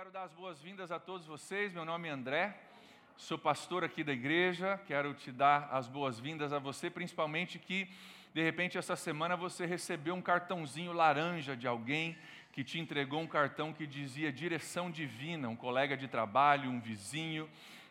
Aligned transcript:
quero 0.00 0.10
dar 0.10 0.22
as 0.22 0.32
boas-vindas 0.32 0.90
a 0.90 0.98
todos 0.98 1.26
vocês. 1.26 1.74
Meu 1.74 1.84
nome 1.84 2.08
é 2.08 2.10
André, 2.10 2.56
sou 3.18 3.36
pastor 3.36 3.84
aqui 3.84 4.02
da 4.02 4.14
igreja. 4.14 4.80
Quero 4.86 5.12
te 5.12 5.30
dar 5.30 5.68
as 5.70 5.86
boas-vindas 5.86 6.54
a 6.54 6.58
você, 6.58 6.88
principalmente 6.88 7.58
que 7.58 7.86
de 8.32 8.42
repente 8.42 8.78
essa 8.78 8.96
semana 8.96 9.36
você 9.36 9.66
recebeu 9.66 10.14
um 10.14 10.22
cartãozinho 10.22 10.94
laranja 10.94 11.54
de 11.54 11.66
alguém 11.66 12.16
que 12.50 12.64
te 12.64 12.78
entregou 12.78 13.20
um 13.20 13.26
cartão 13.26 13.74
que 13.74 13.86
dizia 13.86 14.32
direção 14.32 14.90
divina, 14.90 15.50
um 15.50 15.56
colega 15.56 15.98
de 15.98 16.08
trabalho, 16.08 16.70
um 16.70 16.80
vizinho, 16.80 17.46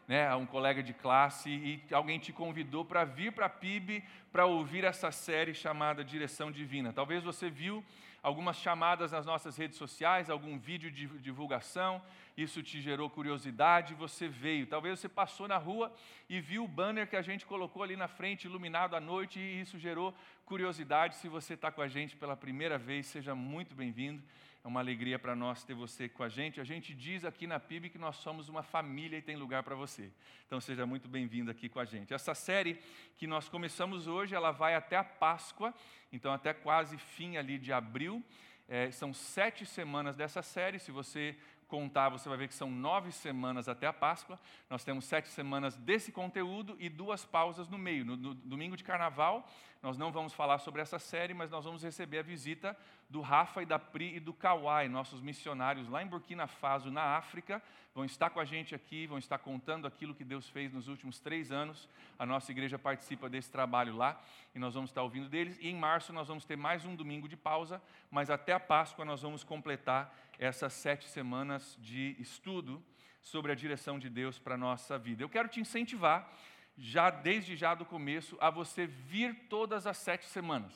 né, 0.08 0.34
um 0.34 0.48
colega 0.48 0.82
de 0.82 0.96
classe, 0.96 1.52
e 1.52 1.94
alguém 1.94 2.18
te 2.18 2.34
convidou 2.34 2.84
para 2.84 3.06
vir 3.06 3.34
para 3.34 3.46
a 3.46 3.50
PIB 3.50 4.04
para 4.32 4.48
ouvir 4.48 4.84
essa 4.84 5.12
série 5.12 5.54
chamada 5.54 6.04
Direção 6.04 6.52
Divina. 6.52 6.92
Talvez 6.92 7.24
você 7.24 7.52
viu 7.52 7.86
algumas 8.22 8.58
chamadas 8.58 9.12
nas 9.12 9.26
nossas 9.26 9.58
redes 9.58 9.78
sociais, 9.78 10.30
algum 10.30 10.58
vídeo 10.58 10.92
de 10.92 11.08
divulgação, 11.20 12.02
isso 12.38 12.64
te 12.64 12.80
gerou 12.82 13.10
curiosidade, 13.10 13.94
você 13.94 14.28
veio. 14.28 14.66
Talvez 14.66 15.00
você 15.00 15.10
passou 15.10 15.48
na 15.48 15.58
rua 15.58 15.94
e 16.30 16.40
viu 16.40 16.64
o 16.64 16.68
banner 16.68 17.08
que 17.08 17.16
a 17.16 17.22
gente 17.22 17.46
colocou 17.46 17.84
ali 17.84 17.96
na 17.96 18.08
frente, 18.08 18.46
iluminado 18.46 18.96
à 18.96 19.00
noite, 19.00 19.40
e 19.40 19.62
isso 19.62 19.78
gerou 19.78 20.14
curiosidade. 20.46 21.16
Se 21.16 21.28
você 21.28 21.54
está 21.54 21.72
com 21.72 21.82
a 21.82 21.88
gente 21.88 22.16
pela 22.16 22.38
primeira 22.38 22.78
vez, 22.78 23.08
seja 23.08 23.36
muito 23.36 23.76
bem-vindo. 23.76 24.24
Uma 24.70 24.82
alegria 24.82 25.18
para 25.18 25.36
nós 25.36 25.64
ter 25.64 25.74
você 25.74 26.08
com 26.08 26.22
a 26.22 26.30
gente. 26.30 26.62
A 26.62 26.64
gente 26.64 26.94
diz 26.94 27.26
aqui 27.26 27.48
na 27.48 27.60
PIB 27.60 27.90
que 27.90 27.98
nós 27.98 28.18
somos 28.18 28.50
uma 28.50 28.62
família 28.62 29.18
e 29.18 29.22
tem 29.22 29.36
lugar 29.36 29.64
para 29.64 29.74
você. 29.74 30.12
Então 30.46 30.62
seja 30.62 30.86
muito 30.86 31.10
bem-vindo 31.10 31.50
aqui 31.50 31.68
com 31.68 31.80
a 31.80 31.86
gente. 31.86 32.14
Essa 32.14 32.36
série 32.36 32.80
que 33.18 33.26
nós 33.26 33.50
começamos 33.50 34.06
hoje, 34.06 34.36
ela 34.36 34.52
vai 34.52 34.76
até 34.76 34.96
a 34.96 35.04
Páscoa, 35.04 35.74
então 36.14 36.32
até 36.32 36.54
quase 36.54 37.00
fim 37.00 37.36
ali 37.36 37.58
de 37.58 37.74
abril. 37.74 38.24
É, 38.68 38.92
são 38.92 39.12
sete 39.12 39.66
semanas 39.66 40.16
dessa 40.16 40.44
série. 40.44 40.78
Se 40.78 40.92
você 40.92 41.36
contar, 41.70 42.10
você 42.10 42.28
vai 42.28 42.38
ver 42.38 42.48
que 42.48 42.54
são 42.54 42.70
nove 42.70 43.12
semanas 43.12 43.70
até 43.70 43.86
a 43.88 43.94
Páscoa. 43.94 44.38
Nós 44.70 44.84
temos 44.84 45.06
sete 45.06 45.30
semanas 45.30 45.78
desse 45.78 46.12
conteúdo 46.12 46.76
e 46.80 46.90
duas 46.90 47.24
pausas 47.24 47.70
no 47.70 47.78
meio. 47.78 48.04
No, 48.04 48.18
no, 48.18 48.34
domingo 48.34 48.76
de 48.76 48.84
carnaval, 48.84 49.48
nós 49.82 49.98
não 49.98 50.12
vamos 50.12 50.34
falar 50.34 50.58
sobre 50.58 50.82
essa 50.82 51.00
série, 51.00 51.34
mas 51.34 51.52
nós 51.52 51.64
vamos 51.64 51.84
receber 51.84 52.20
a 52.20 52.24
visita 52.24 52.76
do 53.10 53.22
Rafa 53.22 53.62
e 53.62 53.66
da 53.66 53.80
Pri 53.80 54.16
e 54.16 54.20
do 54.20 54.34
Kawai, 54.34 54.90
nossos 54.90 55.22
missionários 55.22 55.88
lá 55.88 56.04
em 56.04 56.08
Burkina 56.08 56.48
Faso, 56.48 56.92
na 56.92 57.16
África. 57.16 57.62
Vão 57.94 58.04
estar 58.04 58.30
com 58.30 58.40
a 58.40 58.46
gente 58.46 58.74
aqui, 58.74 59.08
vão 59.08 59.18
estar 59.18 59.38
contando 59.38 59.88
aquilo 59.88 60.16
que 60.16 60.24
Deus 60.24 60.50
fez 60.50 60.74
nos 60.74 60.88
últimos 60.88 61.20
três 61.20 61.52
anos. 61.52 61.88
A 62.18 62.26
nossa 62.26 62.52
igreja 62.52 62.78
participa 62.78 63.30
desse 63.30 63.52
trabalho 63.52 63.96
lá 63.96 64.20
e 64.54 64.60
nós 64.60 64.74
vamos 64.74 64.90
estar 64.90 65.04
ouvindo 65.04 65.30
deles. 65.30 65.58
E 65.62 65.70
em 65.70 65.76
março 65.76 66.12
nós 66.12 66.28
vamos 66.28 66.46
ter 66.46 66.56
mais 66.56 66.84
um 66.84 66.96
domingo 66.96 67.28
de 67.28 67.38
pausa, 67.38 67.82
mas 68.10 68.30
até 68.30 68.54
a 68.54 68.60
Páscoa 68.60 69.06
nós 69.06 69.22
vamos 69.22 69.44
completar 69.44 70.14
essas 70.40 70.74
sete 70.74 71.08
semanas 71.08 71.78
de 71.80 72.16
estudo 72.18 72.84
sobre 73.22 73.52
a 73.52 73.56
direção 73.56 74.00
de 74.00 74.10
Deus 74.10 74.40
para 74.40 74.56
a 74.56 74.58
nossa 74.58 74.98
vida. 74.98 75.22
Eu 75.22 75.30
quero 75.30 75.48
te 75.48 75.60
incentivar, 75.60 76.34
já 76.78 77.12
desde 77.12 77.56
já 77.56 77.76
do 77.76 77.86
começo, 77.86 78.38
a 78.40 78.50
você 78.50 78.88
vir 78.88 79.48
todas 79.50 79.86
as 79.86 79.98
sete 79.98 80.26
semanas. 80.26 80.74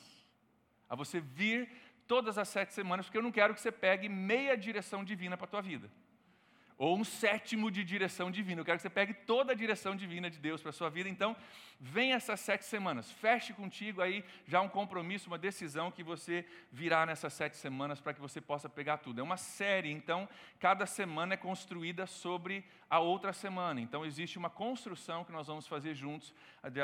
A 0.88 0.94
você 0.94 1.18
vir 1.18 1.68
todas 2.06 2.36
as 2.38 2.48
sete 2.48 2.72
semanas, 2.74 3.06
porque 3.06 3.18
eu 3.18 3.22
não 3.22 3.32
quero 3.32 3.54
que 3.54 3.60
você 3.60 3.72
pegue 3.72 4.08
meia 4.08 4.56
direção 4.56 5.02
divina 5.02 5.36
para 5.36 5.46
a 5.46 5.50
tua 5.50 5.62
vida 5.62 5.90
ou 6.76 6.98
um 6.98 7.04
sétimo 7.04 7.70
de 7.70 7.84
direção 7.84 8.30
divina. 8.30 8.60
Eu 8.60 8.64
quero 8.64 8.78
que 8.78 8.82
você 8.82 8.90
pegue 8.90 9.14
toda 9.14 9.52
a 9.52 9.54
direção 9.54 9.94
divina 9.94 10.28
de 10.28 10.38
Deus 10.38 10.60
para 10.60 10.70
a 10.70 10.72
sua 10.72 10.90
vida. 10.90 11.08
Então, 11.08 11.36
vem 11.78 12.12
essas 12.12 12.40
sete 12.40 12.64
semanas, 12.64 13.10
feche 13.10 13.52
contigo 13.52 14.00
aí 14.00 14.24
já 14.46 14.60
um 14.60 14.68
compromisso, 14.68 15.28
uma 15.28 15.38
decisão 15.38 15.90
que 15.90 16.02
você 16.02 16.44
virá 16.72 17.04
nessas 17.04 17.32
sete 17.32 17.56
semanas 17.56 18.00
para 18.00 18.14
que 18.14 18.20
você 18.20 18.40
possa 18.40 18.68
pegar 18.68 18.98
tudo. 18.98 19.20
É 19.20 19.22
uma 19.22 19.36
série, 19.36 19.90
então, 19.90 20.28
cada 20.58 20.86
semana 20.86 21.34
é 21.34 21.36
construída 21.36 22.06
sobre 22.06 22.64
a 22.94 23.00
outra 23.00 23.32
semana. 23.32 23.80
Então, 23.80 24.04
existe 24.06 24.38
uma 24.38 24.48
construção 24.48 25.24
que 25.24 25.32
nós 25.32 25.48
vamos 25.48 25.66
fazer 25.66 25.94
juntos 25.96 26.32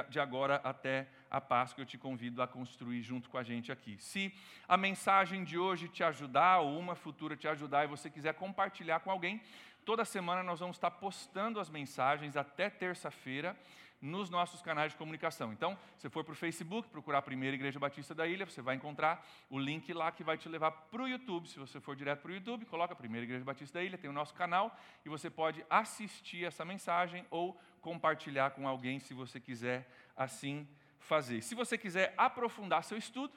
de 0.08 0.18
agora 0.18 0.56
até 0.64 1.06
a 1.30 1.40
Páscoa. 1.40 1.82
Eu 1.82 1.86
te 1.86 1.96
convido 1.96 2.42
a 2.42 2.48
construir 2.48 3.00
junto 3.00 3.30
com 3.30 3.38
a 3.38 3.44
gente 3.44 3.70
aqui. 3.70 3.96
Se 4.00 4.34
a 4.68 4.76
mensagem 4.76 5.44
de 5.44 5.56
hoje 5.56 5.86
te 5.86 6.02
ajudar, 6.02 6.58
ou 6.58 6.76
uma 6.80 6.96
futura 6.96 7.36
te 7.36 7.46
ajudar, 7.46 7.84
e 7.84 7.86
você 7.86 8.10
quiser 8.10 8.34
compartilhar 8.34 8.98
com 9.00 9.10
alguém, 9.10 9.40
Toda 9.82 10.04
semana 10.04 10.42
nós 10.42 10.60
vamos 10.60 10.76
estar 10.76 10.90
postando 10.90 11.58
as 11.58 11.70
mensagens 11.70 12.36
até 12.36 12.68
terça-feira 12.68 13.56
nos 14.00 14.30
nossos 14.30 14.62
canais 14.62 14.92
de 14.92 14.98
comunicação. 14.98 15.52
Então, 15.52 15.78
se 15.98 16.08
for 16.08 16.24
para 16.24 16.32
o 16.32 16.36
Facebook, 16.36 16.88
procurar 16.88 17.18
a 17.18 17.22
Primeira 17.22 17.54
Igreja 17.54 17.78
Batista 17.78 18.14
da 18.14 18.26
Ilha, 18.26 18.46
você 18.46 18.62
vai 18.62 18.76
encontrar 18.76 19.26
o 19.50 19.58
link 19.58 19.92
lá 19.92 20.10
que 20.10 20.24
vai 20.24 20.38
te 20.38 20.48
levar 20.48 20.70
para 20.70 21.02
o 21.02 21.08
YouTube. 21.08 21.48
Se 21.48 21.58
você 21.58 21.80
for 21.80 21.94
direto 21.94 22.22
para 22.22 22.30
o 22.30 22.34
YouTube, 22.34 22.64
coloca 22.66 22.94
a 22.94 22.96
Primeira 22.96 23.24
Igreja 23.24 23.44
Batista 23.44 23.78
da 23.78 23.84
Ilha, 23.84 23.98
tem 23.98 24.08
o 24.08 24.12
nosso 24.12 24.34
canal 24.34 24.74
e 25.04 25.08
você 25.08 25.28
pode 25.28 25.64
assistir 25.68 26.44
essa 26.44 26.64
mensagem 26.64 27.26
ou 27.30 27.60
compartilhar 27.80 28.50
com 28.50 28.66
alguém 28.66 28.98
se 28.98 29.12
você 29.12 29.38
quiser 29.38 29.88
assim 30.16 30.66
fazer. 30.98 31.42
Se 31.42 31.54
você 31.54 31.76
quiser 31.76 32.14
aprofundar 32.16 32.84
seu 32.84 32.96
estudo 32.96 33.34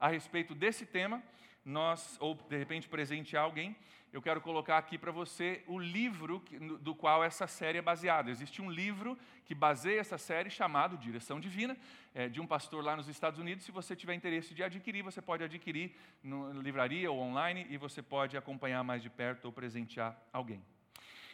a 0.00 0.08
respeito 0.08 0.54
desse 0.54 0.86
tema, 0.86 1.22
nós, 1.64 2.16
ou 2.20 2.34
de 2.34 2.56
repente 2.56 2.88
presentear 2.88 3.44
alguém, 3.44 3.76
eu 4.10 4.22
quero 4.22 4.40
colocar 4.40 4.78
aqui 4.78 4.96
para 4.96 5.12
você 5.12 5.62
o 5.66 5.78
livro 5.78 6.42
do 6.80 6.94
qual 6.94 7.22
essa 7.22 7.46
série 7.46 7.76
é 7.76 7.82
baseada. 7.82 8.30
Existe 8.30 8.62
um 8.62 8.70
livro 8.70 9.18
que 9.44 9.54
baseia 9.54 10.00
essa 10.00 10.16
série 10.16 10.48
chamado 10.48 10.96
Direção 10.96 11.38
Divina, 11.38 11.76
é, 12.14 12.26
de 12.26 12.40
um 12.40 12.46
pastor 12.46 12.82
lá 12.82 12.96
nos 12.96 13.06
Estados 13.06 13.38
Unidos. 13.38 13.64
Se 13.64 13.70
você 13.70 13.94
tiver 13.94 14.14
interesse 14.14 14.54
de 14.54 14.62
adquirir, 14.62 15.02
você 15.02 15.20
pode 15.20 15.44
adquirir 15.44 15.94
na 16.22 16.62
livraria 16.62 17.10
ou 17.10 17.18
online 17.18 17.66
e 17.68 17.76
você 17.76 18.02
pode 18.02 18.34
acompanhar 18.34 18.82
mais 18.82 19.02
de 19.02 19.10
perto 19.10 19.44
ou 19.44 19.52
presentear 19.52 20.16
alguém. 20.32 20.64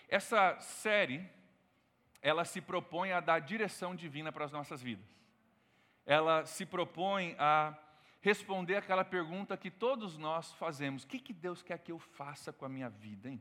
Essa 0.09 0.59
série, 0.59 1.25
ela 2.21 2.45
se 2.45 2.61
propõe 2.61 3.13
a 3.13 3.21
dar 3.21 3.39
direção 3.39 3.95
divina 3.95 4.33
para 4.33 4.45
as 4.45 4.53
nossas 4.53 4.83
vidas. 4.83 5.07
Ela 6.05 6.45
se 6.45 6.67
propõe 6.67 7.37
a 7.39 7.77
responder 8.25 8.77
aquela 8.77 9.05
pergunta 9.05 9.55
que 9.55 9.71
todos 9.71 10.17
nós 10.17 10.51
fazemos: 10.55 11.03
o 11.03 11.07
que, 11.07 11.19
que 11.19 11.33
Deus 11.33 11.63
quer 11.63 11.79
que 11.79 11.93
eu 11.93 11.99
faça 11.99 12.55
com 12.55 12.65
a 12.65 12.69
minha 12.71 12.89
vida, 12.89 13.29
hein? 13.29 13.39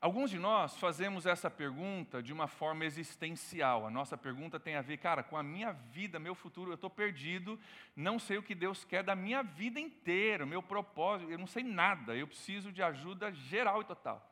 Alguns 0.00 0.30
de 0.30 0.38
nós 0.38 0.76
fazemos 0.78 1.26
essa 1.26 1.50
pergunta 1.50 2.22
de 2.22 2.32
uma 2.32 2.46
forma 2.48 2.84
existencial. 2.84 3.86
A 3.86 3.90
nossa 3.90 4.16
pergunta 4.16 4.58
tem 4.58 4.76
a 4.76 4.82
ver, 4.82 4.96
cara, 4.96 5.22
com 5.22 5.36
a 5.36 5.42
minha 5.42 5.72
vida, 5.72 6.18
meu 6.18 6.34
futuro, 6.34 6.70
eu 6.70 6.74
estou 6.74 6.90
perdido, 6.90 7.58
não 7.94 8.18
sei 8.18 8.38
o 8.38 8.42
que 8.42 8.54
Deus 8.54 8.84
quer 8.84 9.04
da 9.04 9.14
minha 9.14 9.42
vida 9.42 9.78
inteira, 9.78 10.46
meu 10.46 10.62
propósito, 10.62 11.30
eu 11.30 11.38
não 11.38 11.46
sei 11.46 11.62
nada, 11.62 12.16
eu 12.16 12.26
preciso 12.26 12.72
de 12.72 12.82
ajuda 12.82 13.32
geral 13.32 13.80
e 13.80 13.84
total. 13.84 14.31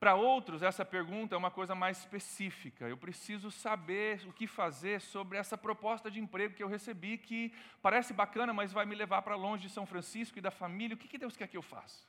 Para 0.00 0.14
outros, 0.14 0.62
essa 0.62 0.84
pergunta 0.84 1.34
é 1.34 1.38
uma 1.38 1.50
coisa 1.50 1.74
mais 1.74 1.98
específica. 1.98 2.88
Eu 2.88 2.96
preciso 2.96 3.50
saber 3.50 4.24
o 4.28 4.32
que 4.32 4.46
fazer 4.46 5.00
sobre 5.00 5.36
essa 5.36 5.58
proposta 5.58 6.08
de 6.08 6.20
emprego 6.20 6.54
que 6.54 6.62
eu 6.62 6.68
recebi, 6.68 7.18
que 7.18 7.52
parece 7.82 8.12
bacana, 8.12 8.54
mas 8.54 8.72
vai 8.72 8.86
me 8.86 8.94
levar 8.94 9.22
para 9.22 9.34
longe 9.34 9.64
de 9.64 9.72
São 9.72 9.84
Francisco 9.84 10.38
e 10.38 10.40
da 10.40 10.52
família. 10.52 10.94
O 10.94 10.98
que 10.98 11.18
Deus 11.18 11.36
quer 11.36 11.48
que 11.48 11.56
eu 11.56 11.62
faça? 11.62 12.06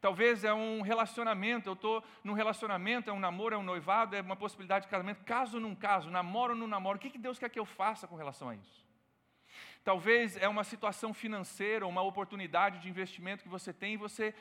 Talvez 0.00 0.44
é 0.44 0.54
um 0.54 0.82
relacionamento, 0.82 1.68
eu 1.68 1.74
estou 1.74 2.02
num 2.22 2.32
relacionamento, 2.32 3.10
é 3.10 3.12
um 3.12 3.18
namoro, 3.18 3.56
é 3.56 3.58
um 3.58 3.62
noivado, 3.62 4.14
é 4.14 4.20
uma 4.20 4.36
possibilidade 4.36 4.84
de 4.84 4.90
casamento. 4.90 5.24
Caso 5.24 5.58
não 5.58 5.74
caso, 5.74 6.10
namoro 6.10 6.52
ou 6.52 6.58
não 6.58 6.68
namoro, 6.68 6.96
o 6.96 7.00
que 7.00 7.18
Deus 7.18 7.40
quer 7.40 7.50
que 7.50 7.58
eu 7.58 7.66
faça 7.66 8.06
com 8.06 8.14
relação 8.14 8.48
a 8.48 8.54
isso? 8.54 8.89
Talvez 9.82 10.36
é 10.36 10.46
uma 10.46 10.62
situação 10.62 11.14
financeira, 11.14 11.86
uma 11.86 12.02
oportunidade 12.02 12.80
de 12.80 12.88
investimento 12.88 13.42
que 13.42 13.48
você 13.48 13.72
tem 13.72 13.94
e 13.94 13.96
você, 13.96 14.34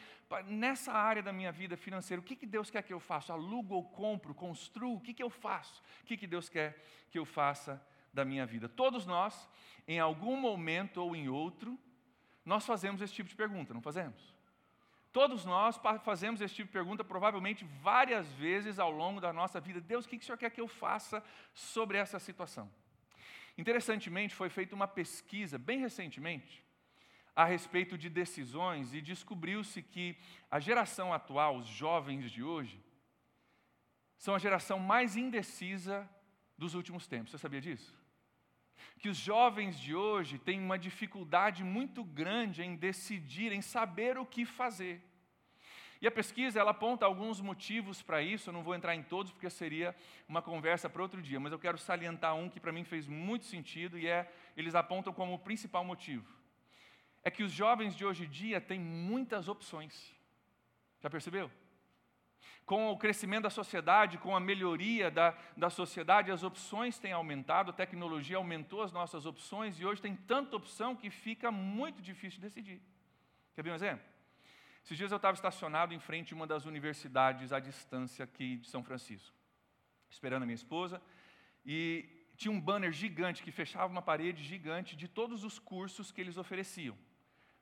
nessa 0.46 0.92
área 0.92 1.24
da 1.24 1.32
minha 1.32 1.52
vida 1.52 1.78
financeira, 1.78 2.20
o 2.20 2.24
que, 2.24 2.36
que 2.36 2.46
Deus 2.46 2.70
quer 2.70 2.84
que 2.84 2.92
eu 2.92 3.00
faça? 3.00 3.32
Alugo 3.32 3.76
ou 3.76 3.84
compro, 3.84 4.34
construo, 4.34 4.98
o 4.98 5.00
que, 5.00 5.14
que 5.14 5.24
eu 5.24 5.30
faço? 5.30 5.82
O 6.04 6.06
que, 6.06 6.18
que 6.18 6.28
Deus 6.28 6.50
quer 6.50 6.84
que 7.10 7.18
eu 7.18 7.26
faça 7.26 7.82
da 8.14 8.26
minha 8.26 8.46
vida? 8.46 8.68
Todos 8.68 9.06
nós, 9.06 9.50
em 9.88 9.98
algum 9.98 10.36
momento 10.36 11.02
ou 11.02 11.16
em 11.16 11.30
outro, 11.30 11.80
nós 12.44 12.66
fazemos 12.66 13.02
esse 13.02 13.14
tipo 13.14 13.30
de 13.30 13.36
pergunta, 13.36 13.74
não 13.74 13.82
fazemos? 13.82 14.34
Todos 15.14 15.46
nós 15.46 15.80
fazemos 16.04 16.42
esse 16.42 16.54
tipo 16.54 16.68
de 16.68 16.74
pergunta 16.74 17.04
provavelmente 17.04 17.66
várias 17.81 18.31
vezes 18.34 18.78
ao 18.78 18.92
longo 18.92 19.22
da 19.22 19.31
nossa 19.31 19.60
vida. 19.60 19.80
Deus, 19.80 20.06
o 20.06 20.10
que 20.10 20.18
o 20.18 20.22
Senhor 20.22 20.38
quer 20.38 20.52
que 20.52 20.62
eu 20.62 20.68
faça 20.68 21.24
sobre 21.54 21.98
essa 21.98 22.19
situação? 22.19 22.69
Interessantemente, 23.62 24.34
foi 24.34 24.50
feita 24.50 24.74
uma 24.74 24.88
pesquisa, 24.88 25.58
bem 25.58 25.80
recentemente, 25.80 26.64
a 27.36 27.44
respeito 27.44 27.98
de 27.98 28.10
decisões 28.10 28.94
e 28.94 29.02
descobriu-se 29.02 29.82
que 29.82 30.18
a 30.50 30.62
geração 30.62 31.12
atual, 31.14 31.58
os 31.58 31.68
jovens 31.68 32.32
de 32.32 32.42
hoje, 32.42 32.82
são 34.18 34.34
a 34.34 34.40
geração 34.40 34.80
mais 34.80 35.18
indecisa 35.18 36.10
dos 36.58 36.74
últimos 36.74 37.06
tempos. 37.06 37.32
Você 37.32 37.38
sabia 37.38 37.60
disso? 37.60 37.94
Que 38.98 39.10
os 39.10 39.18
jovens 39.18 39.78
de 39.78 39.94
hoje 39.94 40.40
têm 40.40 40.62
uma 40.62 40.80
dificuldade 40.80 41.62
muito 41.62 42.02
grande 42.02 42.64
em 42.64 42.78
decidir, 42.78 43.52
em 43.52 43.62
saber 43.62 44.18
o 44.18 44.26
que 44.26 44.46
fazer. 44.46 45.04
E 46.01 46.07
a 46.07 46.12
pesquisa 46.12 46.60
ela 46.60 46.72
aponta 46.72 47.06
alguns 47.06 47.42
motivos 47.42 48.01
para 48.01 48.22
isso, 48.22 48.50
eu 48.50 48.54
não 48.54 48.63
vou 48.63 48.74
entrar 48.74 48.96
em 48.96 49.04
todos 49.04 49.34
porque 49.34 49.50
seria 49.50 49.94
uma 50.30 50.42
conversa 50.42 50.90
para 50.90 51.01
outro 51.01 51.22
dia, 51.22 51.40
mas 51.40 51.51
eu 51.51 51.60
quero 51.60 51.78
salientar 51.78 52.36
um 52.36 52.50
que 52.50 52.60
para 52.60 52.72
mim 52.72 52.86
fez 52.86 53.06
muito 53.06 53.46
sentido 53.46 54.00
e 54.00 54.07
é 54.07 54.31
eles 54.56 54.75
apontam 54.75 55.12
como 55.12 55.34
o 55.34 55.40
principal 55.40 55.84
motivo. 55.84 56.25
É 57.22 57.30
que 57.30 57.44
os 57.44 57.51
jovens 57.51 57.96
de 57.96 58.06
hoje 58.06 58.25
em 58.25 58.30
dia 58.30 58.62
têm 58.62 58.80
muitas 58.80 59.50
opções. 59.50 60.16
Já 61.01 61.10
percebeu? 61.10 61.51
Com 62.66 62.92
o 62.92 62.98
crescimento 62.98 63.44
da 63.44 63.50
sociedade, 63.50 64.18
com 64.19 64.34
a 64.34 64.40
melhoria 64.40 65.12
da, 65.12 65.36
da 65.57 65.69
sociedade, 65.69 66.31
as 66.31 66.44
opções 66.44 66.98
têm 66.98 67.12
aumentado, 67.12 67.72
a 67.72 67.74
tecnologia 67.74 68.38
aumentou 68.38 68.84
as 68.84 68.94
nossas 68.94 69.25
opções 69.25 69.78
e 69.80 69.86
hoje 69.86 70.01
tem 70.01 70.16
tanta 70.16 70.56
opção 70.56 70.96
que 70.96 71.10
fica 71.10 71.51
muito 71.51 72.01
difícil 72.01 72.40
decidir. 72.40 72.81
Quer 73.54 73.63
ver 73.63 73.72
um 73.72 73.75
exemplo? 73.75 74.09
Esses 74.89 74.97
dias 74.97 75.12
eu 75.12 75.18
estava 75.18 75.36
estacionado 75.36 75.94
em 75.94 76.00
frente 76.00 76.33
a 76.33 76.36
uma 76.36 76.47
das 76.47 76.65
universidades 76.65 77.53
à 77.53 77.59
distância 77.59 78.24
aqui 78.24 78.57
de 78.57 78.68
São 78.68 78.83
Francisco, 78.83 79.38
esperando 80.09 80.41
a 80.41 80.45
minha 80.47 80.56
esposa, 80.56 81.00
e 81.63 82.09
tinha 82.36 82.51
um 82.51 82.59
banner 82.59 82.91
gigante 82.91 83.44
que 83.44 83.51
fechava 83.51 83.86
uma 83.86 84.01
parede 84.01 84.44
gigante 84.44 84.95
de 84.95 85.07
todos 85.07 85.44
os 85.44 85.59
cursos 85.59 86.12
que 86.12 86.19
eles 86.19 86.38
ofereciam. 86.38 86.97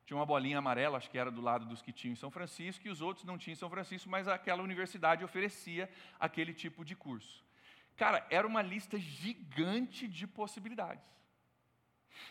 Tinha 0.05 0.15
uma 0.15 0.25
bolinha 0.25 0.59
amarela, 0.59 0.97
acho 0.97 1.09
que 1.09 1.17
era 1.17 1.29
do 1.29 1.41
lado 1.41 1.65
dos 1.65 1.81
que 1.81 1.91
tinham 1.91 2.13
em 2.13 2.15
São 2.15 2.31
Francisco, 2.31 2.87
e 2.87 2.89
os 2.89 3.01
outros 3.01 3.25
não 3.25 3.37
tinham 3.37 3.55
em 3.55 3.57
São 3.57 3.69
Francisco, 3.69 4.09
mas 4.09 4.29
aquela 4.29 4.63
universidade 4.63 5.25
oferecia 5.25 5.91
aquele 6.17 6.53
tipo 6.53 6.85
de 6.85 6.95
curso. 6.95 7.43
Cara, 7.97 8.25
era 8.29 8.47
uma 8.47 8.61
lista 8.61 8.97
gigante 8.97 10.07
de 10.07 10.25
possibilidades. 10.25 11.03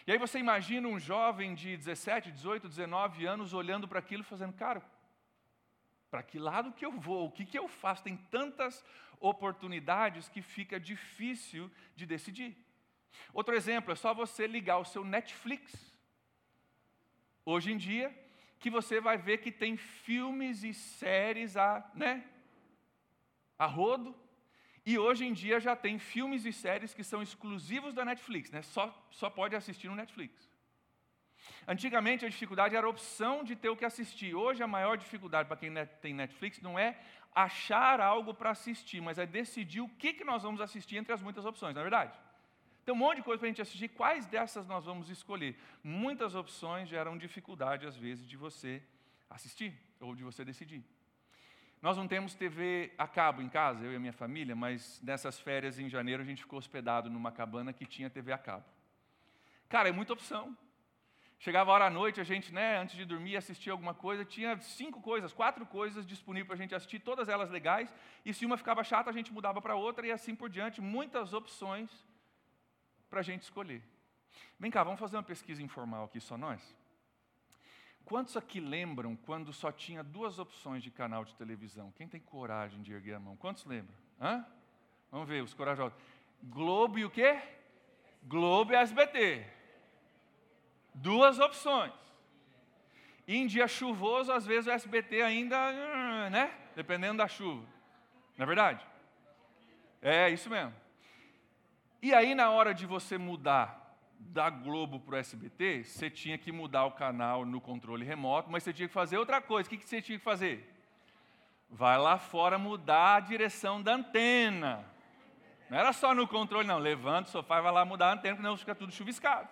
E 0.06 0.12
aí 0.12 0.18
você 0.18 0.38
imagina 0.38 0.88
um 0.88 0.98
jovem 0.98 1.54
de 1.54 1.76
17, 1.76 2.30
18, 2.32 2.68
19 2.68 3.26
anos 3.26 3.52
olhando 3.52 3.88
para 3.88 3.98
aquilo 3.98 4.22
e 4.22 4.26
fazendo, 4.26 4.52
cara, 4.52 4.82
para 6.10 6.22
que 6.22 6.38
lado 6.38 6.72
que 6.72 6.86
eu 6.86 6.92
vou? 6.92 7.26
O 7.26 7.30
que, 7.30 7.44
que 7.44 7.58
eu 7.58 7.68
faço? 7.68 8.04
Tem 8.04 8.16
tantas 8.16 8.84
oportunidades 9.20 10.28
que 10.28 10.42
fica 10.42 10.78
difícil 10.78 11.70
de 11.94 12.06
decidir. 12.06 12.56
Outro 13.32 13.54
exemplo, 13.54 13.92
é 13.92 13.96
só 13.96 14.14
você 14.14 14.46
ligar 14.46 14.78
o 14.78 14.84
seu 14.84 15.04
Netflix 15.04 15.94
hoje 17.44 17.72
em 17.72 17.76
dia, 17.76 18.14
que 18.58 18.70
você 18.70 19.00
vai 19.00 19.16
ver 19.16 19.38
que 19.38 19.52
tem 19.52 19.76
filmes 19.76 20.64
e 20.64 20.74
séries 20.74 21.56
a, 21.56 21.88
né, 21.94 22.24
a 23.58 23.66
rodo, 23.66 24.14
e 24.86 24.96
hoje 24.96 25.24
em 25.26 25.32
dia 25.32 25.58
já 25.58 25.74
tem 25.74 25.98
filmes 25.98 26.46
e 26.46 26.52
séries 26.52 26.94
que 26.94 27.02
são 27.02 27.20
exclusivos 27.20 27.92
da 27.92 28.04
Netflix, 28.04 28.52
né? 28.52 28.62
só, 28.62 28.96
só 29.10 29.28
pode 29.28 29.56
assistir 29.56 29.88
no 29.88 29.96
Netflix. 29.96 30.48
Antigamente 31.66 32.24
a 32.24 32.28
dificuldade 32.28 32.76
era 32.76 32.86
a 32.86 32.90
opção 32.90 33.42
de 33.42 33.56
ter 33.56 33.68
o 33.68 33.76
que 33.76 33.84
assistir. 33.84 34.34
Hoje 34.34 34.62
a 34.62 34.66
maior 34.68 34.96
dificuldade 34.96 35.48
para 35.48 35.56
quem 35.56 35.72
tem 36.00 36.14
Netflix 36.14 36.60
não 36.60 36.78
é 36.78 36.96
achar 37.34 38.00
algo 38.00 38.32
para 38.32 38.50
assistir, 38.50 39.00
mas 39.00 39.18
é 39.18 39.26
decidir 39.26 39.80
o 39.80 39.88
que, 39.88 40.12
que 40.12 40.24
nós 40.24 40.44
vamos 40.44 40.60
assistir 40.60 40.96
entre 40.96 41.12
as 41.12 41.20
muitas 41.20 41.44
opções, 41.44 41.74
não 41.74 41.80
é 41.80 41.84
verdade? 41.84 42.16
Tem 42.84 42.94
um 42.94 42.98
monte 42.98 43.16
de 43.16 43.24
coisa 43.24 43.40
para 43.40 43.48
a 43.48 43.50
gente 43.50 43.60
assistir, 43.60 43.88
quais 43.88 44.26
dessas 44.26 44.68
nós 44.68 44.84
vamos 44.84 45.10
escolher? 45.10 45.58
Muitas 45.82 46.36
opções 46.36 46.88
geram 46.88 47.18
dificuldade, 47.18 47.84
às 47.84 47.96
vezes, 47.96 48.26
de 48.26 48.36
você 48.36 48.80
assistir 49.28 49.76
ou 49.98 50.14
de 50.14 50.22
você 50.22 50.44
decidir. 50.44 50.84
Nós 51.86 51.96
não 51.96 52.08
temos 52.08 52.34
TV 52.34 52.92
a 52.98 53.06
cabo 53.06 53.40
em 53.40 53.48
casa, 53.48 53.84
eu 53.84 53.92
e 53.92 53.94
a 53.94 54.00
minha 54.00 54.12
família, 54.12 54.56
mas 54.56 55.00
nessas 55.04 55.38
férias 55.38 55.78
em 55.78 55.88
janeiro 55.88 56.20
a 56.20 56.26
gente 56.26 56.42
ficou 56.42 56.58
hospedado 56.58 57.08
numa 57.08 57.30
cabana 57.30 57.72
que 57.72 57.86
tinha 57.86 58.10
TV 58.10 58.32
a 58.32 58.38
cabo. 58.38 58.64
Cara, 59.68 59.88
é 59.88 59.92
muita 59.92 60.12
opção. 60.12 60.58
Chegava 61.38 61.70
a 61.70 61.74
hora 61.74 61.86
à 61.86 61.90
noite, 61.90 62.20
a 62.20 62.24
gente, 62.24 62.52
né, 62.52 62.76
antes 62.76 62.96
de 62.96 63.04
dormir, 63.04 63.36
assistia 63.36 63.70
alguma 63.70 63.94
coisa, 63.94 64.24
tinha 64.24 64.58
cinco 64.58 65.00
coisas, 65.00 65.32
quatro 65.32 65.64
coisas 65.64 66.04
disponíveis 66.04 66.48
para 66.48 66.56
a 66.56 66.58
gente 66.58 66.74
assistir, 66.74 66.98
todas 66.98 67.28
elas 67.28 67.50
legais, 67.50 67.94
e 68.24 68.34
se 68.34 68.44
uma 68.44 68.56
ficava 68.56 68.82
chata, 68.82 69.08
a 69.08 69.12
gente 69.12 69.32
mudava 69.32 69.62
para 69.62 69.76
outra 69.76 70.04
e 70.04 70.10
assim 70.10 70.34
por 70.34 70.50
diante, 70.50 70.80
muitas 70.80 71.32
opções 71.32 71.88
para 73.08 73.20
a 73.20 73.22
gente 73.22 73.42
escolher. 73.42 73.80
Vem 74.58 74.72
cá, 74.72 74.82
vamos 74.82 74.98
fazer 74.98 75.16
uma 75.16 75.22
pesquisa 75.22 75.62
informal 75.62 76.06
aqui, 76.06 76.18
só 76.18 76.36
nós? 76.36 76.60
Quantos 78.06 78.36
aqui 78.36 78.60
lembram 78.60 79.16
quando 79.16 79.52
só 79.52 79.72
tinha 79.72 80.00
duas 80.00 80.38
opções 80.38 80.80
de 80.80 80.92
canal 80.92 81.24
de 81.24 81.34
televisão? 81.34 81.92
Quem 81.96 82.06
tem 82.06 82.20
coragem 82.20 82.80
de 82.80 82.92
erguer 82.92 83.14
a 83.14 83.18
mão? 83.18 83.36
Quantos 83.36 83.64
lembram? 83.64 83.96
Hã? 84.20 84.46
Vamos 85.10 85.28
ver, 85.28 85.42
os 85.42 85.52
corajosos. 85.52 85.98
Globo 86.40 87.00
e 87.00 87.04
o 87.04 87.10
quê? 87.10 87.42
Globo 88.22 88.72
e 88.72 88.76
SBT. 88.76 89.44
Duas 90.94 91.40
opções. 91.40 91.92
Em 93.26 93.44
dia 93.44 93.66
chuvoso, 93.66 94.32
às 94.32 94.46
vezes 94.46 94.68
o 94.68 94.70
SBT 94.70 95.22
ainda, 95.22 96.30
né? 96.30 96.56
Dependendo 96.76 97.18
da 97.18 97.26
chuva. 97.26 97.66
Não 98.36 98.44
é 98.44 98.46
verdade? 98.46 98.86
É 100.00 100.30
isso 100.30 100.48
mesmo. 100.48 100.72
E 102.00 102.14
aí, 102.14 102.36
na 102.36 102.50
hora 102.50 102.72
de 102.72 102.86
você 102.86 103.18
mudar 103.18 103.85
da 104.18 104.50
Globo 104.50 105.00
para 105.00 105.14
o 105.14 105.18
SBT, 105.18 105.84
você 105.84 106.10
tinha 106.10 106.36
que 106.36 106.52
mudar 106.52 106.84
o 106.84 106.92
canal 106.92 107.44
no 107.44 107.60
controle 107.60 108.04
remoto, 108.04 108.50
mas 108.50 108.62
você 108.62 108.72
tinha 108.72 108.88
que 108.88 108.94
fazer 108.94 109.18
outra 109.18 109.40
coisa. 109.40 109.66
O 109.66 109.70
que, 109.70 109.86
você 109.86 110.02
tinha 110.02 110.18
que 110.18 110.24
fazer? 110.24 110.72
Vai 111.70 111.98
lá 111.98 112.18
fora 112.18 112.58
mudar 112.58 113.16
a 113.16 113.20
direção 113.20 113.82
da 113.82 113.94
antena. 113.94 114.84
Não 115.68 115.78
era 115.78 115.92
só 115.92 116.14
no 116.14 116.28
controle, 116.28 116.66
não. 116.66 116.78
Levanta 116.78 117.28
o 117.28 117.32
sofá 117.32 117.58
e 117.58 117.62
vai 117.62 117.72
lá 117.72 117.84
mudar 117.84 118.10
a 118.10 118.12
antena, 118.12 118.36
senão 118.36 118.56
fica 118.56 118.74
tudo 118.74 118.92
chuviscado. 118.92 119.48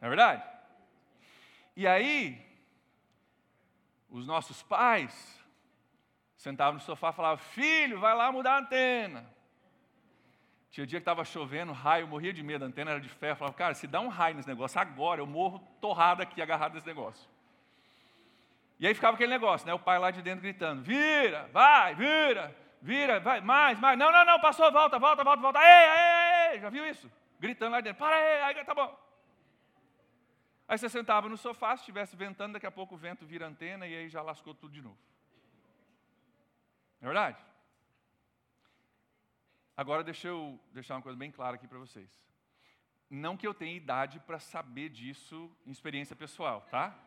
Não 0.00 0.06
é 0.06 0.08
verdade? 0.08 0.44
E 1.74 1.86
aí, 1.86 2.44
os 4.08 4.26
nossos 4.26 4.62
pais 4.62 5.40
sentavam 6.36 6.74
no 6.74 6.80
sofá 6.80 7.10
e 7.10 7.14
falavam: 7.14 7.44
Filho, 7.44 7.98
vai 7.98 8.14
lá 8.14 8.30
mudar 8.30 8.54
a 8.54 8.58
antena. 8.60 9.35
Tinha 10.76 10.86
dia 10.86 11.00
que 11.00 11.04
estava 11.04 11.24
chovendo, 11.24 11.72
raio, 11.72 12.06
morria 12.06 12.34
de 12.34 12.42
medo, 12.42 12.62
a 12.62 12.68
antena 12.68 12.90
era 12.90 13.00
de 13.00 13.08
ferro. 13.08 13.38
Falava, 13.38 13.56
cara, 13.56 13.72
se 13.72 13.86
dá 13.86 13.98
um 13.98 14.08
raio 14.08 14.36
nesse 14.36 14.46
negócio 14.46 14.78
agora, 14.78 15.22
eu 15.22 15.26
morro 15.26 15.58
torrado 15.80 16.20
aqui, 16.20 16.42
agarrado 16.42 16.74
nesse 16.74 16.86
negócio. 16.86 17.26
E 18.78 18.86
aí 18.86 18.92
ficava 18.92 19.14
aquele 19.14 19.32
negócio, 19.32 19.66
né? 19.66 19.72
O 19.72 19.78
pai 19.78 19.98
lá 19.98 20.10
de 20.10 20.20
dentro 20.20 20.42
gritando: 20.42 20.82
vira, 20.82 21.48
vai, 21.50 21.94
vira, 21.94 22.54
vira, 22.82 23.18
vai, 23.18 23.40
mais, 23.40 23.80
mais. 23.80 23.98
Não, 23.98 24.12
não, 24.12 24.22
não, 24.26 24.38
passou, 24.38 24.70
volta, 24.70 24.98
volta, 24.98 25.24
volta, 25.24 25.40
volta. 25.40 25.58
Ei, 25.60 25.64
ei, 25.66 26.52
ei, 26.52 26.60
já 26.60 26.68
viu 26.68 26.86
isso? 26.86 27.10
Gritando 27.40 27.72
lá 27.72 27.80
dentro: 27.80 27.98
para 27.98 28.14
aí, 28.14 28.54
aí, 28.54 28.64
tá 28.66 28.74
bom. 28.74 28.94
Aí 30.68 30.76
você 30.76 30.90
sentava 30.90 31.26
no 31.26 31.38
sofá, 31.38 31.74
se 31.74 31.84
estivesse 31.84 32.14
ventando, 32.14 32.52
daqui 32.52 32.66
a 32.66 32.70
pouco 32.70 32.96
o 32.96 32.98
vento 32.98 33.24
vira 33.24 33.46
antena 33.46 33.86
e 33.86 33.96
aí 33.96 34.10
já 34.10 34.20
lascou 34.20 34.54
tudo 34.54 34.74
de 34.74 34.82
novo. 34.82 34.98
Não 37.00 37.08
é 37.08 37.14
verdade? 37.14 37.38
Agora 39.76 40.02
deixa 40.02 40.28
eu 40.28 40.58
deixar 40.72 40.94
uma 40.94 41.02
coisa 41.02 41.18
bem 41.18 41.30
clara 41.30 41.56
aqui 41.56 41.68
para 41.68 41.78
vocês. 41.78 42.08
Não 43.10 43.36
que 43.36 43.46
eu 43.46 43.52
tenha 43.52 43.76
idade 43.76 44.18
para 44.20 44.38
saber 44.38 44.88
disso 44.88 45.50
em 45.66 45.70
experiência 45.70 46.16
pessoal, 46.16 46.62
tá? 46.70 46.98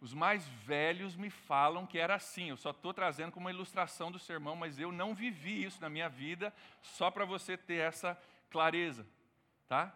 Os 0.00 0.14
mais 0.14 0.46
velhos 0.46 1.16
me 1.16 1.30
falam 1.30 1.86
que 1.86 1.98
era 1.98 2.14
assim. 2.14 2.50
Eu 2.50 2.56
só 2.56 2.70
estou 2.70 2.94
trazendo 2.94 3.32
como 3.32 3.46
uma 3.46 3.52
ilustração 3.52 4.10
do 4.10 4.18
sermão, 4.18 4.54
mas 4.54 4.78
eu 4.78 4.92
não 4.92 5.14
vivi 5.14 5.64
isso 5.64 5.80
na 5.80 5.88
minha 5.88 6.08
vida, 6.08 6.54
só 6.80 7.10
para 7.10 7.24
você 7.24 7.56
ter 7.56 7.80
essa 7.80 8.20
clareza, 8.50 9.06
tá? 9.66 9.92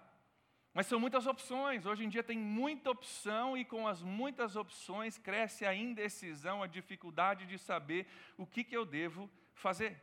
Mas 0.75 0.87
são 0.87 1.01
muitas 1.01 1.27
opções. 1.27 1.87
Hoje 1.87 2.05
em 2.05 2.09
dia 2.09 2.23
tem 2.23 2.39
muita 2.39 2.91
opção 2.91 3.57
e 3.57 3.65
com 3.65 3.89
as 3.89 4.03
muitas 4.03 4.57
opções 4.57 5.17
cresce 5.17 5.65
a 5.65 5.75
indecisão, 5.75 6.63
a 6.63 6.67
dificuldade 6.67 7.47
de 7.47 7.57
saber 7.57 8.07
o 8.37 8.45
que, 8.47 8.63
que 8.63 8.77
eu 8.77 8.85
devo 8.85 9.31
fazer. 9.55 10.01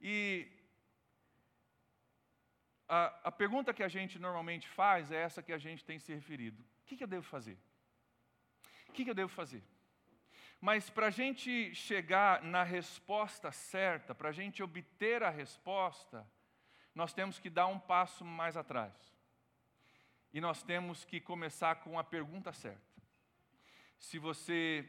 E 0.00 0.46
a, 2.88 3.28
a 3.28 3.32
pergunta 3.32 3.74
que 3.74 3.82
a 3.82 3.88
gente 3.88 4.18
normalmente 4.18 4.68
faz 4.68 5.10
é 5.10 5.16
essa 5.16 5.42
que 5.42 5.52
a 5.52 5.58
gente 5.58 5.84
tem 5.84 5.98
se 5.98 6.14
referido: 6.14 6.62
o 6.62 6.86
que, 6.86 6.96
que 6.96 7.04
eu 7.04 7.08
devo 7.08 7.24
fazer? 7.24 7.58
O 8.88 8.92
que, 8.92 9.04
que 9.04 9.10
eu 9.10 9.14
devo 9.14 9.32
fazer? 9.32 9.62
Mas 10.60 10.88
para 10.88 11.08
a 11.08 11.10
gente 11.10 11.74
chegar 11.74 12.42
na 12.42 12.62
resposta 12.62 13.52
certa, 13.52 14.14
para 14.14 14.30
a 14.30 14.32
gente 14.32 14.62
obter 14.62 15.22
a 15.22 15.30
resposta, 15.30 16.26
nós 16.94 17.12
temos 17.12 17.38
que 17.38 17.50
dar 17.50 17.66
um 17.66 17.78
passo 17.78 18.24
mais 18.24 18.56
atrás. 18.56 18.94
E 20.32 20.40
nós 20.40 20.62
temos 20.62 21.04
que 21.04 21.20
começar 21.20 21.76
com 21.76 21.98
a 21.98 22.04
pergunta 22.04 22.52
certa. 22.52 22.80
Se 23.98 24.18
você 24.18 24.88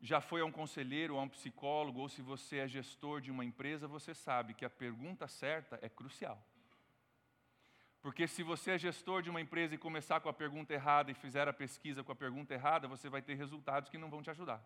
já 0.00 0.20
foi 0.20 0.40
a 0.40 0.44
um 0.44 0.52
conselheiro, 0.52 1.18
a 1.18 1.22
um 1.22 1.28
psicólogo, 1.28 2.00
ou 2.00 2.08
se 2.08 2.22
você 2.22 2.58
é 2.58 2.68
gestor 2.68 3.20
de 3.20 3.30
uma 3.30 3.44
empresa, 3.44 3.88
você 3.88 4.14
sabe 4.14 4.54
que 4.54 4.64
a 4.64 4.70
pergunta 4.70 5.26
certa 5.26 5.78
é 5.82 5.88
crucial. 5.88 6.42
Porque 8.04 8.28
se 8.28 8.42
você 8.42 8.72
é 8.72 8.78
gestor 8.78 9.22
de 9.22 9.30
uma 9.30 9.40
empresa 9.40 9.74
e 9.74 9.78
começar 9.78 10.20
com 10.20 10.28
a 10.28 10.32
pergunta 10.34 10.74
errada 10.74 11.10
e 11.10 11.14
fizer 11.14 11.48
a 11.48 11.54
pesquisa 11.54 12.04
com 12.04 12.12
a 12.12 12.14
pergunta 12.14 12.52
errada, 12.52 12.86
você 12.86 13.08
vai 13.08 13.22
ter 13.22 13.32
resultados 13.32 13.88
que 13.88 13.96
não 13.96 14.10
vão 14.10 14.22
te 14.22 14.28
ajudar. 14.28 14.62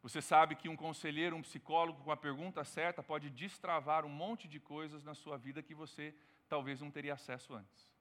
Você 0.00 0.22
sabe 0.22 0.56
que 0.56 0.66
um 0.66 0.76
conselheiro, 0.76 1.36
um 1.36 1.42
psicólogo 1.42 2.02
com 2.02 2.10
a 2.10 2.16
pergunta 2.16 2.64
certa 2.64 3.02
pode 3.02 3.28
destravar 3.28 4.06
um 4.06 4.08
monte 4.08 4.48
de 4.48 4.58
coisas 4.58 5.04
na 5.04 5.12
sua 5.12 5.36
vida 5.36 5.62
que 5.62 5.74
você 5.74 6.14
talvez 6.48 6.80
não 6.80 6.90
teria 6.90 7.12
acesso 7.12 7.52
antes. 7.52 7.92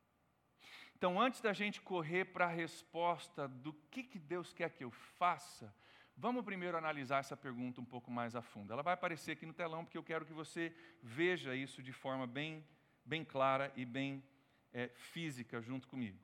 Então, 0.96 1.20
antes 1.20 1.42
da 1.42 1.52
gente 1.52 1.82
correr 1.82 2.24
para 2.24 2.46
a 2.46 2.56
resposta 2.64 3.50
do 3.50 3.74
que, 3.92 4.02
que 4.02 4.18
Deus 4.18 4.54
quer 4.54 4.70
que 4.70 4.86
eu 4.86 4.92
faça, 4.92 5.76
vamos 6.16 6.46
primeiro 6.46 6.78
analisar 6.78 7.20
essa 7.20 7.36
pergunta 7.36 7.82
um 7.82 7.86
pouco 7.86 8.10
mais 8.10 8.34
a 8.34 8.42
fundo. 8.42 8.72
Ela 8.72 8.82
vai 8.82 8.94
aparecer 8.94 9.34
aqui 9.34 9.46
no 9.46 9.52
telão 9.52 9.84
porque 9.84 9.98
eu 9.98 10.04
quero 10.04 10.26
que 10.26 10.32
você 10.32 10.74
veja 11.02 11.54
isso 11.54 11.84
de 11.84 11.92
forma 11.92 12.26
bem 12.26 12.66
bem 13.06 13.24
clara 13.24 13.72
e 13.76 13.86
bem 13.86 14.24
é, 14.72 14.90
física 14.90 15.62
junto 15.62 15.88
comigo. 15.88 16.20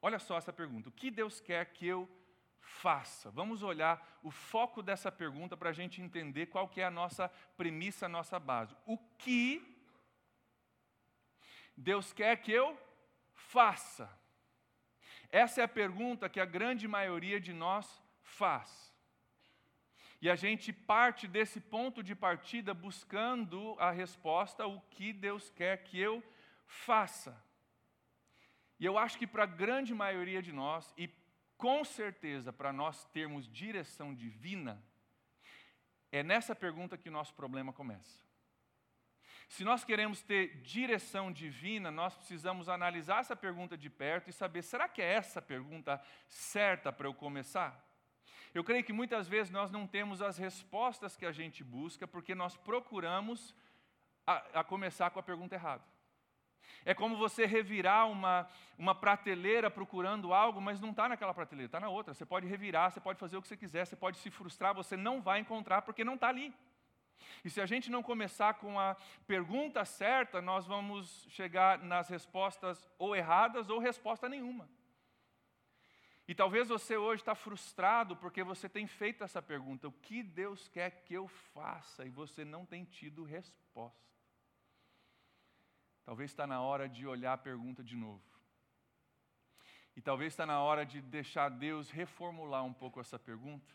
Olha 0.00 0.18
só 0.18 0.36
essa 0.36 0.52
pergunta: 0.52 0.88
o 0.88 0.92
que 0.92 1.10
Deus 1.10 1.40
quer 1.40 1.66
que 1.72 1.86
eu 1.86 2.08
faça. 2.62 3.30
Vamos 3.30 3.62
olhar 3.62 4.20
o 4.22 4.30
foco 4.30 4.82
dessa 4.82 5.10
pergunta 5.10 5.56
para 5.56 5.70
a 5.70 5.72
gente 5.72 6.00
entender 6.00 6.46
qual 6.46 6.68
que 6.68 6.80
é 6.80 6.84
a 6.84 6.90
nossa 6.90 7.28
premissa, 7.56 8.06
a 8.06 8.08
nossa 8.08 8.38
base. 8.38 8.74
O 8.86 8.96
que 8.96 9.62
Deus 11.76 12.12
quer 12.12 12.36
que 12.36 12.52
eu 12.52 12.78
faça? 13.34 14.08
Essa 15.30 15.60
é 15.60 15.64
a 15.64 15.68
pergunta 15.68 16.28
que 16.28 16.40
a 16.40 16.44
grande 16.44 16.86
maioria 16.86 17.40
de 17.40 17.52
nós 17.52 18.00
faz. 18.22 18.91
E 20.22 20.30
a 20.30 20.36
gente 20.36 20.72
parte 20.72 21.26
desse 21.26 21.60
ponto 21.60 22.00
de 22.00 22.14
partida 22.14 22.72
buscando 22.72 23.74
a 23.80 23.90
resposta, 23.90 24.64
o 24.64 24.80
que 24.82 25.12
Deus 25.12 25.50
quer 25.50 25.82
que 25.82 25.98
eu 25.98 26.22
faça. 26.64 27.36
E 28.78 28.86
eu 28.86 28.96
acho 28.96 29.18
que 29.18 29.26
para 29.26 29.42
a 29.42 29.46
grande 29.46 29.92
maioria 29.92 30.40
de 30.40 30.52
nós, 30.52 30.94
e 30.96 31.10
com 31.56 31.84
certeza 31.84 32.52
para 32.52 32.72
nós 32.72 33.04
termos 33.06 33.50
direção 33.50 34.14
divina, 34.14 34.80
é 36.12 36.22
nessa 36.22 36.54
pergunta 36.54 36.96
que 36.96 37.08
o 37.08 37.12
nosso 37.12 37.34
problema 37.34 37.72
começa. 37.72 38.22
Se 39.48 39.64
nós 39.64 39.84
queremos 39.84 40.22
ter 40.22 40.62
direção 40.62 41.32
divina, 41.32 41.90
nós 41.90 42.14
precisamos 42.14 42.68
analisar 42.68 43.18
essa 43.18 43.34
pergunta 43.34 43.76
de 43.76 43.90
perto 43.90 44.30
e 44.30 44.32
saber: 44.32 44.62
será 44.62 44.88
que 44.88 45.02
é 45.02 45.14
essa 45.14 45.42
pergunta 45.42 46.00
certa 46.28 46.92
para 46.92 47.08
eu 47.08 47.12
começar? 47.12 47.91
Eu 48.54 48.62
creio 48.62 48.84
que 48.84 48.92
muitas 48.92 49.26
vezes 49.26 49.50
nós 49.50 49.70
não 49.70 49.86
temos 49.86 50.20
as 50.20 50.36
respostas 50.36 51.16
que 51.16 51.24
a 51.24 51.32
gente 51.32 51.64
busca 51.64 52.06
porque 52.06 52.34
nós 52.34 52.56
procuramos 52.56 53.54
a, 54.26 54.60
a 54.60 54.64
começar 54.64 55.10
com 55.10 55.18
a 55.18 55.22
pergunta 55.22 55.54
errada. 55.54 55.82
É 56.84 56.92
como 56.92 57.16
você 57.16 57.46
revirar 57.46 58.10
uma, 58.10 58.46
uma 58.76 58.94
prateleira 58.94 59.70
procurando 59.70 60.34
algo, 60.34 60.60
mas 60.60 60.80
não 60.80 60.90
está 60.90 61.08
naquela 61.08 61.32
prateleira, 61.32 61.66
está 61.66 61.80
na 61.80 61.88
outra. 61.88 62.12
Você 62.12 62.26
pode 62.26 62.46
revirar, 62.46 62.90
você 62.90 63.00
pode 63.00 63.18
fazer 63.18 63.36
o 63.36 63.42
que 63.42 63.48
você 63.48 63.56
quiser, 63.56 63.86
você 63.86 63.96
pode 63.96 64.18
se 64.18 64.30
frustrar, 64.30 64.74
você 64.74 64.96
não 64.96 65.22
vai 65.22 65.40
encontrar 65.40 65.82
porque 65.82 66.04
não 66.04 66.14
está 66.14 66.28
ali. 66.28 66.52
E 67.44 67.50
se 67.50 67.60
a 67.60 67.66
gente 67.66 67.90
não 67.90 68.02
começar 68.02 68.54
com 68.54 68.78
a 68.78 68.96
pergunta 69.26 69.84
certa, 69.84 70.42
nós 70.42 70.66
vamos 70.66 71.26
chegar 71.30 71.78
nas 71.78 72.08
respostas 72.08 72.88
ou 72.98 73.14
erradas 73.16 73.70
ou 73.70 73.78
resposta 73.78 74.28
nenhuma. 74.28 74.68
E 76.32 76.34
talvez 76.34 76.70
você 76.70 76.96
hoje 76.96 77.20
está 77.20 77.34
frustrado 77.34 78.16
porque 78.16 78.42
você 78.42 78.66
tem 78.66 78.86
feito 78.86 79.22
essa 79.22 79.42
pergunta: 79.42 79.86
o 79.86 79.92
que 79.92 80.22
Deus 80.22 80.66
quer 80.66 81.02
que 81.04 81.12
eu 81.12 81.28
faça? 81.28 82.06
E 82.06 82.08
você 82.08 82.42
não 82.42 82.64
tem 82.64 82.86
tido 82.86 83.22
resposta. 83.22 84.00
Talvez 86.06 86.30
está 86.30 86.46
na 86.46 86.62
hora 86.62 86.88
de 86.88 87.06
olhar 87.06 87.34
a 87.34 87.36
pergunta 87.36 87.84
de 87.84 87.94
novo. 87.94 88.24
E 89.94 90.00
talvez 90.00 90.32
está 90.32 90.46
na 90.46 90.62
hora 90.62 90.86
de 90.86 91.02
deixar 91.02 91.50
Deus 91.50 91.90
reformular 91.90 92.64
um 92.64 92.72
pouco 92.72 92.98
essa 92.98 93.18
pergunta 93.18 93.70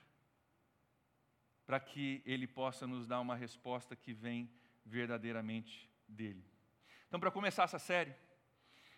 para 1.63 1.79
que 1.79 2.23
Ele 2.25 2.47
possa 2.47 2.87
nos 2.87 3.05
dar 3.05 3.19
uma 3.19 3.35
resposta 3.35 3.95
que 3.95 4.13
vem 4.13 4.51
verdadeiramente 4.83 5.87
dEle. 6.07 6.43
Então, 7.07 7.19
para 7.19 7.29
começar 7.29 7.65
essa 7.65 7.77
série, 7.77 8.15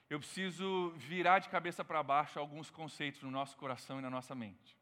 eu 0.09 0.19
preciso 0.19 0.91
virar 0.97 1.39
de 1.39 1.49
cabeça 1.49 1.85
para 1.85 2.01
baixo 2.01 2.39
alguns 2.39 2.69
conceitos 2.69 3.21
no 3.21 3.29
nosso 3.29 3.55
coração 3.55 3.99
e 3.99 4.01
na 4.01 4.09
nossa 4.09 4.33
mente. 4.33 4.75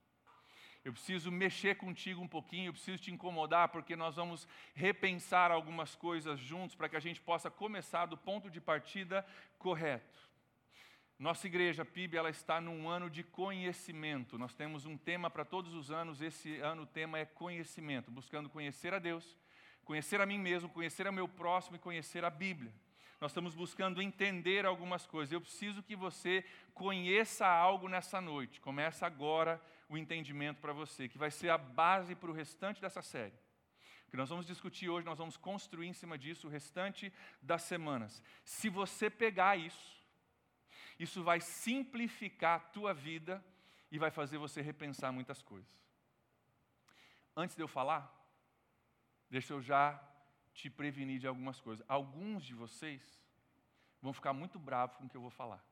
Eu 0.85 0.93
preciso 0.93 1.29
mexer 1.29 1.75
contigo 1.75 2.21
um 2.21 2.27
pouquinho, 2.27 2.69
eu 2.69 2.73
preciso 2.73 3.03
te 3.03 3.11
incomodar, 3.11 3.67
porque 3.67 3.93
nós 3.93 4.15
vamos 4.15 4.47
repensar 4.73 5.51
algumas 5.51 5.95
coisas 5.95 6.39
juntos 6.39 6.77
para 6.77 6.87
que 6.87 6.95
a 6.95 7.01
gente 7.01 7.19
possa 7.19 7.51
começar 7.51 8.05
do 8.05 8.17
ponto 8.17 8.49
de 8.49 8.61
partida 8.61 9.25
correto. 9.59 10.17
Nossa 11.19 11.45
igreja 11.45 11.83
PIB 11.83 12.15
ela 12.15 12.29
está 12.29 12.61
num 12.61 12.87
ano 12.87 13.09
de 13.09 13.21
conhecimento. 13.21 14.37
Nós 14.37 14.53
temos 14.53 14.85
um 14.85 14.95
tema 14.95 15.29
para 15.29 15.43
todos 15.43 15.73
os 15.73 15.91
anos. 15.91 16.21
Esse 16.21 16.57
ano 16.59 16.83
o 16.83 16.87
tema 16.87 17.19
é 17.19 17.25
conhecimento, 17.25 18.09
buscando 18.09 18.49
conhecer 18.49 18.93
a 18.93 18.99
Deus, 18.99 19.37
conhecer 19.83 20.21
a 20.21 20.25
mim 20.25 20.39
mesmo, 20.39 20.69
conhecer 20.69 21.05
o 21.05 21.11
meu 21.11 21.27
próximo 21.27 21.75
e 21.75 21.79
conhecer 21.79 22.23
a 22.23 22.29
Bíblia. 22.29 22.71
Nós 23.19 23.31
estamos 23.31 23.55
buscando 23.55 24.01
entender 24.01 24.65
algumas 24.65 25.05
coisas. 25.07 25.31
Eu 25.31 25.41
preciso 25.41 25.81
que 25.81 25.95
você 25.95 26.45
conheça 26.73 27.47
algo 27.47 27.89
nessa 27.89 28.21
noite. 28.21 28.61
Começa 28.61 29.07
agora 29.07 29.59
o 29.89 29.97
entendimento 29.97 30.59
para 30.59 30.73
você, 30.73 31.07
que 31.09 31.17
vai 31.17 31.31
ser 31.31 31.49
a 31.49 31.57
base 31.57 32.13
para 32.13 32.29
o 32.29 32.33
restante 32.33 32.79
dessa 32.79 33.01
série. 33.01 33.33
O 34.07 34.11
que 34.11 34.17
nós 34.17 34.29
vamos 34.29 34.45
discutir 34.45 34.87
hoje, 34.87 35.05
nós 35.05 35.17
vamos 35.17 35.35
construir 35.35 35.87
em 35.87 35.93
cima 35.93 36.17
disso 36.17 36.47
o 36.47 36.49
restante 36.49 37.11
das 37.41 37.63
semanas. 37.63 38.23
Se 38.43 38.69
você 38.69 39.09
pegar 39.09 39.57
isso, 39.57 39.97
isso 40.99 41.23
vai 41.23 41.39
simplificar 41.39 42.57
a 42.57 42.59
tua 42.59 42.93
vida 42.93 43.43
e 43.91 43.97
vai 43.97 44.11
fazer 44.11 44.37
você 44.37 44.61
repensar 44.61 45.11
muitas 45.11 45.41
coisas. 45.41 45.69
Antes 47.35 47.55
de 47.55 47.61
eu 47.61 47.67
falar, 47.67 48.13
deixa 49.29 49.53
eu 49.53 49.61
já 49.61 50.01
te 50.57 50.71
prevenir 50.71 51.19
de 51.19 51.27
algumas 51.27 51.61
coisas. 51.61 51.85
Alguns 51.87 52.43
de 52.43 52.55
vocês 52.55 53.01
vão 54.01 54.11
ficar 54.11 54.33
muito 54.33 54.57
bravos 54.57 54.97
com 54.97 55.05
o 55.05 55.09
que 55.09 55.15
eu 55.15 55.21
vou 55.21 55.29
falar. 55.29 55.63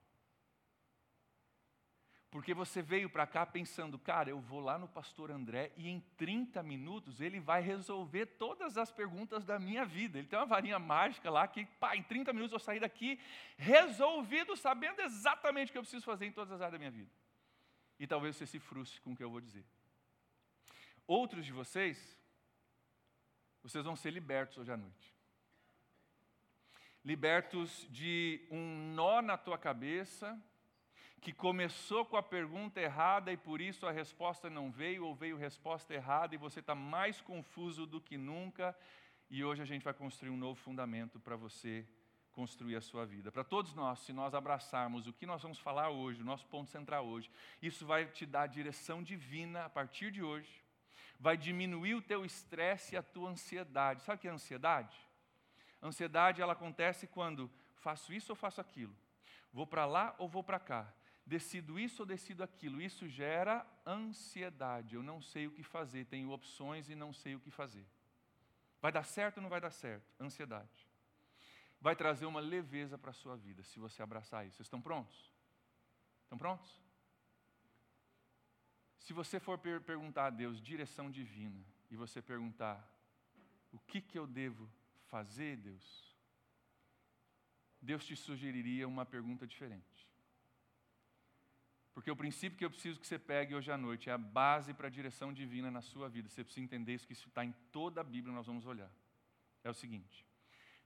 Porque 2.29 2.53
você 2.53 2.81
veio 2.81 3.09
para 3.09 3.25
cá 3.25 3.45
pensando, 3.45 3.97
cara, 3.97 4.29
eu 4.29 4.39
vou 4.39 4.59
lá 4.59 4.77
no 4.77 4.87
pastor 4.87 5.31
André 5.31 5.71
e 5.75 5.89
em 5.89 6.01
30 6.17 6.61
minutos 6.61 7.19
ele 7.19 7.39
vai 7.39 7.61
resolver 7.61 8.25
todas 8.25 8.77
as 8.77 8.91
perguntas 8.91 9.43
da 9.43 9.57
minha 9.57 9.85
vida. 9.85 10.19
Ele 10.19 10.27
tem 10.27 10.37
uma 10.37 10.45
varinha 10.45 10.77
mágica 10.77 11.31
lá 11.31 11.47
que, 11.47 11.65
pá, 11.65 11.95
em 11.95 12.03
30 12.03 12.31
minutos 12.33 12.53
eu 12.53 12.59
sair 12.59 12.79
daqui 12.79 13.19
resolvido, 13.57 14.55
sabendo 14.55 15.01
exatamente 15.01 15.69
o 15.69 15.71
que 15.71 15.77
eu 15.79 15.83
preciso 15.83 16.05
fazer 16.05 16.27
em 16.27 16.31
todas 16.31 16.51
as 16.51 16.61
áreas 16.61 16.73
da 16.73 16.77
minha 16.77 16.91
vida. 16.91 17.09
E 17.97 18.05
talvez 18.05 18.35
você 18.35 18.45
se 18.45 18.59
frustre 18.59 19.01
com 19.01 19.13
o 19.13 19.15
que 19.15 19.23
eu 19.23 19.31
vou 19.31 19.41
dizer. 19.41 19.65
Outros 21.07 21.45
de 21.45 21.53
vocês, 21.53 22.19
vocês 23.65 23.83
vão 23.83 23.95
ser 23.95 24.11
libertos 24.11 24.59
hoje 24.59 24.71
à 24.71 24.77
noite. 24.77 25.11
Libertos 27.03 27.87
de 27.89 28.47
um 28.51 28.93
nó 28.93 29.23
na 29.23 29.37
tua 29.37 29.57
cabeça, 29.57 30.39
que 31.19 31.33
começou 31.33 32.05
com 32.05 32.15
a 32.15 32.21
pergunta 32.21 32.79
errada 32.79 33.31
e 33.31 33.37
por 33.37 33.59
isso 33.59 33.87
a 33.87 33.91
resposta 33.91 34.51
não 34.51 34.69
veio, 34.69 35.03
ou 35.03 35.15
veio 35.15 35.35
resposta 35.35 35.95
errada 35.95 36.35
e 36.35 36.37
você 36.37 36.59
está 36.59 36.75
mais 36.75 37.19
confuso 37.21 37.87
do 37.87 37.99
que 37.99 38.17
nunca. 38.17 38.77
E 39.31 39.43
hoje 39.43 39.63
a 39.63 39.65
gente 39.65 39.83
vai 39.83 39.95
construir 39.95 40.29
um 40.29 40.37
novo 40.37 40.59
fundamento 40.59 41.19
para 41.19 41.35
você 41.35 41.87
construir 42.33 42.75
a 42.75 42.81
sua 42.81 43.03
vida. 43.03 43.31
Para 43.31 43.43
todos 43.43 43.73
nós, 43.73 43.97
se 44.01 44.13
nós 44.13 44.35
abraçarmos 44.35 45.07
o 45.07 45.13
que 45.13 45.25
nós 45.25 45.41
vamos 45.41 45.57
falar 45.57 45.89
hoje, 45.89 46.21
o 46.21 46.25
nosso 46.25 46.45
ponto 46.45 46.69
central 46.69 47.07
hoje, 47.07 47.31
isso 47.63 47.83
vai 47.83 48.05
te 48.05 48.27
dar 48.27 48.45
direção 48.45 49.01
divina 49.01 49.65
a 49.65 49.69
partir 49.69 50.11
de 50.11 50.21
hoje. 50.21 50.64
Vai 51.19 51.37
diminuir 51.37 51.95
o 51.95 52.01
teu 52.01 52.25
estresse 52.25 52.95
e 52.95 52.97
a 52.97 53.03
tua 53.03 53.29
ansiedade. 53.29 54.01
Sabe 54.03 54.17
o 54.17 54.21
que 54.21 54.27
é 54.27 54.31
ansiedade? 54.31 54.97
ansiedade 55.81 56.41
ela 56.41 56.53
acontece 56.53 57.05
quando 57.05 57.51
faço 57.75 58.11
isso 58.11 58.31
ou 58.31 58.35
faço 58.35 58.59
aquilo. 58.59 58.95
Vou 59.53 59.67
para 59.67 59.85
lá 59.85 60.15
ou 60.17 60.27
vou 60.27 60.43
para 60.43 60.59
cá 60.59 60.91
decido 61.25 61.79
isso 61.79 62.03
ou 62.03 62.05
decido 62.05 62.43
aquilo. 62.43 62.81
Isso 62.81 63.07
gera 63.07 63.65
ansiedade. 63.85 64.95
Eu 64.95 65.01
não 65.01 65.21
sei 65.21 65.47
o 65.47 65.51
que 65.51 65.63
fazer, 65.63 66.05
tenho 66.05 66.29
opções 66.29 66.89
e 66.89 66.95
não 66.95 67.11
sei 67.11 67.35
o 67.35 67.39
que 67.39 67.49
fazer. 67.49 67.85
Vai 68.81 68.91
dar 68.91 69.03
certo 69.03 69.37
ou 69.37 69.43
não 69.43 69.49
vai 69.49 69.59
dar 69.59 69.71
certo? 69.71 70.05
Ansiedade. 70.19 70.87
Vai 71.81 71.95
trazer 71.95 72.25
uma 72.25 72.39
leveza 72.39 72.97
para 72.97 73.09
a 73.09 73.13
sua 73.13 73.35
vida 73.35 73.63
se 73.63 73.79
você 73.79 74.03
abraçar 74.03 74.45
isso. 74.45 74.57
Vocês 74.57 74.67
estão 74.67 74.81
prontos? 74.81 75.33
Estão 76.23 76.37
prontos? 76.37 76.84
Se 79.05 79.13
você 79.13 79.39
for 79.39 79.59
per 79.59 79.81
perguntar 79.81 80.25
a 80.25 80.29
Deus 80.31 80.59
direção 80.59 81.11
divina 81.11 81.63
e 81.91 81.95
você 81.95 82.23
perguntar 82.23 82.75
o 83.71 83.77
que, 83.77 84.01
que 84.01 84.17
eu 84.17 84.25
devo 84.25 84.67
fazer, 85.05 85.57
Deus, 85.57 86.15
Deus 87.79 88.03
te 88.03 88.15
sugeriria 88.15 88.87
uma 88.87 89.05
pergunta 89.05 89.45
diferente. 89.45 90.09
Porque 91.93 92.09
o 92.09 92.15
princípio 92.15 92.57
que 92.57 92.65
eu 92.65 92.71
preciso 92.71 92.99
que 92.99 93.05
você 93.05 93.19
pegue 93.19 93.53
hoje 93.53 93.71
à 93.71 93.77
noite 93.77 94.09
é 94.09 94.13
a 94.13 94.17
base 94.17 94.73
para 94.73 94.87
a 94.87 94.89
direção 94.89 95.31
divina 95.31 95.69
na 95.69 95.83
sua 95.83 96.09
vida. 96.09 96.27
Você 96.27 96.43
precisa 96.43 96.65
entender 96.65 96.95
isso, 96.95 97.05
que 97.05 97.13
isso 97.13 97.27
está 97.27 97.45
em 97.45 97.51
toda 97.71 98.01
a 98.01 98.03
Bíblia, 98.03 98.33
nós 98.33 98.47
vamos 98.47 98.65
olhar. 98.65 98.91
É 99.63 99.69
o 99.69 99.73
seguinte: 99.75 100.25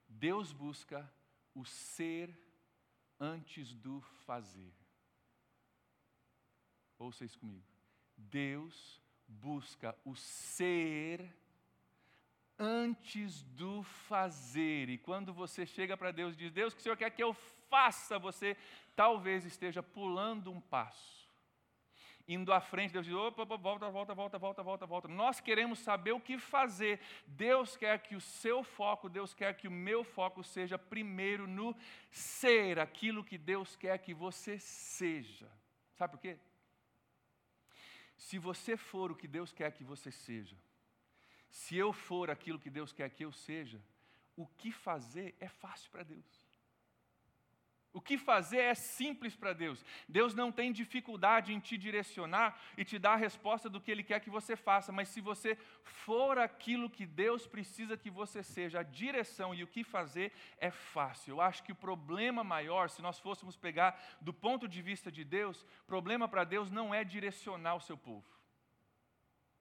Deus 0.10 0.52
busca 0.52 1.10
o 1.56 1.64
ser 1.64 2.38
antes 3.18 3.74
do 3.74 4.02
fazer. 4.26 4.74
Ouça 6.98 7.24
isso 7.24 7.40
comigo. 7.40 7.69
Deus 8.20 9.02
busca 9.28 9.96
o 10.04 10.16
ser 10.16 11.34
antes 12.58 13.44
do 13.44 13.84
fazer. 13.84 14.90
E 14.90 14.98
quando 14.98 15.34
você 15.34 15.66
chega 15.66 15.96
para 15.96 16.12
Deus 16.12 16.34
e 16.34 16.38
diz: 16.38 16.52
Deus, 16.52 16.74
o 16.74 16.76
que 16.76 16.82
o 16.82 16.84
Senhor 16.84 16.98
quer 16.98 17.10
que 17.10 17.24
eu 17.24 17.34
faça? 17.70 18.20
Você 18.20 18.58
talvez 18.96 19.46
esteja 19.46 19.82
pulando 19.82 20.52
um 20.52 20.60
passo, 20.60 21.30
indo 22.28 22.52
à 22.52 22.60
frente, 22.60 22.92
Deus 22.92 23.06
diz: 23.06 23.16
opa, 23.16 23.44
opa, 23.44 23.56
volta, 23.58 23.90
volta, 23.90 24.14
volta, 24.14 24.38
volta, 24.38 24.64
volta, 24.64 24.86
volta. 24.86 25.08
Nós 25.08 25.40
queremos 25.40 25.80
saber 25.80 26.12
o 26.12 26.20
que 26.20 26.38
fazer. 26.38 27.00
Deus 27.26 27.78
quer 27.78 28.00
que 28.00 28.16
o 28.16 28.22
seu 28.22 28.64
foco, 28.64 29.08
Deus 29.08 29.34
quer 29.34 29.56
que 29.56 29.68
o 29.68 29.72
meu 29.72 30.04
foco 30.04 30.44
seja 30.44 30.78
primeiro 30.78 31.48
no 31.48 31.76
ser 32.12 32.80
aquilo 32.80 33.24
que 33.24 33.38
Deus 33.38 33.76
quer 33.76 33.98
que 34.00 34.14
você 34.14 34.60
seja. 34.60 35.50
Sabe 35.96 36.14
por 36.14 36.20
quê? 36.20 36.38
Se 38.20 38.38
você 38.38 38.76
for 38.76 39.12
o 39.12 39.16
que 39.16 39.28
Deus 39.28 39.54
quer 39.54 39.72
que 39.72 39.84
você 39.84 40.12
seja, 40.12 40.58
se 41.50 41.76
eu 41.76 41.92
for 41.94 42.30
aquilo 42.30 42.60
que 42.60 42.70
Deus 42.70 42.92
quer 42.92 43.10
que 43.10 43.24
eu 43.24 43.32
seja, 43.32 43.82
o 44.36 44.46
que 44.46 44.72
fazer 44.72 45.36
é 45.40 45.48
fácil 45.48 45.90
para 45.90 46.04
Deus. 46.04 46.49
O 47.92 48.00
que 48.00 48.20
fazer 48.20 48.60
é 48.60 48.76
simples 48.76 49.36
para 49.36 49.52
Deus. 49.52 49.84
Deus 50.08 50.36
não 50.36 50.52
tem 50.52 50.72
dificuldade 50.72 51.54
em 51.54 51.60
te 51.60 51.76
direcionar 51.76 52.60
e 52.78 52.86
te 52.86 53.00
dar 53.00 53.14
a 53.14 53.24
resposta 53.28 53.68
do 53.68 53.82
que 53.82 53.90
Ele 53.90 54.04
quer 54.04 54.20
que 54.20 54.30
você 54.30 54.56
faça, 54.56 54.92
mas 54.92 55.10
se 55.10 55.20
você 55.20 55.56
for 55.84 56.38
aquilo 56.38 56.90
que 56.90 57.06
Deus 57.06 57.48
precisa 57.48 57.98
que 57.98 58.12
você 58.12 58.44
seja, 58.44 58.82
a 58.82 58.84
direção 58.84 59.56
e 59.56 59.64
o 59.64 59.68
que 59.68 59.84
fazer 59.84 60.32
é 60.60 60.70
fácil. 60.70 61.32
Eu 61.32 61.42
acho 61.42 61.64
que 61.64 61.72
o 61.72 61.76
problema 61.76 62.44
maior, 62.44 62.92
se 62.92 63.02
nós 63.02 63.20
fôssemos 63.20 63.58
pegar 63.58 64.00
do 64.22 64.34
ponto 64.34 64.68
de 64.68 64.84
vista 64.84 65.12
de 65.12 65.24
Deus, 65.24 65.66
problema 65.88 66.28
para 66.28 66.44
Deus 66.44 66.70
não 66.70 66.94
é 66.94 67.04
direcionar 67.04 67.74
o 67.74 67.82
seu 67.82 67.98
povo. 67.98 68.28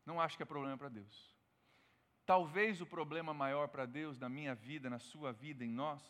Não 0.05 0.21
acho 0.21 0.37
que 0.37 0.43
é 0.43 0.47
problema 0.47 0.77
para 0.77 0.91
Deus. 0.91 1.35
Talvez 2.27 2.83
o 2.83 2.87
problema 2.87 3.33
maior 3.33 3.69
para 3.69 3.87
Deus 3.87 4.19
na 4.19 4.29
minha 4.29 4.55
vida, 4.55 4.91
na 4.91 4.99
sua 4.99 5.33
vida, 5.33 5.65
em 5.65 5.71
nós, 5.71 6.03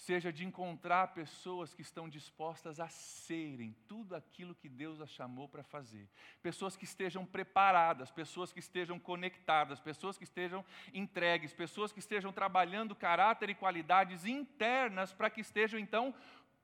seja 0.00 0.32
de 0.32 0.46
encontrar 0.46 1.08
pessoas 1.08 1.74
que 1.74 1.82
estão 1.82 2.08
dispostas 2.08 2.80
a 2.80 2.88
serem 2.88 3.76
tudo 3.86 4.16
aquilo 4.16 4.54
que 4.54 4.66
Deus 4.66 4.98
as 4.98 5.10
chamou 5.10 5.46
para 5.46 5.62
fazer. 5.62 6.08
Pessoas 6.42 6.74
que 6.74 6.84
estejam 6.84 7.26
preparadas, 7.26 8.10
pessoas 8.10 8.50
que 8.50 8.60
estejam 8.60 8.98
conectadas, 8.98 9.78
pessoas 9.78 10.16
que 10.16 10.24
estejam 10.24 10.64
entregues, 10.94 11.52
pessoas 11.52 11.92
que 11.92 11.98
estejam 11.98 12.32
trabalhando 12.32 12.96
caráter 12.96 13.50
e 13.50 13.54
qualidades 13.54 14.24
internas 14.24 15.12
para 15.12 15.28
que 15.28 15.42
estejam 15.42 15.78
então 15.78 16.14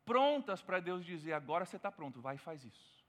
prontas 0.07 0.63
para 0.63 0.81
Deus 0.81 1.05
dizer: 1.05 1.35
agora 1.35 1.67
você 1.67 1.77
está 1.77 1.93
pronto, 1.93 2.23
vai 2.23 2.37
e 2.37 2.39
faz 2.39 2.65
isso. 2.65 3.05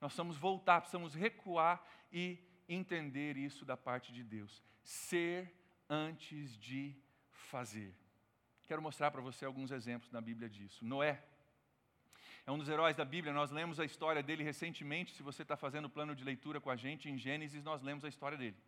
Nós 0.00 0.10
precisamos 0.10 0.36
voltar, 0.36 0.80
precisamos 0.80 1.14
recuar 1.14 1.80
e 2.10 2.44
entender 2.68 3.36
isso 3.36 3.64
da 3.64 3.76
parte 3.76 4.12
de 4.12 4.24
Deus. 4.24 4.64
Ser 4.82 5.54
antes 5.88 6.58
de 6.58 7.00
fazer. 7.30 8.07
Quero 8.68 8.82
mostrar 8.82 9.10
para 9.10 9.22
você 9.22 9.46
alguns 9.46 9.70
exemplos 9.70 10.12
na 10.12 10.20
Bíblia 10.20 10.46
disso. 10.46 10.84
Noé 10.84 11.24
é 12.46 12.52
um 12.52 12.58
dos 12.58 12.68
heróis 12.68 12.94
da 12.94 13.02
Bíblia, 13.02 13.32
nós 13.32 13.50
lemos 13.50 13.80
a 13.80 13.84
história 13.86 14.22
dele 14.22 14.44
recentemente. 14.44 15.14
Se 15.14 15.22
você 15.22 15.40
está 15.40 15.56
fazendo 15.56 15.86
o 15.86 15.88
plano 15.88 16.14
de 16.14 16.22
leitura 16.22 16.60
com 16.60 16.68
a 16.68 16.76
gente, 16.76 17.08
em 17.08 17.16
Gênesis, 17.16 17.64
nós 17.64 17.80
lemos 17.80 18.04
a 18.04 18.10
história 18.10 18.36
dele. 18.36 18.58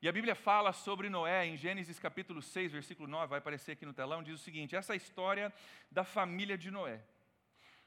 E 0.00 0.08
a 0.08 0.12
Bíblia 0.12 0.34
fala 0.34 0.72
sobre 0.72 1.08
Noé, 1.08 1.46
em 1.46 1.56
Gênesis 1.56 2.00
capítulo 2.00 2.42
6, 2.42 2.72
versículo 2.72 3.06
9, 3.06 3.28
vai 3.28 3.38
aparecer 3.38 3.70
aqui 3.70 3.86
no 3.86 3.92
telão, 3.92 4.24
diz 4.24 4.34
o 4.34 4.42
seguinte: 4.42 4.74
essa 4.74 4.92
é 4.92 4.96
história 4.96 5.52
da 5.88 6.02
família 6.02 6.58
de 6.58 6.72
Noé. 6.72 7.00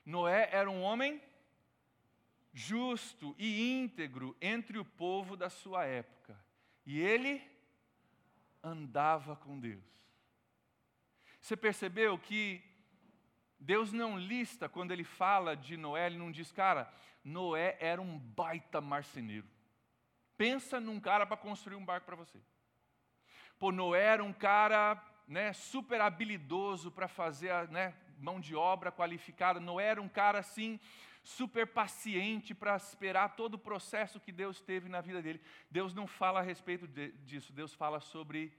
Noé 0.05 0.47
era 0.53 0.71
um 0.71 0.81
homem 0.81 1.21
justo 2.53 3.35
e 3.37 3.73
íntegro 3.73 4.37
entre 4.39 4.77
o 4.77 4.85
povo 4.85 5.35
da 5.35 5.49
sua 5.49 5.83
época, 5.83 6.39
e 6.85 6.97
ele 7.01 7.41
andava 8.63 9.35
com 9.35 9.59
Deus. 9.59 10.04
Você 11.45 11.55
percebeu 11.55 12.17
que 12.17 12.59
Deus 13.59 13.91
não 13.91 14.17
lista 14.17 14.67
quando 14.67 14.91
ele 14.91 15.03
fala 15.03 15.55
de 15.55 15.77
Noé, 15.77 16.07
ele 16.07 16.17
não 16.17 16.31
diz, 16.31 16.51
cara, 16.51 16.91
Noé 17.23 17.77
era 17.79 18.01
um 18.01 18.17
baita 18.17 18.81
marceneiro. 18.81 19.47
Pensa 20.35 20.79
num 20.79 20.99
cara 20.99 21.23
para 21.23 21.37
construir 21.37 21.75
um 21.75 21.85
barco 21.85 22.07
para 22.07 22.15
você. 22.15 22.41
Pô, 23.59 23.71
Noé 23.71 24.05
era 24.05 24.23
um 24.23 24.33
cara 24.33 24.99
né, 25.27 25.53
super 25.53 26.01
habilidoso 26.01 26.89
para 26.89 27.07
fazer 27.07 27.51
a 27.51 27.67
né, 27.67 27.93
mão 28.17 28.39
de 28.39 28.55
obra 28.55 28.91
qualificada. 28.91 29.59
Noé 29.59 29.85
era 29.85 30.01
um 30.01 30.09
cara 30.09 30.39
assim, 30.39 30.79
super 31.23 31.67
paciente 31.67 32.55
para 32.55 32.75
esperar 32.75 33.35
todo 33.35 33.53
o 33.53 33.59
processo 33.59 34.19
que 34.19 34.31
Deus 34.31 34.61
teve 34.61 34.89
na 34.89 34.99
vida 34.99 35.21
dele. 35.21 35.39
Deus 35.69 35.93
não 35.93 36.07
fala 36.07 36.39
a 36.39 36.43
respeito 36.43 36.87
de, 36.87 37.11
disso, 37.19 37.53
Deus 37.53 37.71
fala 37.71 37.99
sobre 37.99 38.51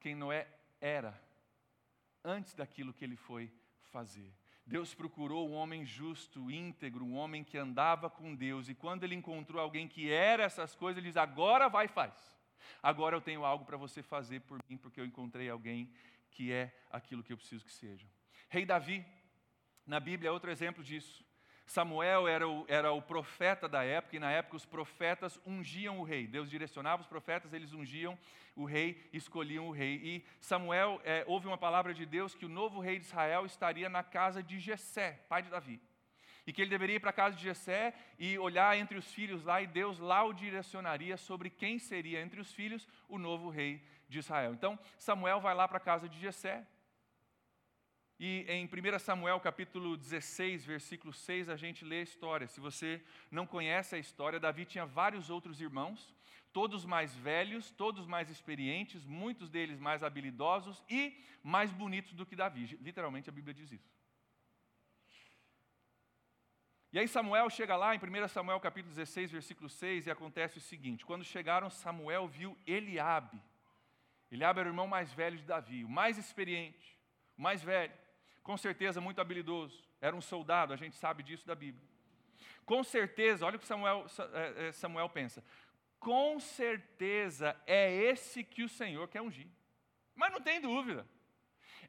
quem 0.00 0.16
Noé 0.16 0.48
era 0.80 1.27
antes 2.24 2.54
daquilo 2.54 2.92
que 2.92 3.04
ele 3.04 3.16
foi 3.16 3.52
fazer. 3.84 4.32
Deus 4.66 4.94
procurou 4.94 5.48
um 5.48 5.54
homem 5.54 5.86
justo, 5.86 6.50
íntegro, 6.50 7.04
um 7.04 7.16
homem 7.16 7.42
que 7.42 7.56
andava 7.56 8.10
com 8.10 8.34
Deus, 8.34 8.68
e 8.68 8.74
quando 8.74 9.04
ele 9.04 9.14
encontrou 9.14 9.62
alguém 9.62 9.88
que 9.88 10.10
era 10.10 10.42
essas 10.42 10.74
coisas, 10.74 10.98
ele 10.98 11.08
diz: 11.08 11.16
agora 11.16 11.68
vai 11.68 11.86
e 11.86 11.88
faz. 11.88 12.36
Agora 12.82 13.16
eu 13.16 13.20
tenho 13.20 13.44
algo 13.44 13.64
para 13.64 13.76
você 13.76 14.02
fazer 14.02 14.40
por 14.40 14.60
mim, 14.68 14.76
porque 14.76 15.00
eu 15.00 15.06
encontrei 15.06 15.48
alguém 15.48 15.90
que 16.30 16.52
é 16.52 16.72
aquilo 16.90 17.22
que 17.22 17.32
eu 17.32 17.36
preciso 17.36 17.64
que 17.64 17.72
seja. 17.72 18.06
Rei 18.48 18.66
Davi, 18.66 19.04
na 19.86 19.98
Bíblia, 19.98 20.28
é 20.28 20.32
outro 20.32 20.50
exemplo 20.50 20.84
disso. 20.84 21.24
Samuel 21.68 22.26
era 22.26 22.48
o, 22.48 22.64
era 22.66 22.92
o 22.92 23.02
profeta 23.02 23.68
da 23.68 23.84
época, 23.84 24.16
e 24.16 24.18
na 24.18 24.30
época 24.30 24.56
os 24.56 24.64
profetas 24.64 25.38
ungiam 25.46 26.00
o 26.00 26.02
rei. 26.02 26.26
Deus 26.26 26.48
direcionava 26.48 27.02
os 27.02 27.06
profetas, 27.06 27.52
eles 27.52 27.74
ungiam 27.74 28.18
o 28.56 28.64
rei, 28.64 29.06
escolhiam 29.12 29.68
o 29.68 29.70
rei. 29.70 30.00
E 30.02 30.24
Samuel, 30.40 30.98
é, 31.04 31.24
houve 31.26 31.46
uma 31.46 31.58
palavra 31.58 31.92
de 31.92 32.06
Deus 32.06 32.34
que 32.34 32.46
o 32.46 32.48
novo 32.48 32.80
rei 32.80 32.98
de 32.98 33.04
Israel 33.04 33.44
estaria 33.44 33.86
na 33.90 34.02
casa 34.02 34.42
de 34.42 34.58
Jessé, 34.58 35.20
pai 35.28 35.42
de 35.42 35.50
Davi. 35.50 35.78
E 36.46 36.54
que 36.54 36.62
ele 36.62 36.70
deveria 36.70 36.96
ir 36.96 37.00
para 37.00 37.10
a 37.10 37.12
casa 37.12 37.36
de 37.36 37.42
Jessé 37.42 37.92
e 38.18 38.38
olhar 38.38 38.74
entre 38.78 38.96
os 38.96 39.12
filhos 39.12 39.44
lá, 39.44 39.60
e 39.60 39.66
Deus 39.66 39.98
lá 39.98 40.24
o 40.24 40.32
direcionaria 40.32 41.18
sobre 41.18 41.50
quem 41.50 41.78
seria 41.78 42.22
entre 42.22 42.40
os 42.40 42.50
filhos 42.50 42.88
o 43.06 43.18
novo 43.18 43.50
rei 43.50 43.84
de 44.08 44.20
Israel. 44.20 44.54
Então, 44.54 44.78
Samuel 44.96 45.38
vai 45.38 45.54
lá 45.54 45.68
para 45.68 45.76
a 45.76 45.80
casa 45.80 46.08
de 46.08 46.18
Jessé, 46.18 46.66
e 48.20 48.44
em 48.48 48.66
1 48.66 48.98
Samuel 48.98 49.38
capítulo 49.38 49.96
16, 49.96 50.64
versículo 50.64 51.12
6, 51.12 51.48
a 51.48 51.54
gente 51.56 51.84
lê 51.84 52.00
a 52.00 52.02
história. 52.02 52.48
Se 52.48 52.58
você 52.58 53.00
não 53.30 53.46
conhece 53.46 53.94
a 53.94 53.98
história, 53.98 54.40
Davi 54.40 54.64
tinha 54.64 54.84
vários 54.84 55.30
outros 55.30 55.60
irmãos, 55.60 56.12
todos 56.52 56.84
mais 56.84 57.14
velhos, 57.14 57.70
todos 57.70 58.08
mais 58.08 58.28
experientes, 58.28 59.06
muitos 59.06 59.48
deles 59.48 59.78
mais 59.78 60.02
habilidosos 60.02 60.82
e 60.90 61.16
mais 61.44 61.70
bonitos 61.70 62.12
do 62.12 62.26
que 62.26 62.34
Davi. 62.34 62.76
Literalmente 62.80 63.28
a 63.28 63.32
Bíblia 63.32 63.54
diz 63.54 63.70
isso. 63.70 63.96
E 66.92 66.98
aí 66.98 67.06
Samuel 67.06 67.48
chega 67.50 67.76
lá 67.76 67.94
em 67.94 67.98
1 67.98 68.26
Samuel 68.26 68.58
capítulo 68.58 68.92
16, 68.96 69.30
versículo 69.30 69.68
6, 69.68 70.08
e 70.08 70.10
acontece 70.10 70.58
o 70.58 70.60
seguinte: 70.60 71.06
quando 71.06 71.22
chegaram, 71.22 71.70
Samuel 71.70 72.26
viu 72.26 72.58
Eliabe. 72.66 73.40
Eliabe 74.28 74.58
era 74.58 74.68
o 74.68 74.72
irmão 74.72 74.88
mais 74.88 75.12
velho 75.12 75.38
de 75.38 75.44
Davi, 75.44 75.84
o 75.84 75.88
mais 75.88 76.18
experiente, 76.18 76.98
o 77.36 77.42
mais 77.42 77.62
velho 77.62 78.07
com 78.48 78.56
certeza 78.56 78.98
muito 78.98 79.20
habilidoso, 79.20 79.84
era 80.00 80.16
um 80.16 80.22
soldado, 80.22 80.72
a 80.72 80.76
gente 80.76 80.96
sabe 80.96 81.22
disso 81.22 81.46
da 81.46 81.54
Bíblia. 81.54 81.86
Com 82.64 82.82
certeza, 82.82 83.44
olha 83.44 83.56
o 83.56 83.58
que 83.58 83.66
Samuel, 83.66 84.06
é, 84.32 84.68
é, 84.68 84.72
Samuel 84.72 85.06
pensa, 85.10 85.44
com 86.00 86.40
certeza 86.40 87.54
é 87.66 87.92
esse 87.92 88.42
que 88.42 88.62
o 88.62 88.68
Senhor 88.68 89.06
quer 89.08 89.20
ungir. 89.20 89.48
Mas 90.14 90.32
não 90.32 90.40
tem 90.40 90.62
dúvida. 90.62 91.06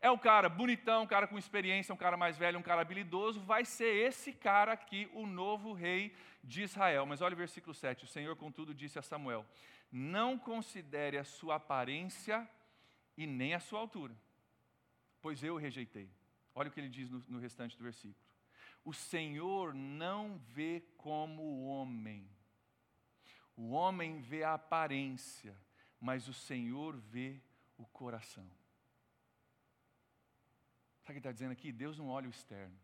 É 0.02 0.12
o 0.12 0.20
cara 0.20 0.50
bonitão, 0.50 1.04
um 1.04 1.08
cara 1.08 1.28
com 1.30 1.38
experiência, 1.40 1.96
um 1.96 1.98
cara 1.98 2.18
mais 2.18 2.38
velho, 2.38 2.60
um 2.60 2.62
cara 2.70 2.82
habilidoso, 2.82 3.40
vai 3.40 3.64
ser 3.64 3.96
esse 3.96 4.34
cara 4.34 4.74
aqui, 4.74 5.10
o 5.14 5.26
novo 5.26 5.72
rei 5.72 6.14
de 6.44 6.64
Israel. 6.64 7.06
Mas 7.06 7.22
olha 7.22 7.36
o 7.36 7.38
versículo 7.38 7.74
7: 7.74 8.04
O 8.04 8.08
Senhor, 8.08 8.36
contudo, 8.36 8.74
disse 8.74 9.00
a 9.00 9.02
Samuel: 9.02 9.46
Não 9.90 10.38
considere 10.38 11.18
a 11.18 11.24
sua 11.24 11.56
aparência 11.56 12.46
e 13.16 13.26
nem 13.26 13.54
a 13.54 13.62
sua 13.62 13.80
altura, 13.80 14.14
pois 15.22 15.42
eu 15.42 15.56
o 15.56 15.58
rejeitei. 15.58 16.19
Olha 16.60 16.68
o 16.68 16.74
que 16.74 16.80
ele 16.82 16.90
diz 16.90 17.10
no, 17.10 17.24
no 17.30 17.40
restante 17.40 17.78
do 17.78 17.84
versículo. 17.86 18.22
O 18.84 18.94
Senhor 18.94 19.74
não 19.74 20.38
vê 20.40 20.84
como 20.98 21.42
o 21.42 21.66
homem. 21.68 22.30
O 23.56 23.70
homem 23.70 24.20
vê 24.20 24.44
a 24.44 24.56
aparência, 24.56 25.56
mas 26.02 26.28
o 26.28 26.34
Senhor 26.34 26.98
vê 26.98 27.42
o 27.78 27.86
coração. 27.86 28.46
Sabe 31.02 31.12
o 31.12 31.14
que 31.14 31.20
está 31.20 31.32
dizendo 31.32 31.54
aqui? 31.54 31.72
Deus 31.72 31.98
não 31.98 32.10
olha 32.10 32.28
o 32.28 32.30
externo. 32.30 32.78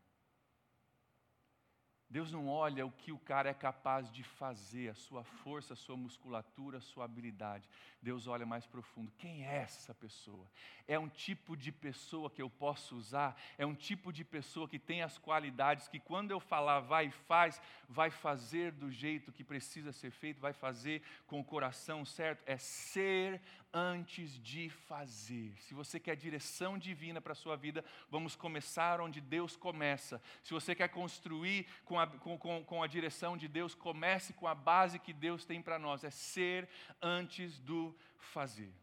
Deus 2.10 2.32
não 2.32 2.48
olha 2.48 2.86
o 2.86 2.92
que 2.92 3.12
o 3.12 3.18
cara 3.18 3.50
é 3.50 3.54
capaz 3.54 4.12
de 4.12 4.24
fazer, 4.24 4.90
a 4.90 4.94
sua 4.94 5.24
força, 5.24 5.74
a 5.74 5.76
sua 5.76 5.98
musculatura, 5.98 6.78
a 6.78 6.82
sua 6.82 7.06
habilidade. 7.06 7.68
Deus 8.02 8.28
olha 8.28 8.46
mais 8.46 8.68
profundo. 8.68 9.12
Quem 9.18 9.46
é 9.46 9.56
essa 9.56 9.94
pessoa? 9.94 10.48
É 10.88 11.00
um 11.00 11.10
tipo 11.10 11.58
de 11.58 11.72
pessoa 11.72 12.30
que 12.30 12.42
eu 12.42 12.50
posso 12.50 12.96
usar? 12.96 13.36
É 13.58 13.66
um 13.66 13.74
tipo 13.74 14.14
de 14.14 14.24
pessoa 14.24 14.70
que 14.70 14.78
tem 14.78 15.02
as 15.02 15.18
qualidades 15.18 15.88
que, 15.88 16.00
quando 16.00 16.30
eu 16.30 16.40
falar 16.40 16.82
vai 16.82 17.08
e 17.08 17.12
faz, 17.12 17.60
vai 17.90 18.12
fazer 18.12 18.72
do 18.72 18.92
jeito 18.92 19.32
que 19.32 19.44
precisa 19.44 19.92
ser 19.92 20.12
feito, 20.12 20.40
vai 20.40 20.54
fazer 20.54 21.02
com 21.26 21.40
o 21.40 21.44
coração 21.44 22.06
certo? 22.06 22.44
É 22.46 22.58
ser 22.58 23.42
antes 23.78 24.42
de 24.42 24.70
fazer. 24.70 25.54
Se 25.60 25.74
você 25.74 26.00
quer 26.00 26.16
direção 26.16 26.78
divina 26.78 27.20
para 27.20 27.34
a 27.34 27.36
sua 27.36 27.58
vida, 27.58 27.84
vamos 28.10 28.34
começar 28.34 29.02
onde 29.02 29.20
Deus 29.20 29.58
começa. 29.58 30.22
Se 30.42 30.54
você 30.54 30.74
quer 30.74 30.88
construir 30.88 31.68
com 31.84 32.00
a, 32.00 32.08
com, 32.08 32.64
com, 32.64 32.82
a 32.82 32.88
direção 32.88 33.36
de 33.36 33.50
Deus, 33.50 33.76
comece 33.76 34.32
com 34.32 34.48
a 34.48 34.56
base 34.56 34.98
que 34.98 35.12
Deus 35.12 35.44
tem 35.44 35.62
para 35.62 35.78
nós: 35.78 36.06
é 36.06 36.10
ser 36.10 36.70
antes 37.02 37.60
do 37.60 37.94
fazer. 38.18 38.74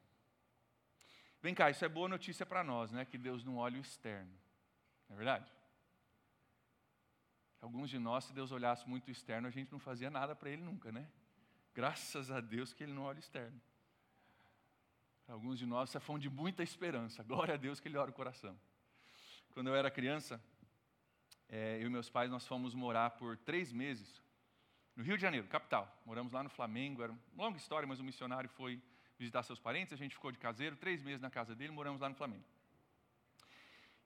Vem 1.41 1.55
cá, 1.55 1.71
isso 1.71 1.85
é 1.87 1.89
boa 1.89 2.09
notícia 2.09 2.45
para 2.45 2.63
nós, 2.63 2.93
né? 2.93 3.07
Que 3.07 3.17
Deus 3.17 3.43
não 3.43 3.57
olha 3.57 3.79
o 3.79 3.81
externo. 3.81 4.31
Não 5.09 5.15
é 5.15 5.17
verdade? 5.17 5.51
Alguns 7.63 7.89
de 7.89 7.99
nós, 7.99 8.25
se 8.25 8.33
Deus 8.35 8.53
olhasse 8.53 8.87
muito 8.87 9.11
externo, 9.11 9.49
a 9.49 9.51
gente 9.51 9.73
não 9.73 9.79
fazia 9.79 10.11
nada 10.11 10.37
para 10.37 10.51
Ele 10.51 10.63
nunca, 10.63 10.93
né? 10.93 11.09
Graças 11.75 12.31
a 12.31 12.41
Deus 12.41 12.75
que 12.75 12.85
Ele 12.85 12.93
não 12.93 13.05
olha 13.05 13.19
externo. 13.19 13.59
Alguns 15.29 15.59
de 15.59 15.67
nós, 15.67 15.89
isso 15.89 15.97
é 15.97 16.01
fonte 16.01 16.23
de 16.23 16.31
muita 16.31 16.63
esperança. 16.63 17.23
Glória 17.25 17.55
a 17.55 17.57
Deus 17.57 17.81
que 17.81 17.89
Ele 17.89 17.97
olha 17.97 18.11
o 18.11 18.15
coração. 18.15 18.59
Quando 19.51 19.69
eu 19.69 19.75
era 19.75 19.91
criança, 19.91 20.43
é, 21.49 21.79
eu 21.81 21.87
e 21.87 21.91
meus 21.91 22.09
pais, 22.09 22.31
nós 22.31 22.47
fomos 22.47 22.75
morar 22.75 23.11
por 23.11 23.37
três 23.37 23.73
meses 23.73 24.23
no 24.97 25.03
Rio 25.03 25.17
de 25.17 25.23
Janeiro, 25.23 25.47
capital. 25.47 26.03
Moramos 26.05 26.33
lá 26.33 26.43
no 26.43 26.49
Flamengo, 26.49 27.03
era 27.03 27.13
uma 27.13 27.45
longa 27.45 27.57
história, 27.57 27.87
mas 27.87 28.01
o 28.01 28.05
missionário 28.05 28.49
foi 28.51 28.81
visitar 29.19 29.43
seus 29.43 29.59
parentes, 29.59 29.93
a 29.93 29.97
gente 29.97 30.15
ficou 30.15 30.33
de 30.33 30.39
caseiro, 30.39 30.77
três 30.77 31.03
meses 31.03 31.21
na 31.21 31.31
casa 31.31 31.55
dele, 31.55 31.73
moramos 31.73 32.01
lá 32.01 32.09
no 32.09 32.15
Flamengo. 32.15 32.45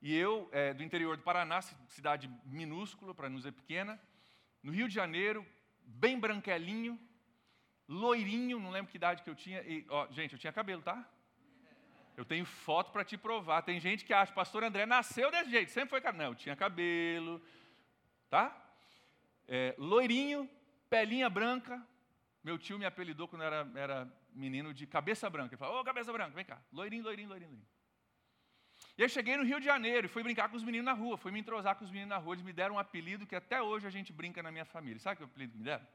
E 0.03 0.15
eu, 0.15 0.49
é, 0.53 0.75
do 0.75 0.83
interior 0.83 1.17
do 1.17 1.23
Paraná, 1.23 1.63
cidade 1.63 2.31
minúscula, 2.45 3.15
para 3.15 3.29
não 3.29 3.37
dizer 3.37 3.53
pequena, 3.53 4.01
no 4.63 4.73
Rio 4.73 4.89
de 4.89 4.95
Janeiro, 4.95 5.47
bem 5.81 6.19
branquelinho, 6.19 6.99
loirinho, 7.89 8.59
não 8.59 8.71
lembro 8.71 8.91
que 8.91 8.97
idade 8.97 9.23
que 9.23 9.31
eu 9.31 9.35
tinha. 9.35 9.61
E, 9.63 9.87
ó, 9.89 10.07
gente, 10.11 10.33
eu 10.33 10.39
tinha 10.39 10.53
cabelo, 10.53 10.83
tá? 10.83 11.09
Eu 12.17 12.25
tenho 12.25 12.45
foto 12.45 12.91
para 12.93 13.05
te 13.05 13.17
provar. 13.17 13.63
Tem 13.63 13.79
gente 13.79 14.05
que 14.05 14.13
acha, 14.13 14.33
pastor 14.33 14.65
André 14.65 14.87
nasceu 14.87 15.31
desse 15.31 15.51
jeito, 15.51 15.71
sempre 15.71 15.91
foi 15.91 16.01
cabelo. 16.01 16.25
Não, 16.25 16.31
eu 16.33 16.35
tinha 16.35 16.57
cabelo, 16.57 17.43
tá? 18.31 18.57
É, 19.47 19.75
loirinho, 19.79 20.49
pelinha 20.89 21.29
branca. 21.29 21.87
Meu 22.43 22.59
tio 22.59 22.79
me 22.79 22.87
apelidou 22.87 23.29
quando 23.29 23.43
era, 23.43 23.71
era 23.75 24.13
menino 24.33 24.73
de 24.73 24.87
cabeça 24.87 25.29
branca. 25.29 25.55
Ele 25.55 25.59
falou, 25.59 25.81
ô, 25.81 25.85
cabeça 25.85 26.13
branca, 26.13 26.35
vem 26.35 26.45
cá. 26.45 26.61
Loirinho, 26.73 27.05
loirinho, 27.05 27.29
loirinho, 27.29 27.51
loirinho. 27.51 27.77
E 28.97 29.03
eu 29.03 29.09
cheguei 29.09 29.37
no 29.37 29.45
Rio 29.45 29.59
de 29.59 29.67
Janeiro 29.67 30.07
e 30.07 30.09
fui 30.09 30.23
brincar 30.23 30.49
com 30.49 30.57
os 30.57 30.63
meninos 30.63 30.87
na 30.87 30.93
rua, 30.93 31.17
fui 31.19 31.31
me 31.31 31.41
entrosar 31.41 31.77
com 31.77 31.85
os 31.85 31.91
meninos 31.91 32.11
na 32.11 32.19
rua. 32.19 32.35
Eles 32.35 32.45
me 32.45 32.53
deram 32.53 32.77
um 32.77 32.79
apelido 32.79 33.27
que 33.27 33.35
até 33.35 33.61
hoje 33.61 33.87
a 33.87 33.91
gente 33.91 34.13
brinca 34.13 34.43
na 34.43 34.51
minha 34.51 34.65
família. 34.65 34.99
Sabe 34.99 35.19
que 35.19 35.25
apelido 35.25 35.53
que 35.53 35.59
me 35.59 35.65
deram? 35.65 35.87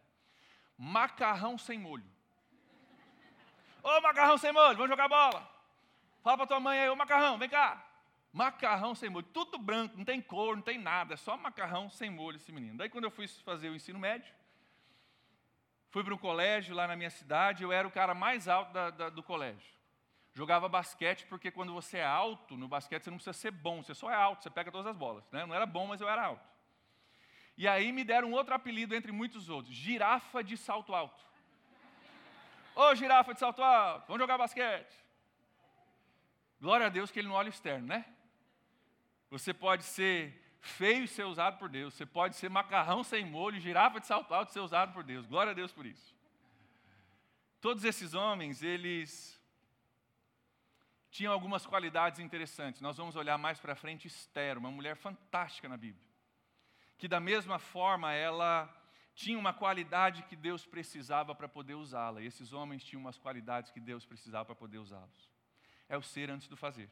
Macarrão 0.83 1.59
sem 1.59 1.77
molho. 1.77 2.03
Ô 3.83 4.01
macarrão 4.01 4.35
sem 4.39 4.51
molho, 4.51 4.75
vamos 4.75 4.89
jogar 4.89 5.07
bola. 5.07 5.47
Fala 6.23 6.37
para 6.37 6.47
tua 6.47 6.59
mãe 6.59 6.79
aí, 6.79 6.89
ô 6.89 6.95
macarrão, 6.95 7.37
vem 7.37 7.47
cá. 7.47 7.85
Macarrão 8.33 8.95
sem 8.95 9.07
molho, 9.07 9.27
tudo 9.27 9.59
branco, 9.59 9.95
não 9.95 10.03
tem 10.03 10.19
cor, 10.19 10.55
não 10.55 10.63
tem 10.63 10.79
nada, 10.79 11.13
é 11.13 11.17
só 11.17 11.37
macarrão 11.37 11.87
sem 11.87 12.09
molho 12.09 12.37
esse 12.37 12.51
menino. 12.51 12.77
Daí 12.77 12.89
quando 12.89 13.03
eu 13.03 13.11
fui 13.11 13.27
fazer 13.27 13.69
o 13.69 13.75
ensino 13.75 13.99
médio, 13.99 14.33
fui 15.91 16.03
para 16.03 16.15
um 16.15 16.17
colégio 16.17 16.75
lá 16.75 16.87
na 16.87 16.95
minha 16.95 17.11
cidade, 17.11 17.61
eu 17.61 17.71
era 17.71 17.87
o 17.87 17.91
cara 17.91 18.15
mais 18.15 18.47
alto 18.47 18.73
da, 18.73 18.89
da, 18.89 19.09
do 19.09 19.21
colégio 19.21 19.71
jogava 20.33 20.69
basquete, 20.69 21.25
porque 21.27 21.51
quando 21.51 21.73
você 21.73 21.97
é 21.97 22.05
alto, 22.05 22.55
no 22.55 22.67
basquete 22.67 23.03
você 23.03 23.09
não 23.09 23.17
precisa 23.17 23.33
ser 23.33 23.51
bom, 23.51 23.83
você 23.83 23.93
só 23.93 24.09
é 24.09 24.15
alto, 24.15 24.43
você 24.43 24.49
pega 24.49 24.71
todas 24.71 24.87
as 24.87 24.95
bolas. 24.95 25.29
Né? 25.31 25.45
Não 25.45 25.53
era 25.53 25.65
bom, 25.65 25.87
mas 25.87 26.01
eu 26.01 26.09
era 26.09 26.25
alto. 26.25 26.49
E 27.61 27.67
aí 27.67 27.91
me 27.91 28.03
deram 28.03 28.31
outro 28.31 28.55
apelido 28.55 28.95
entre 28.95 29.11
muitos 29.11 29.47
outros, 29.47 29.75
girafa 29.75 30.43
de 30.43 30.57
salto 30.57 30.95
alto. 30.95 31.23
Ô 32.73 32.95
girafa 32.95 33.35
de 33.35 33.39
salto 33.39 33.61
alto, 33.61 34.07
vamos 34.07 34.19
jogar 34.19 34.35
basquete. 34.35 34.91
Glória 36.59 36.87
a 36.87 36.89
Deus 36.89 37.11
que 37.11 37.19
ele 37.19 37.27
não 37.27 37.35
olha 37.35 37.49
externo, 37.49 37.85
né? 37.85 38.03
Você 39.29 39.53
pode 39.53 39.83
ser 39.83 40.57
feio 40.59 41.03
e 41.03 41.07
ser 41.07 41.23
usado 41.25 41.59
por 41.59 41.69
Deus. 41.69 41.93
Você 41.93 42.03
pode 42.03 42.35
ser 42.35 42.49
macarrão 42.49 43.03
sem 43.03 43.23
molho, 43.23 43.59
girafa 43.59 43.99
de 43.99 44.07
salto 44.07 44.33
alto 44.33 44.49
e 44.49 44.53
ser 44.53 44.61
usado 44.61 44.91
por 44.91 45.03
Deus. 45.03 45.27
Glória 45.27 45.51
a 45.51 45.53
Deus 45.53 45.71
por 45.71 45.85
isso. 45.85 46.15
Todos 47.59 47.83
esses 47.83 48.15
homens, 48.15 48.63
eles 48.63 49.39
tinham 51.11 51.31
algumas 51.31 51.63
qualidades 51.63 52.19
interessantes. 52.19 52.81
Nós 52.81 52.97
vamos 52.97 53.15
olhar 53.15 53.37
mais 53.37 53.59
para 53.59 53.75
frente 53.75 54.07
Esther, 54.07 54.57
uma 54.57 54.71
mulher 54.71 54.95
fantástica 54.95 55.69
na 55.69 55.77
Bíblia. 55.77 56.10
Que 57.01 57.07
da 57.07 57.19
mesma 57.19 57.57
forma 57.57 58.13
ela 58.13 58.69
tinha 59.15 59.39
uma 59.39 59.51
qualidade 59.51 60.21
que 60.29 60.35
Deus 60.35 60.67
precisava 60.67 61.33
para 61.33 61.49
poder 61.49 61.73
usá-la. 61.73 62.21
E 62.21 62.27
esses 62.27 62.53
homens 62.53 62.83
tinham 62.83 63.01
umas 63.01 63.17
qualidades 63.17 63.71
que 63.71 63.79
Deus 63.79 64.05
precisava 64.05 64.45
para 64.45 64.53
poder 64.53 64.77
usá-los. 64.77 65.31
É 65.89 65.97
o 65.97 66.03
ser 66.03 66.29
antes 66.29 66.47
do 66.47 66.55
fazer. 66.55 66.91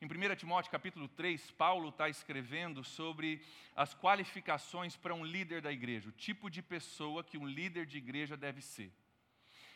Em 0.00 0.06
1 0.06 0.36
Timóteo 0.36 0.70
capítulo 0.70 1.08
3, 1.08 1.50
Paulo 1.50 1.88
está 1.88 2.08
escrevendo 2.08 2.84
sobre 2.84 3.44
as 3.74 3.92
qualificações 3.92 4.94
para 4.96 5.12
um 5.12 5.24
líder 5.24 5.62
da 5.62 5.72
igreja, 5.72 6.10
o 6.10 6.12
tipo 6.12 6.48
de 6.48 6.62
pessoa 6.62 7.24
que 7.24 7.36
um 7.36 7.44
líder 7.44 7.86
de 7.86 7.98
igreja 7.98 8.36
deve 8.36 8.62
ser. 8.62 8.92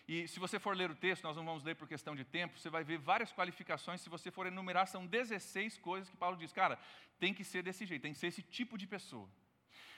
E 0.06 0.26
se 0.26 0.40
você 0.40 0.58
for 0.58 0.76
ler 0.76 0.90
o 0.90 0.94
texto, 0.94 1.22
nós 1.22 1.36
não 1.36 1.44
vamos 1.44 1.62
ler 1.62 1.76
por 1.76 1.86
questão 1.86 2.16
de 2.16 2.24
tempo, 2.24 2.58
você 2.58 2.68
vai 2.68 2.82
ver 2.82 2.98
várias 2.98 3.32
qualificações. 3.32 4.00
Se 4.00 4.08
você 4.08 4.30
for 4.30 4.46
enumerar, 4.46 4.86
são 4.88 5.06
16 5.06 5.78
coisas 5.78 6.10
que 6.10 6.16
Paulo 6.16 6.36
diz, 6.36 6.52
cara, 6.52 6.78
tem 7.20 7.32
que 7.32 7.44
ser 7.44 7.62
desse 7.62 7.86
jeito, 7.86 8.02
tem 8.02 8.12
que 8.12 8.18
ser 8.18 8.26
esse 8.26 8.42
tipo 8.42 8.76
de 8.76 8.86
pessoa. 8.86 9.28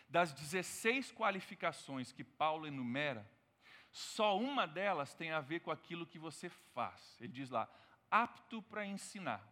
Das 0.09 0.33
16 0.33 1.11
qualificações 1.13 2.13
que 2.13 2.23
Paulo 2.23 2.67
enumera, 2.67 3.29
só 3.91 4.39
uma 4.39 4.67
delas 4.67 5.15
tem 5.15 5.31
a 5.31 5.41
ver 5.41 5.61
com 5.61 5.71
aquilo 5.71 6.07
que 6.07 6.19
você 6.19 6.49
faz. 6.49 7.17
Ele 7.21 7.33
diz 7.33 7.49
lá, 7.49 7.69
apto 8.11 8.61
para 8.63 8.85
ensinar. 8.85 9.43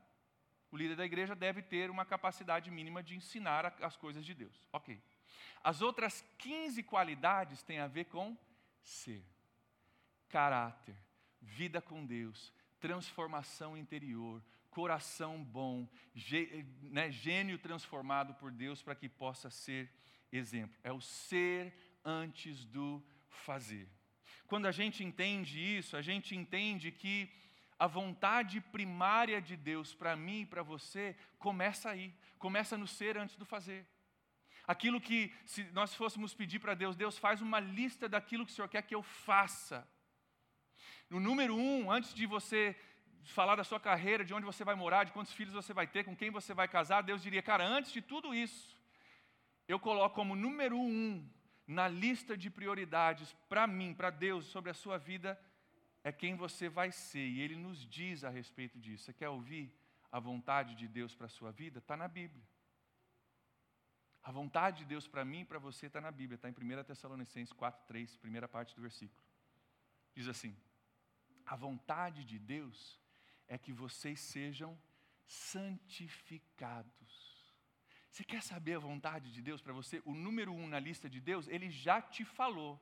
O 0.71 0.77
líder 0.77 0.97
da 0.97 1.05
igreja 1.05 1.35
deve 1.35 1.63
ter 1.63 1.91
uma 1.91 2.05
capacidade 2.05 2.71
mínima 2.71 3.03
de 3.03 3.15
ensinar 3.15 3.75
as 3.81 3.97
coisas 3.97 4.25
de 4.25 4.35
Deus. 4.35 4.69
Ok. 4.73 5.01
As 5.63 5.81
outras 5.81 6.25
15 6.39 6.83
qualidades 6.83 7.63
têm 7.63 7.79
a 7.79 7.87
ver 7.87 8.07
com 8.07 8.37
ser 8.83 9.32
caráter, 10.33 10.97
vida 11.41 11.81
com 11.81 12.05
Deus, 12.07 12.53
transformação 12.81 13.77
interior, 13.77 14.43
coração 14.71 15.45
bom, 15.45 15.87
né, 16.85 17.11
gênio 17.11 17.59
transformado 17.59 18.33
por 18.35 18.51
Deus 18.51 18.83
para 18.83 18.95
que 18.95 19.09
possa 19.09 19.51
ser 19.51 19.93
exemplo. 20.33 20.75
É 20.83 20.91
o 20.91 21.01
ser 21.01 21.75
antes 22.03 22.65
do 22.65 23.05
fazer. 23.29 23.87
Quando 24.47 24.67
a 24.67 24.73
gente 24.73 25.05
entende 25.05 25.61
isso, 25.61 25.97
a 25.97 26.03
gente 26.03 26.35
entende 26.35 26.91
que 26.91 27.31
a 27.79 27.87
vontade 27.87 28.61
primária 28.61 29.41
de 29.41 29.57
Deus 29.57 29.95
para 29.95 30.17
mim 30.17 30.41
e 30.41 30.47
para 30.47 30.63
você 30.63 31.15
começa 31.39 31.91
aí, 31.91 32.15
começa 32.39 32.79
no 32.79 32.87
ser 32.87 33.19
antes 33.19 33.37
do 33.37 33.45
fazer. 33.45 33.87
Aquilo 34.67 35.01
que, 35.01 35.35
se 35.45 35.65
nós 35.73 35.95
fôssemos 35.95 36.33
pedir 36.33 36.59
para 36.59 36.75
Deus, 36.75 36.97
Deus 36.97 37.19
faz 37.19 37.43
uma 37.43 37.61
lista 37.61 38.09
daquilo 38.09 38.47
que 38.47 38.53
o 38.53 38.55
Senhor 38.55 38.69
quer 38.69 38.83
que 38.83 38.95
eu 38.95 39.03
faça. 39.03 39.87
No 41.13 41.21
número 41.21 41.55
um, 41.55 41.91
antes 41.93 42.15
de 42.15 42.25
você 42.25 42.75
falar 43.23 43.55
da 43.57 43.65
sua 43.65 43.79
carreira, 43.79 44.25
de 44.25 44.33
onde 44.33 44.47
você 44.47 44.65
vai 44.65 44.75
morar, 44.75 45.05
de 45.05 45.13
quantos 45.13 45.35
filhos 45.35 45.53
você 45.53 45.75
vai 45.75 45.87
ter, 45.87 46.05
com 46.05 46.17
quem 46.17 46.31
você 46.31 46.55
vai 46.55 46.67
casar, 46.67 47.03
Deus 47.03 47.23
diria, 47.23 47.43
cara, 47.43 47.67
antes 47.67 47.93
de 47.93 48.01
tudo 48.01 48.35
isso, 48.35 48.75
eu 49.69 49.79
coloco 49.79 50.15
como 50.15 50.35
número 50.35 50.75
um 50.75 51.23
na 51.67 51.87
lista 51.87 52.35
de 52.35 52.49
prioridades 52.49 53.37
para 53.47 53.67
mim, 53.67 53.93
para 53.93 54.09
Deus, 54.09 54.47
sobre 54.47 54.71
a 54.71 54.75
sua 54.75 54.97
vida, 54.97 55.39
é 56.03 56.11
quem 56.11 56.35
você 56.35 56.71
vai 56.71 56.91
ser. 56.91 57.29
E 57.29 57.43
Ele 57.43 57.57
nos 57.57 57.87
diz 57.87 58.25
a 58.25 58.31
respeito 58.31 58.79
disso. 58.79 59.05
Você 59.05 59.13
quer 59.13 59.29
ouvir 59.29 59.71
a 60.11 60.19
vontade 60.19 60.75
de 60.75 60.89
Deus 60.89 61.15
para 61.15 61.27
a 61.27 61.29
sua 61.29 61.53
vida? 61.53 61.79
Está 61.79 61.95
na 61.95 62.09
Bíblia. 62.09 62.43
A 64.23 64.33
vontade 64.33 64.79
de 64.79 64.85
Deus 64.87 65.07
para 65.07 65.27
mim 65.27 65.41
e 65.41 65.45
para 65.45 65.59
você 65.59 65.89
está 65.89 66.01
na 66.01 66.11
Bíblia, 66.11 66.37
está 66.37 66.49
em 66.49 66.53
1 66.53 66.85
Tessalonicenses 66.85 67.53
4, 67.53 67.85
3, 67.87 68.17
primeira 68.17 68.49
parte 68.49 68.75
do 68.75 68.81
versículo. 68.81 69.23
Diz 70.15 70.27
assim: 70.27 70.57
a 71.47 71.57
vontade 71.57 72.25
de 72.25 72.39
Deus 72.39 73.01
é 73.49 73.59
que 73.59 73.73
vocês 73.73 74.21
sejam 74.21 74.79
santificados. 75.27 77.13
Você 78.11 78.25
quer 78.25 78.43
saber 78.43 78.75
a 78.75 78.79
vontade 78.79 79.33
de 79.33 79.41
Deus 79.41 79.63
para 79.63 79.73
você? 79.73 80.03
O 80.05 80.15
número 80.15 80.53
um 80.53 80.69
na 80.69 80.79
lista 80.79 81.09
de 81.09 81.21
Deus, 81.21 81.49
ele 81.49 81.71
já 81.71 82.01
te 82.01 82.25
falou. 82.25 82.79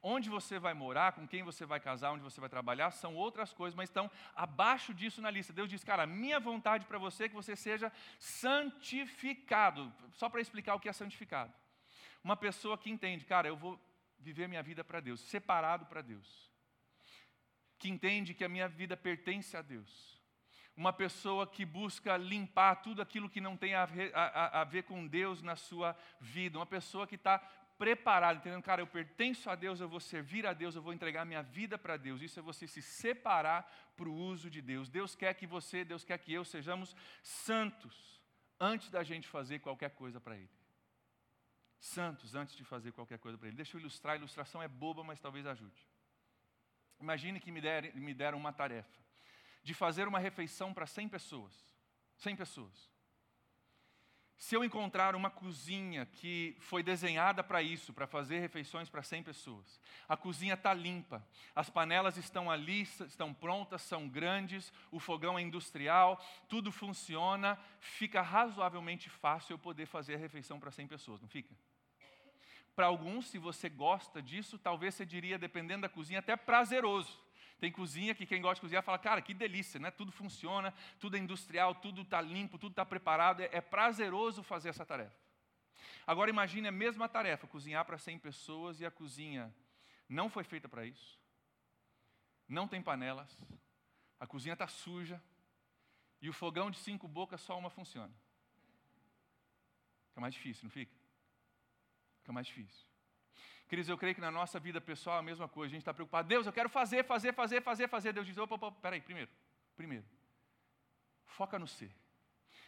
Onde 0.00 0.30
você 0.30 0.60
vai 0.60 0.74
morar, 0.74 1.12
com 1.12 1.26
quem 1.26 1.42
você 1.42 1.66
vai 1.66 1.80
casar, 1.80 2.12
onde 2.12 2.22
você 2.22 2.40
vai 2.40 2.48
trabalhar, 2.48 2.92
são 2.92 3.16
outras 3.16 3.52
coisas, 3.52 3.74
mas 3.74 3.88
estão 3.88 4.08
abaixo 4.36 4.94
disso 4.94 5.20
na 5.20 5.30
lista. 5.30 5.52
Deus 5.52 5.68
diz, 5.68 5.82
cara, 5.82 6.06
minha 6.06 6.38
vontade 6.38 6.86
para 6.86 6.98
você 6.98 7.24
é 7.24 7.28
que 7.28 7.34
você 7.34 7.56
seja 7.56 7.92
santificado. 8.20 9.92
Só 10.12 10.28
para 10.28 10.40
explicar 10.40 10.76
o 10.76 10.80
que 10.80 10.88
é 10.88 10.92
santificado. 10.92 11.52
Uma 12.22 12.36
pessoa 12.36 12.78
que 12.78 12.88
entende, 12.88 13.24
cara, 13.24 13.48
eu 13.48 13.56
vou 13.56 13.80
viver 14.20 14.48
minha 14.48 14.62
vida 14.62 14.84
para 14.84 15.00
Deus, 15.00 15.20
separado 15.20 15.86
para 15.86 16.02
Deus 16.02 16.48
que 17.78 17.88
entende 17.88 18.34
que 18.34 18.44
a 18.44 18.48
minha 18.48 18.68
vida 18.68 18.96
pertence 18.96 19.56
a 19.56 19.62
Deus. 19.62 20.18
Uma 20.76 20.92
pessoa 20.92 21.46
que 21.46 21.64
busca 21.64 22.16
limpar 22.16 22.76
tudo 22.76 23.02
aquilo 23.02 23.28
que 23.28 23.40
não 23.40 23.56
tem 23.56 23.74
a 23.74 23.84
ver, 23.84 24.12
a, 24.14 24.60
a 24.60 24.64
ver 24.64 24.84
com 24.84 25.06
Deus 25.06 25.42
na 25.42 25.56
sua 25.56 25.96
vida. 26.20 26.58
Uma 26.58 26.66
pessoa 26.66 27.06
que 27.06 27.16
está 27.16 27.38
preparada, 27.78 28.38
entendendo, 28.38 28.62
cara, 28.62 28.82
eu 28.82 28.86
pertenço 28.86 29.48
a 29.48 29.54
Deus, 29.54 29.80
eu 29.80 29.88
vou 29.88 30.00
servir 30.00 30.46
a 30.46 30.52
Deus, 30.52 30.74
eu 30.74 30.82
vou 30.82 30.92
entregar 30.92 31.24
minha 31.24 31.42
vida 31.42 31.78
para 31.78 31.96
Deus. 31.96 32.20
Isso 32.20 32.38
é 32.38 32.42
você 32.42 32.66
se 32.66 32.82
separar 32.82 33.72
para 33.96 34.08
o 34.08 34.14
uso 34.14 34.50
de 34.50 34.60
Deus. 34.60 34.88
Deus 34.88 35.14
quer 35.14 35.34
que 35.34 35.46
você, 35.46 35.84
Deus 35.84 36.04
quer 36.04 36.18
que 36.18 36.32
eu 36.32 36.44
sejamos 36.44 36.94
santos 37.22 38.20
antes 38.58 38.90
da 38.90 39.04
gente 39.04 39.28
fazer 39.28 39.60
qualquer 39.60 39.90
coisa 39.90 40.20
para 40.20 40.36
Ele. 40.36 40.50
Santos 41.78 42.34
antes 42.34 42.56
de 42.56 42.64
fazer 42.64 42.90
qualquer 42.92 43.18
coisa 43.18 43.38
para 43.38 43.48
Ele. 43.48 43.56
Deixa 43.56 43.76
eu 43.76 43.80
ilustrar, 43.80 44.14
a 44.14 44.18
ilustração 44.18 44.60
é 44.60 44.66
boba, 44.66 45.04
mas 45.04 45.20
talvez 45.20 45.46
ajude. 45.46 45.86
Imagine 47.00 47.40
que 47.40 47.50
me, 47.50 47.60
der, 47.60 47.94
me 47.94 48.12
deram 48.12 48.38
uma 48.38 48.52
tarefa 48.52 48.98
de 49.62 49.74
fazer 49.74 50.08
uma 50.08 50.18
refeição 50.18 50.72
para 50.72 50.86
100 50.86 51.08
pessoas. 51.08 51.52
100 52.16 52.36
pessoas. 52.36 52.98
Se 54.38 54.54
eu 54.54 54.62
encontrar 54.62 55.16
uma 55.16 55.30
cozinha 55.30 56.06
que 56.06 56.56
foi 56.60 56.80
desenhada 56.80 57.42
para 57.42 57.60
isso, 57.60 57.92
para 57.92 58.06
fazer 58.06 58.38
refeições 58.38 58.88
para 58.88 59.02
100 59.02 59.24
pessoas, 59.24 59.80
a 60.08 60.16
cozinha 60.16 60.54
está 60.54 60.72
limpa, 60.72 61.26
as 61.56 61.68
panelas 61.68 62.16
estão 62.16 62.48
ali, 62.48 62.82
estão 62.82 63.34
prontas, 63.34 63.82
são 63.82 64.08
grandes, 64.08 64.72
o 64.92 65.00
fogão 65.00 65.36
é 65.36 65.42
industrial, 65.42 66.24
tudo 66.48 66.70
funciona, 66.70 67.58
fica 67.80 68.22
razoavelmente 68.22 69.10
fácil 69.10 69.54
eu 69.54 69.58
poder 69.58 69.86
fazer 69.86 70.14
a 70.14 70.18
refeição 70.18 70.60
para 70.60 70.70
100 70.70 70.86
pessoas, 70.86 71.20
não 71.20 71.28
fica? 71.28 71.52
Para 72.78 72.86
alguns, 72.86 73.26
se 73.26 73.38
você 73.38 73.68
gosta 73.68 74.22
disso, 74.22 74.56
talvez 74.56 74.94
você 74.94 75.04
diria, 75.04 75.36
dependendo 75.36 75.82
da 75.82 75.88
cozinha, 75.88 76.20
até 76.20 76.36
prazeroso. 76.36 77.18
Tem 77.58 77.72
cozinha 77.72 78.14
que 78.14 78.24
quem 78.24 78.40
gosta 78.40 78.54
de 78.54 78.60
cozinhar 78.60 78.84
fala, 78.84 79.00
cara, 79.00 79.20
que 79.20 79.34
delícia, 79.34 79.80
né? 79.80 79.90
Tudo 79.90 80.12
funciona, 80.12 80.72
tudo 81.00 81.16
é 81.16 81.18
industrial, 81.18 81.74
tudo 81.74 82.02
está 82.02 82.20
limpo, 82.20 82.56
tudo 82.56 82.70
está 82.70 82.86
preparado. 82.86 83.40
É, 83.40 83.48
é 83.50 83.60
prazeroso 83.60 84.44
fazer 84.44 84.68
essa 84.68 84.86
tarefa. 84.86 85.12
Agora 86.06 86.30
imagine 86.30 86.68
a 86.68 86.70
mesma 86.70 87.08
tarefa, 87.08 87.48
cozinhar 87.48 87.84
para 87.84 87.98
100 87.98 88.20
pessoas 88.20 88.78
e 88.78 88.86
a 88.86 88.92
cozinha 88.92 89.52
não 90.08 90.30
foi 90.30 90.44
feita 90.44 90.68
para 90.68 90.86
isso. 90.86 91.18
Não 92.46 92.68
tem 92.68 92.80
panelas, 92.80 93.44
a 94.20 94.26
cozinha 94.26 94.52
está 94.52 94.68
suja 94.68 95.20
e 96.22 96.28
o 96.28 96.32
fogão 96.32 96.70
de 96.70 96.78
cinco 96.78 97.08
bocas 97.08 97.40
só 97.40 97.58
uma 97.58 97.70
funciona. 97.70 98.14
Fica 100.10 100.20
mais 100.20 100.32
difícil, 100.32 100.62
não 100.62 100.70
fica? 100.70 100.97
Fica 102.28 102.34
mais 102.34 102.46
difícil. 102.46 102.84
Queridos, 103.66 103.88
eu 103.88 103.96
creio 103.96 104.14
que 104.14 104.20
na 104.20 104.30
nossa 104.30 104.60
vida 104.60 104.82
pessoal 104.82 105.16
é 105.16 105.20
a 105.20 105.22
mesma 105.22 105.48
coisa. 105.48 105.70
A 105.70 105.76
gente 105.76 105.80
está 105.80 105.94
preocupado. 105.94 106.28
Deus, 106.28 106.44
eu 106.44 106.52
quero 106.52 106.68
fazer, 106.68 107.02
fazer, 107.02 107.32
fazer, 107.32 107.62
fazer, 107.62 107.88
fazer. 107.88 108.12
Deus 108.12 108.26
diz, 108.26 108.36
opa, 108.36 108.54
opa, 108.54 108.70
peraí, 108.70 109.00
primeiro, 109.00 109.30
primeiro. 109.74 110.04
Foca 111.24 111.58
no 111.58 111.66
ser. 111.66 111.90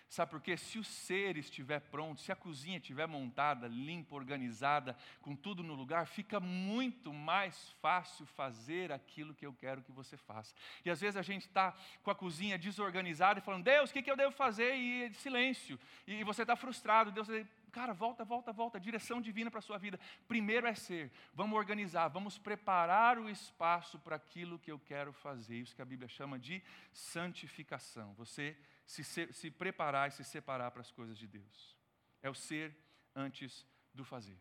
Sabe 0.09 0.31
por 0.31 0.40
quê? 0.40 0.57
Se 0.57 0.79
o 0.79 0.83
ser 0.83 1.37
estiver 1.37 1.79
pronto, 1.79 2.20
se 2.20 2.33
a 2.33 2.37
cozinha 2.37 2.79
estiver 2.79 3.07
montada, 3.07 3.68
limpa, 3.68 4.16
organizada, 4.16 4.96
com 5.20 5.37
tudo 5.37 5.62
no 5.62 5.75
lugar, 5.75 6.07
fica 6.07 6.40
muito 6.40 7.12
mais 7.12 7.70
fácil 7.83 8.25
fazer 8.27 8.90
aquilo 8.90 9.35
que 9.35 9.46
eu 9.46 9.53
quero 9.53 9.83
que 9.83 9.92
você 9.92 10.16
faça. 10.16 10.55
E 10.85 10.90
às 10.90 11.01
vezes 11.01 11.16
a 11.16 11.23
gente 11.23 11.46
está 11.46 11.77
com 12.03 12.11
a 12.11 12.14
cozinha 12.14 12.59
desorganizada 12.59 13.38
e 13.38 13.42
falando, 13.42 13.62
Deus, 13.62 13.90
o 13.90 13.92
que, 13.92 14.03
que 14.03 14.11
eu 14.11 14.16
devo 14.16 14.33
fazer? 14.33 14.75
E 14.75 15.12
silêncio. 15.14 15.79
E 16.07 16.25
você 16.25 16.42
está 16.42 16.57
frustrado. 16.57 17.12
Deus 17.12 17.29
Cara, 17.70 17.92
volta, 17.92 18.24
volta, 18.24 18.52
volta. 18.52 18.80
Direção 18.80 19.20
divina 19.20 19.50
para 19.50 19.59
a 19.59 19.62
sua 19.62 19.78
vida. 19.78 19.98
Primeiro 20.26 20.66
é 20.66 20.74
ser. 20.74 21.12
Vamos 21.33 21.56
organizar, 21.56 22.09
vamos 22.09 22.38
preparar 22.38 23.18
o 23.18 23.28
espaço 23.28 23.98
para 23.98 24.16
aquilo 24.16 24.59
que 24.59 24.70
eu 24.70 24.78
quero 24.78 25.12
fazer. 25.12 25.56
Isso 25.56 25.74
que 25.74 25.83
a 25.83 25.85
Bíblia 25.85 26.09
chama 26.09 26.38
de 26.38 26.62
santificação. 26.92 28.14
Você 28.14 28.56
se, 28.87 29.04
se 29.04 29.50
preparar 29.50 30.09
e 30.09 30.12
se 30.12 30.24
separar 30.24 30.70
para 30.70 30.80
as 30.80 30.90
coisas 30.90 31.16
de 31.16 31.26
Deus. 31.26 31.76
É 32.22 32.28
o 32.28 32.35
ser 32.35 32.76
antes 33.14 33.66
do 33.94 34.04
fazer. 34.04 34.38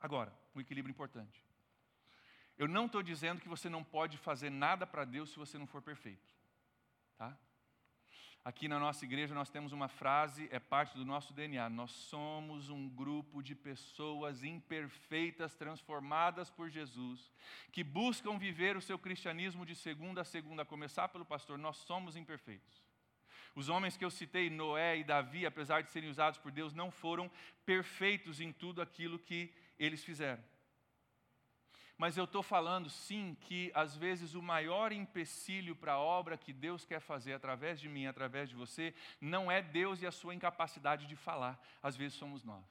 Agora, 0.00 0.32
um 0.54 0.60
equilíbrio 0.60 0.90
importante. 0.90 1.44
Eu 2.56 2.68
não 2.68 2.86
estou 2.86 3.02
dizendo 3.02 3.40
que 3.40 3.48
você 3.48 3.68
não 3.68 3.82
pode 3.82 4.18
fazer 4.18 4.50
nada 4.50 4.86
para 4.86 5.04
Deus 5.04 5.30
se 5.30 5.38
você 5.38 5.58
não 5.58 5.66
for 5.66 5.82
perfeito. 5.82 6.34
Tá? 7.16 7.36
Aqui 8.44 8.66
na 8.66 8.76
nossa 8.76 9.04
igreja 9.04 9.36
nós 9.36 9.50
temos 9.50 9.72
uma 9.72 9.86
frase, 9.86 10.48
é 10.50 10.58
parte 10.58 10.96
do 10.96 11.04
nosso 11.04 11.32
DNA. 11.32 11.68
Nós 11.70 11.92
somos 11.92 12.68
um 12.70 12.88
grupo 12.88 13.40
de 13.40 13.54
pessoas 13.54 14.42
imperfeitas, 14.42 15.54
transformadas 15.54 16.50
por 16.50 16.68
Jesus, 16.68 17.30
que 17.70 17.84
buscam 17.84 18.36
viver 18.36 18.76
o 18.76 18.82
seu 18.82 18.98
cristianismo 18.98 19.64
de 19.64 19.76
segunda 19.76 20.22
a 20.22 20.24
segunda, 20.24 20.62
a 20.62 20.66
começar 20.66 21.06
pelo 21.08 21.24
pastor. 21.24 21.56
Nós 21.56 21.76
somos 21.76 22.16
imperfeitos. 22.16 22.82
Os 23.54 23.68
homens 23.68 23.96
que 23.96 24.04
eu 24.04 24.10
citei, 24.10 24.50
Noé 24.50 24.98
e 24.98 25.04
Davi, 25.04 25.46
apesar 25.46 25.82
de 25.82 25.92
serem 25.92 26.10
usados 26.10 26.40
por 26.40 26.50
Deus, 26.50 26.74
não 26.74 26.90
foram 26.90 27.30
perfeitos 27.64 28.40
em 28.40 28.52
tudo 28.52 28.82
aquilo 28.82 29.20
que 29.20 29.54
eles 29.78 30.02
fizeram. 30.02 30.42
Mas 31.96 32.16
eu 32.16 32.24
estou 32.24 32.42
falando 32.42 32.90
sim 32.90 33.36
que 33.42 33.70
às 33.74 33.96
vezes 33.96 34.34
o 34.34 34.42
maior 34.42 34.92
empecilho 34.92 35.76
para 35.76 35.92
a 35.92 35.98
obra 35.98 36.36
que 36.36 36.52
Deus 36.52 36.84
quer 36.84 37.00
fazer 37.00 37.34
através 37.34 37.80
de 37.80 37.88
mim, 37.88 38.06
através 38.06 38.48
de 38.48 38.56
você, 38.56 38.94
não 39.20 39.50
é 39.50 39.62
Deus 39.62 40.02
e 40.02 40.06
a 40.06 40.12
sua 40.12 40.34
incapacidade 40.34 41.06
de 41.06 41.14
falar, 41.14 41.62
às 41.82 41.96
vezes 41.96 42.18
somos 42.18 42.42
nós. 42.42 42.64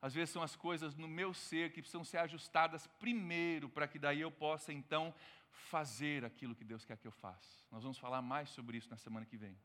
Às 0.00 0.14
vezes 0.14 0.30
são 0.30 0.42
as 0.42 0.56
coisas 0.56 0.96
no 0.96 1.06
meu 1.06 1.32
ser 1.32 1.72
que 1.72 1.80
precisam 1.80 2.04
ser 2.04 2.18
ajustadas 2.18 2.86
primeiro, 2.98 3.68
para 3.68 3.86
que 3.86 3.98
daí 3.98 4.20
eu 4.20 4.30
possa 4.30 4.72
então 4.72 5.14
fazer 5.50 6.24
aquilo 6.24 6.54
que 6.54 6.64
Deus 6.64 6.84
quer 6.84 6.96
que 6.96 7.06
eu 7.06 7.12
faça. 7.12 7.64
Nós 7.70 7.82
vamos 7.82 7.98
falar 7.98 8.20
mais 8.20 8.48
sobre 8.50 8.76
isso 8.76 8.90
na 8.90 8.96
semana 8.96 9.24
que 9.24 9.36
vem. 9.36 9.56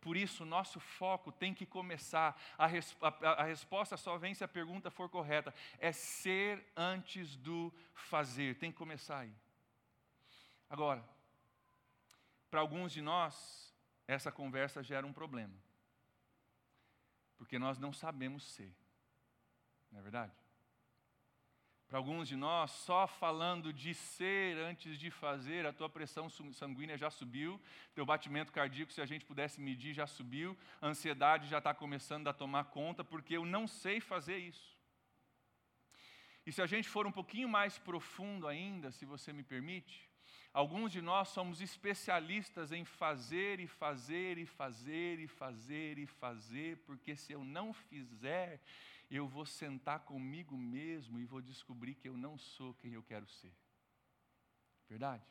Por 0.00 0.16
isso, 0.16 0.44
nosso 0.44 0.78
foco 0.78 1.32
tem 1.32 1.54
que 1.54 1.64
começar. 1.64 2.40
A, 2.58 2.66
a, 2.66 3.28
a, 3.42 3.44
resposta 3.44 3.96
só 3.96 4.18
vem 4.18 4.34
se 4.34 4.44
a 4.44 4.48
pergunta 4.48 4.90
for 4.90 5.08
correta. 5.08 5.54
É 5.78 5.92
ser 5.92 6.64
antes 6.76 7.36
do 7.36 7.72
fazer. 7.94 8.58
Tem 8.58 8.70
que 8.70 8.78
começar 8.78 9.20
aí. 9.20 9.34
Agora, 10.68 11.04
para 12.50 12.60
alguns 12.60 12.92
de 12.92 13.00
nós, 13.00 13.74
essa 14.06 14.30
conversa 14.30 14.82
gera 14.82 15.06
um 15.06 15.12
problema. 15.12 15.54
Porque 17.36 17.58
nós 17.58 17.78
não 17.78 17.92
sabemos 17.92 18.44
ser. 18.44 18.74
Não 19.90 20.00
é 20.00 20.02
verdade? 20.02 20.43
Para 21.88 21.98
alguns 21.98 22.28
de 22.28 22.34
nós, 22.34 22.70
só 22.70 23.06
falando 23.06 23.72
de 23.72 23.94
ser 23.94 24.56
antes 24.58 24.98
de 24.98 25.10
fazer, 25.10 25.66
a 25.66 25.72
tua 25.72 25.88
pressão 25.88 26.28
sanguínea 26.28 26.96
já 26.96 27.10
subiu, 27.10 27.60
teu 27.94 28.06
batimento 28.06 28.52
cardíaco, 28.52 28.92
se 28.92 29.00
a 29.00 29.06
gente 29.06 29.24
pudesse 29.24 29.60
medir, 29.60 29.92
já 29.92 30.06
subiu, 30.06 30.56
a 30.80 30.88
ansiedade 30.88 31.46
já 31.46 31.58
está 31.58 31.74
começando 31.74 32.26
a 32.26 32.32
tomar 32.32 32.64
conta, 32.64 33.04
porque 33.04 33.36
eu 33.36 33.44
não 33.44 33.66
sei 33.66 34.00
fazer 34.00 34.38
isso. 34.38 34.74
E 36.46 36.52
se 36.52 36.60
a 36.60 36.66
gente 36.66 36.88
for 36.88 37.06
um 37.06 37.12
pouquinho 37.12 37.48
mais 37.48 37.78
profundo 37.78 38.46
ainda, 38.46 38.90
se 38.90 39.04
você 39.06 39.32
me 39.32 39.42
permite, 39.42 40.08
alguns 40.52 40.92
de 40.92 41.00
nós 41.00 41.28
somos 41.28 41.60
especialistas 41.60 42.70
em 42.70 42.84
fazer 42.84 43.60
e 43.60 43.66
fazer 43.66 44.38
e 44.38 44.46
fazer 44.46 45.18
e 45.18 45.26
fazer 45.26 45.98
e 45.98 46.06
fazer, 46.06 46.78
porque 46.78 47.16
se 47.16 47.32
eu 47.32 47.42
não 47.44 47.72
fizer, 47.72 48.60
eu 49.10 49.26
vou 49.26 49.46
sentar 49.46 50.00
comigo 50.00 50.56
mesmo 50.56 51.18
e 51.18 51.24
vou 51.24 51.40
descobrir 51.40 51.94
que 51.94 52.08
eu 52.08 52.16
não 52.16 52.36
sou 52.38 52.74
quem 52.74 52.94
eu 52.94 53.02
quero 53.02 53.26
ser. 53.26 53.54
Verdade? 54.88 55.24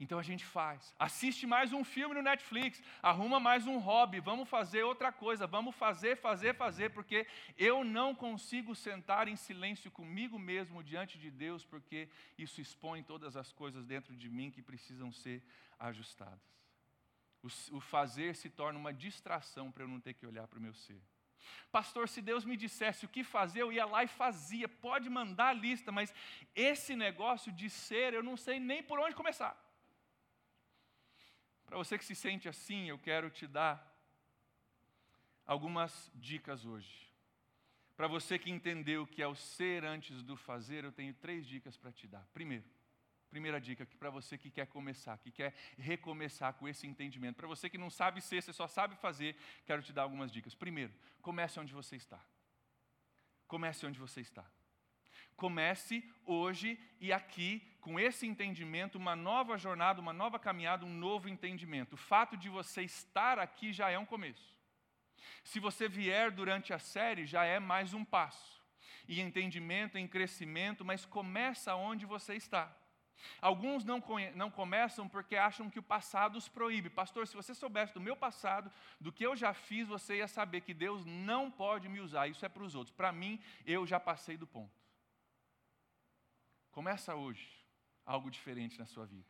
Então 0.00 0.18
a 0.18 0.22
gente 0.22 0.46
faz. 0.46 0.94
Assiste 0.98 1.46
mais 1.46 1.74
um 1.74 1.84
filme 1.84 2.14
no 2.14 2.22
Netflix, 2.22 2.82
arruma 3.02 3.38
mais 3.38 3.66
um 3.66 3.76
hobby, 3.76 4.18
vamos 4.18 4.48
fazer 4.48 4.82
outra 4.82 5.12
coisa, 5.12 5.46
vamos 5.46 5.76
fazer, 5.76 6.16
fazer, 6.16 6.54
fazer, 6.54 6.88
porque 6.90 7.26
eu 7.58 7.84
não 7.84 8.14
consigo 8.14 8.74
sentar 8.74 9.28
em 9.28 9.36
silêncio 9.36 9.90
comigo 9.90 10.38
mesmo 10.38 10.82
diante 10.82 11.18
de 11.18 11.30
Deus, 11.30 11.66
porque 11.66 12.08
isso 12.38 12.62
expõe 12.62 13.02
todas 13.02 13.36
as 13.36 13.52
coisas 13.52 13.84
dentro 13.84 14.16
de 14.16 14.30
mim 14.30 14.50
que 14.50 14.62
precisam 14.62 15.12
ser 15.12 15.44
ajustadas. 15.78 16.40
O, 17.42 17.76
o 17.76 17.80
fazer 17.80 18.34
se 18.34 18.48
torna 18.48 18.78
uma 18.78 18.94
distração 18.94 19.70
para 19.70 19.84
eu 19.84 19.88
não 19.88 20.00
ter 20.00 20.14
que 20.14 20.26
olhar 20.26 20.48
para 20.48 20.58
o 20.58 20.62
meu 20.62 20.72
ser. 20.72 21.02
Pastor, 21.70 22.08
se 22.08 22.20
Deus 22.20 22.44
me 22.44 22.56
dissesse 22.56 23.04
o 23.04 23.08
que 23.08 23.22
fazer, 23.22 23.62
eu 23.62 23.72
ia 23.72 23.84
lá 23.84 24.04
e 24.04 24.08
fazia. 24.08 24.68
Pode 24.68 25.08
mandar 25.08 25.48
a 25.48 25.52
lista, 25.52 25.90
mas 25.92 26.12
esse 26.54 26.96
negócio 26.96 27.52
de 27.52 27.68
ser, 27.70 28.14
eu 28.14 28.22
não 28.22 28.36
sei 28.36 28.58
nem 28.58 28.82
por 28.82 28.98
onde 28.98 29.14
começar. 29.14 29.56
Para 31.66 31.78
você 31.78 31.96
que 31.96 32.04
se 32.04 32.14
sente 32.14 32.48
assim, 32.48 32.88
eu 32.88 32.98
quero 32.98 33.30
te 33.30 33.46
dar 33.46 33.86
algumas 35.46 36.10
dicas 36.14 36.64
hoje. 36.64 37.08
Para 37.96 38.08
você 38.08 38.38
que 38.38 38.50
entendeu 38.50 39.06
que 39.06 39.22
é 39.22 39.26
o 39.26 39.34
ser 39.34 39.84
antes 39.84 40.22
do 40.22 40.36
fazer, 40.36 40.84
eu 40.84 40.92
tenho 40.92 41.12
três 41.14 41.46
dicas 41.46 41.76
para 41.76 41.92
te 41.92 42.06
dar. 42.06 42.26
Primeiro, 42.32 42.64
Primeira 43.30 43.60
dica 43.60 43.84
aqui 43.84 43.96
para 43.96 44.10
você 44.10 44.36
que 44.36 44.50
quer 44.50 44.66
começar, 44.66 45.16
que 45.18 45.30
quer 45.30 45.54
recomeçar 45.78 46.52
com 46.54 46.68
esse 46.68 46.84
entendimento. 46.86 47.36
Para 47.36 47.46
você 47.46 47.70
que 47.70 47.78
não 47.78 47.88
sabe 47.88 48.20
ser, 48.20 48.42
você 48.42 48.52
só 48.52 48.66
sabe 48.66 48.96
fazer, 48.96 49.36
quero 49.64 49.82
te 49.82 49.92
dar 49.92 50.02
algumas 50.02 50.32
dicas. 50.32 50.52
Primeiro, 50.52 50.92
comece 51.22 51.60
onde 51.60 51.72
você 51.72 51.94
está. 51.94 52.20
Comece 53.46 53.86
onde 53.86 54.00
você 54.00 54.20
está. 54.20 54.44
Comece 55.36 56.04
hoje 56.26 56.78
e 57.00 57.12
aqui, 57.12 57.62
com 57.80 58.00
esse 58.00 58.26
entendimento, 58.26 58.98
uma 58.98 59.14
nova 59.14 59.56
jornada, 59.56 60.00
uma 60.00 60.12
nova 60.12 60.38
caminhada, 60.38 60.84
um 60.84 60.92
novo 60.92 61.28
entendimento. 61.28 61.92
O 61.92 61.96
fato 61.96 62.36
de 62.36 62.48
você 62.48 62.82
estar 62.82 63.38
aqui 63.38 63.72
já 63.72 63.88
é 63.90 63.98
um 63.98 64.04
começo. 64.04 64.58
Se 65.44 65.60
você 65.60 65.88
vier 65.88 66.32
durante 66.32 66.72
a 66.72 66.80
série, 66.80 67.26
já 67.26 67.44
é 67.44 67.60
mais 67.60 67.94
um 67.94 68.04
passo. 68.04 68.60
E 69.06 69.20
entendimento 69.20 69.96
em 69.96 70.06
crescimento, 70.06 70.84
mas 70.84 71.04
começa 71.04 71.76
onde 71.76 72.04
você 72.04 72.34
está. 72.34 72.76
Alguns 73.40 73.84
não, 73.84 74.02
não 74.34 74.50
começam 74.50 75.08
porque 75.08 75.36
acham 75.36 75.70
que 75.70 75.78
o 75.78 75.82
passado 75.82 76.36
os 76.36 76.48
proíbe. 76.48 76.90
Pastor, 76.90 77.26
se 77.26 77.36
você 77.36 77.54
soubesse 77.54 77.94
do 77.94 78.00
meu 78.00 78.16
passado, 78.16 78.70
do 79.00 79.12
que 79.12 79.24
eu 79.24 79.36
já 79.36 79.52
fiz, 79.52 79.88
você 79.88 80.18
ia 80.18 80.28
saber 80.28 80.60
que 80.62 80.74
Deus 80.74 81.04
não 81.04 81.50
pode 81.50 81.88
me 81.88 82.00
usar. 82.00 82.28
Isso 82.28 82.44
é 82.44 82.48
para 82.48 82.62
os 82.62 82.74
outros. 82.74 82.94
Para 82.94 83.12
mim, 83.12 83.40
eu 83.66 83.86
já 83.86 83.98
passei 83.98 84.36
do 84.36 84.46
ponto. 84.46 84.78
Começa 86.70 87.14
hoje 87.14 87.48
algo 88.04 88.30
diferente 88.30 88.78
na 88.78 88.86
sua 88.86 89.06
vida. 89.06 89.28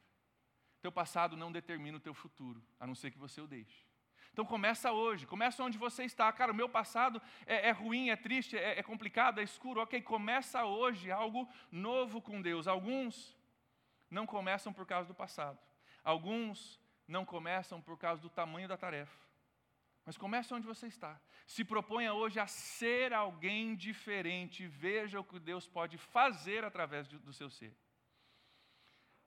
Teu 0.81 0.91
passado 0.91 1.37
não 1.37 1.53
determina 1.53 1.97
o 1.97 2.01
teu 2.01 2.15
futuro, 2.15 2.63
a 2.79 2.87
não 2.87 2.95
ser 2.95 3.11
que 3.11 3.19
você 3.19 3.41
o 3.41 3.47
deixe. 3.47 3.91
Então 4.33 4.45
começa 4.45 4.93
hoje, 4.93 5.27
começa 5.27 5.63
onde 5.63 5.77
você 5.77 6.05
está. 6.05 6.33
Cara, 6.33 6.53
o 6.53 6.55
meu 6.55 6.69
passado 6.69 7.21
é, 7.45 7.69
é 7.69 7.71
ruim, 7.73 8.11
é 8.11 8.17
triste, 8.17 8.57
é, 8.57 8.79
é 8.79 8.83
complicado, 8.83 9.41
é 9.41 9.43
escuro. 9.43 9.81
Ok, 9.81 10.01
começa 10.03 10.65
hoje 10.65 11.11
algo 11.11 11.49
novo 11.71 12.23
com 12.23 12.41
Deus. 12.41 12.67
Alguns 12.67 13.37
não 14.11 14.27
começam 14.27 14.73
por 14.73 14.87
causa 14.87 15.09
do 15.09 15.15
passado. 15.15 15.59
Alguns 16.03 16.81
não 17.07 17.25
começam 17.25 17.81
por 17.81 17.97
causa 17.97 18.21
do 18.21 18.31
tamanho 18.31 18.69
da 18.69 18.77
tarefa. 18.77 19.19
Mas 20.05 20.17
comece 20.17 20.53
onde 20.53 20.67
você 20.67 20.87
está. 20.87 21.21
Se 21.47 21.65
proponha 21.65 22.13
hoje 22.13 22.41
a 22.41 22.47
ser 22.47 23.13
alguém 23.13 23.77
diferente. 23.77 24.67
Veja 24.67 25.21
o 25.21 25.25
que 25.25 25.39
Deus 25.39 25.67
pode 25.67 25.99
fazer 25.99 26.65
através 26.65 27.07
do 27.07 27.33
seu 27.33 27.51
ser. 27.51 27.77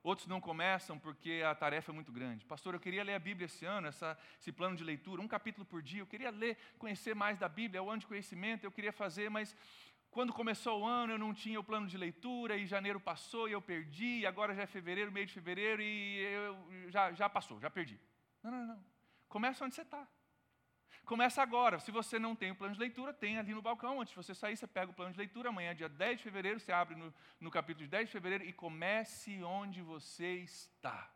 Outros 0.04 0.28
não 0.28 0.42
começam 0.42 1.00
porque 1.00 1.42
a 1.46 1.56
tarefa 1.56 1.92
é 1.92 1.94
muito 1.94 2.12
grande. 2.12 2.46
Pastor, 2.46 2.74
eu 2.74 2.80
queria 2.80 3.06
ler 3.06 3.14
a 3.14 3.20
Bíblia 3.20 3.46
esse 3.46 3.64
ano, 3.64 3.88
essa, 3.88 4.18
esse 4.38 4.52
plano 4.52 4.76
de 4.76 4.84
leitura, 4.84 5.22
um 5.22 5.28
capítulo 5.30 5.66
por 5.66 5.82
dia. 5.82 6.02
Eu 6.02 6.08
queria 6.08 6.30
ler, 6.30 6.58
conhecer 6.78 7.16
mais 7.16 7.40
da 7.40 7.48
Bíblia, 7.48 7.80
é 7.80 7.82
o 7.82 7.90
ano 7.90 8.02
de 8.02 8.08
conhecimento, 8.08 8.66
eu 8.66 8.72
queria 8.72 8.92
fazer, 8.92 9.30
mas 9.30 9.56
quando 10.14 10.32
começou 10.32 10.82
o 10.82 10.86
ano 10.86 11.14
eu 11.14 11.18
não 11.18 11.34
tinha 11.34 11.60
o 11.60 11.64
plano 11.64 11.88
de 11.88 11.98
leitura, 11.98 12.56
e 12.56 12.68
janeiro 12.68 13.00
passou 13.00 13.50
e 13.50 13.52
eu 13.52 13.62
perdi, 13.62 14.20
e 14.20 14.26
agora 14.26 14.54
já 14.54 14.62
é 14.62 14.68
fevereiro, 14.68 15.12
meio 15.12 15.26
de 15.26 15.34
fevereiro, 15.34 15.82
e 15.82 16.20
eu, 16.20 16.92
já, 16.92 17.12
já 17.14 17.28
passou, 17.28 17.60
já 17.60 17.70
perdi. 17.70 18.00
Não, 18.44 18.52
não, 18.52 18.66
não. 18.68 18.86
Começa 19.28 19.66
onde 19.66 19.74
você 19.74 19.82
está. 19.82 20.08
Começa 21.04 21.42
agora. 21.42 21.80
Se 21.80 21.92
você 21.92 22.18
não 22.18 22.36
tem 22.36 22.52
o 22.52 22.56
plano 22.56 22.76
de 22.76 22.80
leitura, 22.80 23.12
tem 23.12 23.38
ali 23.38 23.54
no 23.54 23.62
balcão. 23.62 24.00
Antes 24.00 24.14
de 24.14 24.24
você 24.24 24.34
sair, 24.34 24.56
você 24.56 24.68
pega 24.68 24.92
o 24.92 24.94
plano 24.94 25.12
de 25.12 25.18
leitura. 25.18 25.50
Amanhã, 25.50 25.76
dia 25.76 25.90
10 25.90 26.18
de 26.18 26.24
fevereiro, 26.24 26.60
você 26.60 26.72
abre 26.72 26.96
no, 26.96 27.14
no 27.40 27.52
capítulo 27.52 27.84
de 27.84 27.92
10 27.92 28.08
de 28.08 28.12
fevereiro 28.12 28.46
e 28.46 28.54
comece 28.54 29.44
onde 29.44 29.82
você 29.82 30.36
está. 30.36 31.13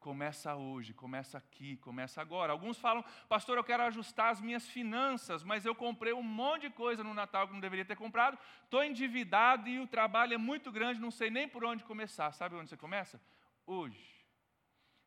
Começa 0.00 0.56
hoje, 0.56 0.94
começa 0.94 1.36
aqui, 1.36 1.76
começa 1.76 2.22
agora. 2.22 2.52
Alguns 2.52 2.78
falam, 2.78 3.04
pastor, 3.28 3.58
eu 3.58 3.64
quero 3.64 3.82
ajustar 3.82 4.30
as 4.30 4.40
minhas 4.40 4.66
finanças, 4.66 5.44
mas 5.44 5.66
eu 5.66 5.74
comprei 5.74 6.14
um 6.14 6.22
monte 6.22 6.62
de 6.62 6.70
coisa 6.70 7.04
no 7.04 7.12
Natal 7.12 7.46
que 7.46 7.52
não 7.52 7.60
deveria 7.60 7.84
ter 7.84 7.96
comprado, 7.96 8.38
estou 8.64 8.82
endividado 8.82 9.68
e 9.68 9.78
o 9.78 9.86
trabalho 9.86 10.32
é 10.32 10.38
muito 10.38 10.72
grande, 10.72 10.98
não 10.98 11.10
sei 11.10 11.30
nem 11.30 11.46
por 11.46 11.64
onde 11.64 11.84
começar. 11.84 12.32
Sabe 12.32 12.56
onde 12.56 12.70
você 12.70 12.78
começa? 12.78 13.20
Hoje. 13.66 14.10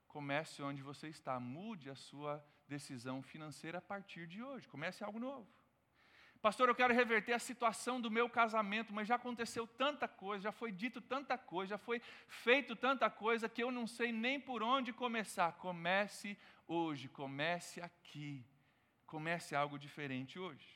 Comece 0.08 0.62
onde 0.62 0.84
você 0.84 1.08
está, 1.08 1.39
mude 1.39 1.89
a 1.89 1.95
sua 1.95 2.45
decisão 2.67 3.23
financeira 3.23 3.79
a 3.79 3.82
partir 3.82 4.27
de 4.27 4.43
hoje. 4.43 4.67
Comece 4.67 5.03
algo 5.03 5.17
novo. 5.17 5.47
Pastor, 6.43 6.67
eu 6.67 6.75
quero 6.75 6.93
reverter 6.93 7.32
a 7.32 7.39
situação 7.39 8.01
do 8.01 8.12
meu 8.12 8.29
casamento, 8.29 8.93
mas 8.93 9.08
já 9.08 9.15
aconteceu 9.15 9.65
tanta 9.65 10.10
coisa, 10.10 10.43
já 10.43 10.51
foi 10.51 10.73
dito 10.73 10.99
tanta 10.99 11.38
coisa, 11.38 11.69
já 11.69 11.77
foi 11.77 12.01
feito 12.27 12.75
tanta 12.75 13.10
coisa 13.10 13.47
que 13.47 13.63
eu 13.63 13.71
não 13.71 13.88
sei 13.88 14.12
nem 14.12 14.41
por 14.41 14.62
onde 14.62 14.91
começar. 14.91 15.53
Comece 15.53 16.38
hoje, 16.67 17.08
comece 17.08 17.79
aqui. 17.79 18.45
Comece 19.08 19.56
algo 19.56 19.79
diferente 19.79 20.38
hoje. 20.38 20.67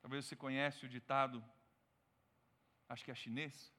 Talvez 0.00 0.24
você 0.24 0.34
conhece 0.34 0.86
o 0.86 0.88
ditado, 0.88 1.44
acho 2.88 3.04
que 3.04 3.10
é 3.10 3.14
chinês, 3.14 3.70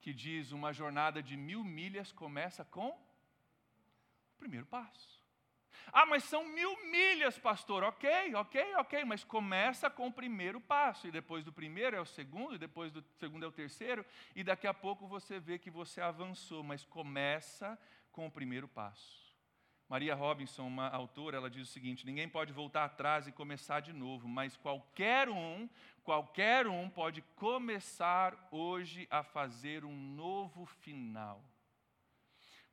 que 0.00 0.12
diz: 0.12 0.50
uma 0.50 0.72
jornada 0.72 1.22
de 1.22 1.36
mil 1.36 1.62
milhas 1.62 2.10
começa 2.10 2.64
com 2.64 2.88
o 2.88 4.38
primeiro 4.38 4.66
passo. 4.66 5.23
Ah, 5.92 6.06
mas 6.06 6.24
são 6.24 6.44
mil 6.46 6.76
milhas, 6.90 7.38
pastor. 7.38 7.82
Ok, 7.84 8.34
ok, 8.34 8.74
ok, 8.76 9.04
mas 9.04 9.24
começa 9.24 9.90
com 9.90 10.08
o 10.08 10.12
primeiro 10.12 10.60
passo, 10.60 11.06
e 11.06 11.10
depois 11.10 11.44
do 11.44 11.52
primeiro 11.52 11.96
é 11.96 12.00
o 12.00 12.06
segundo, 12.06 12.54
e 12.54 12.58
depois 12.58 12.92
do 12.92 13.04
segundo 13.18 13.44
é 13.44 13.48
o 13.48 13.52
terceiro, 13.52 14.04
e 14.34 14.42
daqui 14.42 14.66
a 14.66 14.74
pouco 14.74 15.06
você 15.06 15.38
vê 15.38 15.58
que 15.58 15.70
você 15.70 16.00
avançou, 16.00 16.62
mas 16.62 16.84
começa 16.84 17.78
com 18.10 18.26
o 18.26 18.30
primeiro 18.30 18.68
passo. 18.68 19.24
Maria 19.88 20.14
Robinson, 20.14 20.66
uma 20.66 20.88
autora, 20.88 21.36
ela 21.36 21.50
diz 21.50 21.68
o 21.68 21.72
seguinte: 21.72 22.06
ninguém 22.06 22.28
pode 22.28 22.52
voltar 22.52 22.84
atrás 22.84 23.26
e 23.26 23.32
começar 23.32 23.80
de 23.80 23.92
novo, 23.92 24.26
mas 24.26 24.56
qualquer 24.56 25.28
um, 25.28 25.68
qualquer 26.02 26.66
um 26.66 26.88
pode 26.88 27.22
começar 27.36 28.48
hoje 28.50 29.06
a 29.10 29.22
fazer 29.22 29.84
um 29.84 29.94
novo 29.94 30.64
final. 30.64 31.44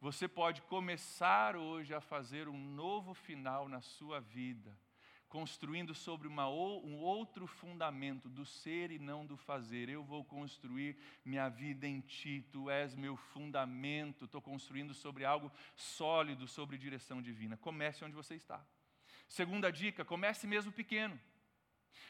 Você 0.02 0.28
pode 0.28 0.64
começar 0.64 1.56
hoje 1.56 1.94
a 1.94 2.02
fazer 2.02 2.48
um 2.48 2.58
novo 2.58 3.14
final 3.14 3.70
na 3.70 3.82
sua 3.82 4.20
vida, 4.20 4.76
construindo 5.30 5.94
sobre 5.94 6.28
uma, 6.28 6.50
um 6.50 6.98
outro 6.98 7.46
fundamento 7.46 8.28
do 8.28 8.44
ser 8.44 8.90
e 8.90 8.98
não 8.98 9.24
do 9.24 9.38
fazer. 9.38 9.90
Eu 9.90 10.04
vou 10.04 10.26
construir 10.26 10.98
minha 11.24 11.48
vida 11.50 11.86
em 11.86 12.02
Ti, 12.02 12.44
Tu 12.52 12.68
és 12.68 12.96
meu 12.96 13.16
fundamento. 13.16 14.26
Estou 14.26 14.42
construindo 14.42 14.92
sobre 14.92 15.24
algo 15.24 15.52
sólido, 15.76 16.48
sobre 16.48 16.80
direção 16.80 17.22
divina. 17.22 17.56
Comece 17.56 18.04
onde 18.04 18.16
você 18.16 18.34
está. 18.34 18.60
Segunda 19.28 19.72
dica: 19.72 20.04
comece 20.04 20.48
mesmo 20.48 20.72
pequeno. 20.72 21.20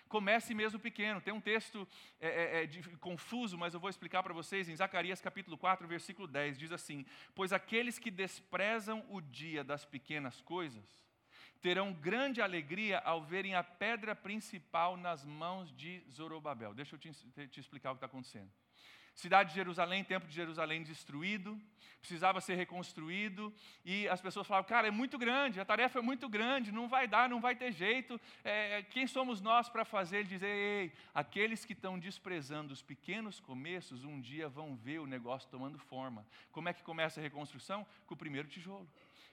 Comece 0.08 0.54
mesmo 0.54 0.80
pequeno. 0.80 1.22
Tem 1.22 1.34
um 1.34 1.42
texto 1.42 1.88
é, 2.20 2.28
é, 2.28 2.64
é, 2.64 2.66
de, 2.66 2.82
confuso, 2.98 3.58
mas 3.58 3.74
eu 3.74 3.80
vou 3.80 3.90
explicar 3.90 4.24
para 4.24 4.34
vocês 4.34 4.70
em 4.70 4.76
Zacarias 4.76 5.22
capítulo 5.22 5.58
4, 5.58 5.88
versículo 5.88 6.28
10. 6.28 6.58
Diz 6.58 6.72
assim: 6.72 7.06
Pois 7.34 7.54
aqueles 7.54 7.98
que 7.98 8.12
desprezam 8.12 9.06
o 9.10 9.22
dia 9.22 9.64
das 9.64 9.86
pequenas 9.86 10.42
coisas 10.42 11.02
terão 11.62 11.94
grande 11.94 12.42
alegria 12.42 13.00
ao 13.00 13.22
verem 13.22 13.54
a 13.54 13.64
pedra 13.64 14.16
principal 14.16 14.98
nas 14.98 15.24
mãos 15.24 15.72
de 15.72 16.04
Zorobabel. 16.10 16.74
Deixa 16.74 16.96
eu 16.96 17.00
te, 17.00 17.12
te 17.48 17.60
explicar 17.60 17.92
o 17.92 17.94
que 17.94 17.98
está 17.98 18.08
acontecendo. 18.08 18.52
Cidade 19.14 19.50
de 19.50 19.56
Jerusalém, 19.56 20.04
templo 20.04 20.28
de 20.28 20.36
Jerusalém 20.36 20.84
destruído, 20.84 21.60
precisava 22.00 22.42
ser 22.42 22.56
reconstruído, 22.56 23.54
e 23.86 24.08
as 24.10 24.20
pessoas 24.20 24.48
falavam, 24.48 24.68
cara, 24.68 24.88
é 24.88 24.92
muito 24.92 25.18
grande, 25.20 25.60
a 25.60 25.66
tarefa 25.66 26.00
é 26.00 26.02
muito 26.02 26.28
grande, 26.28 26.72
não 26.72 26.90
vai 26.90 27.08
dar, 27.08 27.30
não 27.30 27.40
vai 27.40 27.56
ter 27.56 27.72
jeito, 27.72 28.20
é, 28.44 28.82
quem 28.90 29.06
somos 29.06 29.40
nós 29.40 29.70
para 29.70 29.86
fazer? 29.86 30.18
Ele 30.18 30.30
diz, 30.30 30.42
ei, 30.42 30.92
aqueles 31.14 31.64
que 31.64 31.74
estão 31.74 32.00
desprezando 32.00 32.74
os 32.74 32.82
pequenos 32.82 33.40
começos, 33.40 34.04
um 34.04 34.20
dia 34.20 34.50
vão 34.50 34.76
ver 34.76 35.00
o 35.00 35.06
negócio 35.06 35.48
tomando 35.50 35.78
forma. 35.78 36.26
Como 36.52 36.68
é 36.68 36.74
que 36.74 36.82
começa 36.82 37.20
a 37.20 37.24
reconstrução? 37.24 37.86
Com 38.08 38.16
o 38.16 38.18
primeiro 38.18 38.48
tijolo 38.48 38.90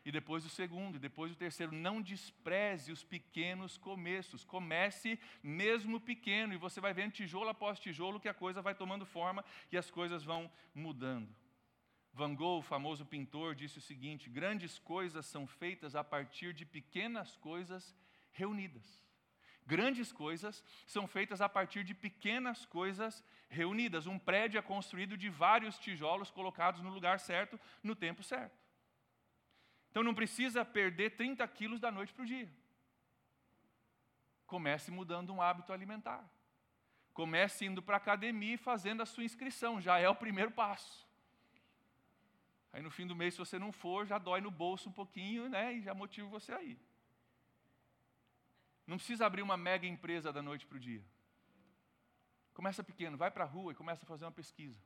e 0.08 0.10
depois 0.10 0.42
o 0.42 0.48
segundo, 0.48 0.96
e 0.96 0.98
depois 0.98 1.30
o 1.30 1.36
terceiro. 1.36 1.70
Não 1.70 2.00
despreze 2.00 2.90
os 2.90 3.04
pequenos 3.04 3.76
começos. 3.76 4.42
Comece 4.42 5.20
mesmo 5.42 6.00
pequeno, 6.00 6.54
e 6.54 6.56
você 6.56 6.80
vai 6.80 6.94
vendo 6.94 7.12
tijolo 7.12 7.50
após 7.50 7.78
tijolo 7.78 8.18
que 8.18 8.26
a 8.26 8.32
coisa 8.32 8.62
vai 8.62 8.74
tomando 8.74 9.04
forma 9.04 9.44
e 9.70 9.76
as 9.76 9.90
coisas 9.90 10.24
vão 10.24 10.50
mudando. 10.74 11.28
Van 12.14 12.34
Gogh, 12.34 12.60
o 12.60 12.62
famoso 12.62 13.04
pintor, 13.04 13.54
disse 13.54 13.76
o 13.76 13.82
seguinte: 13.82 14.30
grandes 14.30 14.78
coisas 14.78 15.26
são 15.26 15.46
feitas 15.46 15.94
a 15.94 16.02
partir 16.02 16.54
de 16.54 16.64
pequenas 16.64 17.36
coisas 17.36 17.94
reunidas. 18.32 19.06
Grandes 19.66 20.10
coisas 20.10 20.64
são 20.86 21.06
feitas 21.06 21.42
a 21.42 21.50
partir 21.50 21.84
de 21.84 21.92
pequenas 21.92 22.64
coisas 22.64 23.22
reunidas. 23.50 24.06
Um 24.06 24.18
prédio 24.18 24.58
é 24.58 24.62
construído 24.62 25.18
de 25.18 25.28
vários 25.28 25.78
tijolos 25.78 26.30
colocados 26.30 26.80
no 26.80 26.88
lugar 26.88 27.20
certo, 27.20 27.60
no 27.82 27.94
tempo 27.94 28.22
certo. 28.22 28.57
Então 29.98 30.04
não 30.04 30.14
precisa 30.14 30.64
perder 30.64 31.16
30 31.16 31.44
quilos 31.48 31.80
da 31.80 31.90
noite 31.90 32.12
para 32.12 32.22
o 32.22 32.24
dia. 32.24 32.48
Comece 34.46 34.92
mudando 34.92 35.32
um 35.32 35.42
hábito 35.42 35.72
alimentar. 35.72 36.24
Comece 37.12 37.64
indo 37.64 37.82
para 37.82 37.96
a 37.96 38.02
academia 38.04 38.54
e 38.54 38.56
fazendo 38.56 39.02
a 39.02 39.06
sua 39.06 39.24
inscrição, 39.24 39.80
já 39.80 39.98
é 39.98 40.08
o 40.08 40.14
primeiro 40.14 40.52
passo. 40.52 41.04
Aí 42.72 42.80
no 42.80 42.92
fim 42.92 43.08
do 43.08 43.16
mês, 43.16 43.34
se 43.34 43.40
você 43.40 43.58
não 43.58 43.72
for, 43.72 44.06
já 44.06 44.18
dói 44.18 44.40
no 44.40 44.52
bolso 44.52 44.88
um 44.88 44.92
pouquinho, 44.92 45.48
né? 45.48 45.74
E 45.74 45.82
já 45.82 45.92
motiva 45.94 46.28
você 46.28 46.52
a 46.52 46.62
ir. 46.62 46.78
Não 48.86 48.98
precisa 48.98 49.26
abrir 49.26 49.42
uma 49.42 49.56
mega 49.56 49.84
empresa 49.84 50.32
da 50.32 50.40
noite 50.40 50.64
para 50.64 50.76
o 50.76 50.80
dia. 50.80 51.04
Começa 52.54 52.84
pequeno, 52.84 53.16
vai 53.16 53.32
para 53.32 53.42
a 53.42 53.48
rua 53.48 53.72
e 53.72 53.74
começa 53.74 54.04
a 54.04 54.06
fazer 54.06 54.24
uma 54.24 54.30
pesquisa. 54.30 54.80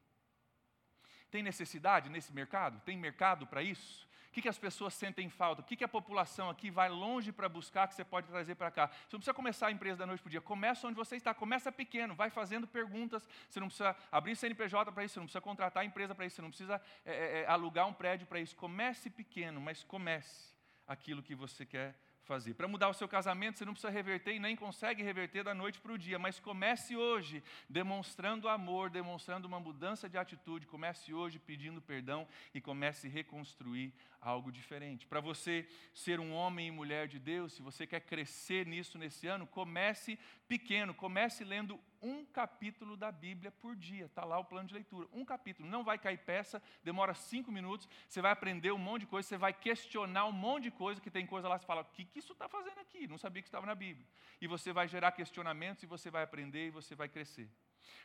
Tem 1.31 1.43
necessidade 1.43 2.09
nesse 2.09 2.33
mercado? 2.33 2.81
Tem 2.81 2.97
mercado 2.97 3.47
para 3.47 3.63
isso? 3.63 4.11
O 4.33 4.35
que, 4.35 4.41
que 4.41 4.49
as 4.49 4.57
pessoas 4.57 4.95
sentem 4.95 5.29
falta? 5.29 5.61
O 5.61 5.65
que, 5.65 5.77
que 5.77 5.85
a 5.85 5.89
população 5.89 6.49
aqui 6.49 6.71
vai 6.71 6.89
longe 6.89 7.31
para 7.31 7.51
buscar 7.51 7.87
que 7.87 7.95
você 7.95 8.03
pode 8.03 8.29
trazer 8.29 8.55
para 8.55 8.71
cá? 8.71 8.87
Você 8.87 9.15
não 9.15 9.21
precisa 9.21 9.35
começar 9.35 9.67
a 9.67 9.71
empresa 9.71 9.99
da 9.99 10.07
noite 10.07 10.23
para 10.23 10.29
o 10.29 10.31
dia. 10.31 10.41
Começa 10.41 10.89
onde 10.89 10.97
você 10.97 11.17
está. 11.17 11.35
Começa 11.35 11.71
pequeno. 11.71 12.15
Vai 12.15 12.31
fazendo 12.31 12.67
perguntas. 12.67 13.29
Você 13.47 13.61
não 13.61 13.67
precisa 13.67 13.95
abrir 14.11 14.35
CNPJ 14.35 14.91
para 14.91 15.05
isso. 15.05 15.13
Você 15.13 15.21
não 15.21 15.27
precisa 15.27 15.43
contratar 15.43 15.83
a 15.83 15.85
empresa 15.85 16.15
para 16.15 16.25
isso. 16.25 16.37
Você 16.37 16.41
não 16.41 16.49
precisa 16.49 16.81
é, 17.05 17.43
é, 17.43 17.47
alugar 17.47 17.87
um 17.87 17.93
prédio 17.93 18.27
para 18.27 18.41
isso. 18.41 18.57
Comece 18.57 19.11
pequeno, 19.11 19.61
mas 19.61 19.85
comece 19.85 20.55
aquilo 20.87 21.23
que 21.23 21.35
você 21.35 21.67
quer 21.67 21.95
fazer. 22.25 22.55
Para 22.55 22.69
mudar 22.69 22.89
o 22.89 22.95
seu 22.95 23.09
casamento, 23.09 23.59
você 23.59 23.65
não 23.65 23.73
precisa 23.73 23.93
reverter 23.93 24.35
e 24.35 24.39
nem 24.39 24.57
consegue 24.57 25.03
reverter 25.03 25.45
da 25.45 25.55
noite 25.55 25.81
para 25.81 25.93
o 25.93 25.99
dia, 25.99 26.19
mas 26.19 26.39
comece 26.39 26.97
hoje 26.97 27.43
demonstrando 27.69 28.49
amor, 28.49 28.91
demonstrando 28.91 29.47
uma 29.47 29.61
mudança 29.61 30.09
de 30.09 30.17
atitude. 30.17 30.67
Comece 30.67 31.13
hoje 31.13 31.39
pedindo 31.39 31.81
perdão 31.81 32.27
e 32.55 32.61
comece 32.61 33.07
a 33.07 33.11
reconstruir 33.11 33.93
algo 34.21 34.53
diferente. 34.53 35.07
Para 35.07 35.21
você 35.21 35.69
ser 35.93 36.21
um 36.21 36.33
homem 36.33 36.69
e 36.69 36.71
mulher 36.71 37.09
de 37.09 37.19
Deus, 37.19 37.53
se 37.53 37.63
você 37.63 37.87
quer 37.87 38.01
crescer 38.01 38.67
nisso 38.67 38.97
nesse 38.99 39.27
ano, 39.27 39.47
comece 39.47 40.19
pequeno, 40.47 40.95
comece 40.95 41.45
lendo 41.45 41.79
um 42.03 42.25
capítulo 42.25 42.97
da 42.97 43.13
Bíblia 43.13 43.53
por 43.53 43.77
dia. 43.77 44.07
Está 44.07 44.25
lá 44.25 44.39
o 44.39 44.45
plano 44.45 44.69
de 44.69 44.75
leitura. 44.75 45.09
Um 45.13 45.25
capítulo. 45.25 45.69
Não 45.69 45.85
vai 45.85 45.99
cair 45.99 46.19
peça, 46.19 46.61
demora 46.83 47.15
cinco 47.15 47.53
minutos. 47.53 47.89
Você 48.09 48.21
vai 48.21 48.33
aprender 48.33 48.73
um 48.73 48.79
monte 48.79 49.03
de 49.03 49.07
coisa, 49.07 49.29
você 49.29 49.39
vai 49.39 49.53
questionar 49.53 50.27
um 50.27 50.33
monte 50.33 50.65
de 50.65 50.71
coisa, 50.73 51.01
que 51.01 51.11
tem 51.11 51.27
coisa 51.27 51.49
lá, 51.49 51.59
você 51.59 51.65
fala, 51.65 51.83
o 51.83 51.85
que, 51.85 52.05
que 52.05 52.19
isso 52.19 52.33
está 52.33 52.49
fazendo 52.49 52.79
aqui? 52.81 53.07
Não 53.07 53.19
sabia 53.19 53.43
que 53.43 53.49
estava 53.49 53.67
na 53.67 53.75
Bíblia. 53.75 54.07
E 54.41 54.47
você 54.47 54.73
vai 54.73 54.89
gerar 54.89 55.13
questionamentos 55.13 55.83
e 55.83 55.87
você 55.87 56.11
vai 56.11 56.23
aprender 56.25 56.67
e 56.67 56.71
você 56.71 56.95
vai 56.95 57.09
crescer. 57.09 57.49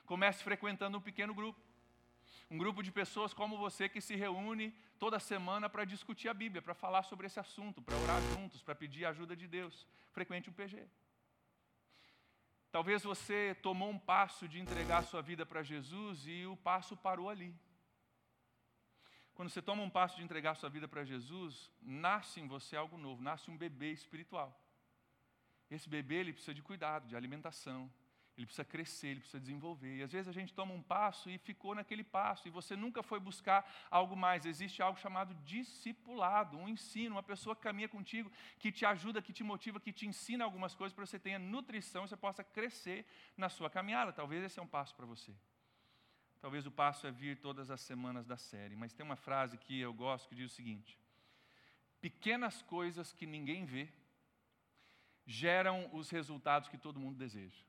Comece 0.06 0.44
frequentando 0.44 0.98
um 0.98 1.02
pequeno 1.02 1.34
grupo. 1.34 1.60
Um 2.50 2.58
grupo 2.58 2.82
de 2.82 2.92
pessoas 2.92 3.34
como 3.34 3.58
você 3.58 3.90
que 3.90 4.00
se 4.00 4.16
reúne 4.16 4.74
toda 4.98 5.20
semana 5.20 5.70
para 5.70 5.84
discutir 5.84 6.30
a 6.30 6.34
Bíblia, 6.34 6.62
para 6.62 6.74
falar 6.74 7.04
sobre 7.04 7.28
esse 7.28 7.40
assunto, 7.40 7.82
para 7.82 7.98
orar 7.98 8.22
juntos, 8.34 8.62
para 8.62 8.74
pedir 8.74 9.06
a 9.06 9.10
ajuda 9.10 9.36
de 9.36 9.48
Deus. 9.48 9.86
Frequente 10.14 10.50
um 10.50 10.54
PG. 10.54 10.88
Talvez 12.72 13.04
você 13.04 13.56
tomou 13.62 13.90
um 13.90 14.00
passo 14.00 14.48
de 14.48 14.60
entregar 14.60 15.04
sua 15.04 15.22
vida 15.22 15.46
para 15.46 15.64
Jesus 15.64 16.28
e 16.28 16.46
o 16.46 16.58
passo 16.58 16.96
parou 16.98 17.30
ali. 17.30 17.56
Quando 19.34 19.50
você 19.50 19.62
toma 19.62 19.84
um 19.84 19.90
passo 19.90 20.18
de 20.18 20.24
entregar 20.24 20.56
sua 20.56 20.70
vida 20.70 20.88
para 20.88 21.04
Jesus, 21.04 21.72
nasce 21.82 22.40
em 22.40 22.48
você 22.48 22.76
algo 22.76 22.98
novo, 22.98 23.22
nasce 23.22 23.50
um 23.52 23.58
bebê 23.58 23.92
espiritual. 23.92 24.60
Esse 25.70 25.88
bebê 25.88 26.16
ele 26.16 26.34
precisa 26.34 26.54
de 26.54 26.62
cuidado, 26.62 27.08
de 27.08 27.16
alimentação, 27.16 27.92
ele 28.38 28.46
precisa 28.46 28.64
crescer, 28.64 29.08
ele 29.08 29.20
precisa 29.20 29.40
desenvolver. 29.40 29.98
E 29.98 30.04
às 30.04 30.12
vezes 30.12 30.28
a 30.28 30.32
gente 30.32 30.54
toma 30.54 30.72
um 30.72 30.82
passo 30.82 31.28
e 31.28 31.40
ficou 31.40 31.74
naquele 31.74 32.04
passo, 32.04 32.48
e 32.48 32.52
você 32.52 32.76
nunca 32.76 33.02
foi 33.02 33.20
buscar 33.20 33.68
algo 33.90 34.16
mais. 34.16 34.46
Existe 34.46 34.80
algo 34.80 35.00
chamado 35.00 35.34
discipulado, 35.44 36.56
um 36.56 36.70
ensino, 36.70 37.16
uma 37.16 37.24
pessoa 37.24 37.56
que 37.56 37.64
caminha 37.64 37.90
contigo, 37.90 38.32
que 38.60 38.72
te 38.72 38.86
ajuda, 38.86 39.24
que 39.24 39.34
te 39.34 39.44
motiva, 39.44 39.80
que 39.80 39.92
te 39.92 40.06
ensina 40.06 40.44
algumas 40.44 40.76
coisas 40.76 40.94
para 40.94 41.06
você 41.06 41.18
tenha 41.18 41.40
nutrição 41.40 42.06
e 42.06 42.08
você 42.08 42.16
possa 42.16 42.44
crescer 42.44 43.08
na 43.36 43.50
sua 43.50 43.72
caminhada. 43.72 44.14
Talvez 44.14 44.44
esse 44.44 44.60
é 44.60 44.62
um 44.62 44.68
passo 44.68 44.96
para 44.96 45.08
você. 45.08 45.34
Talvez 46.40 46.68
o 46.68 46.72
passo 46.72 47.08
é 47.08 47.12
vir 47.12 47.42
todas 47.42 47.72
as 47.72 47.82
semanas 47.82 48.28
da 48.28 48.38
série, 48.38 48.76
mas 48.76 48.94
tem 48.94 49.04
uma 49.04 49.16
frase 49.16 49.58
que 49.58 49.80
eu 49.80 49.92
gosto 49.92 50.30
que 50.30 50.36
diz 50.36 50.52
o 50.52 50.56
seguinte: 50.56 50.96
Pequenas 52.00 52.62
coisas 52.62 53.12
que 53.12 53.26
ninguém 53.26 53.66
vê 53.66 53.90
geram 55.26 55.90
os 55.92 56.12
resultados 56.12 56.70
que 56.70 56.78
todo 56.78 57.00
mundo 57.00 57.18
deseja. 57.18 57.66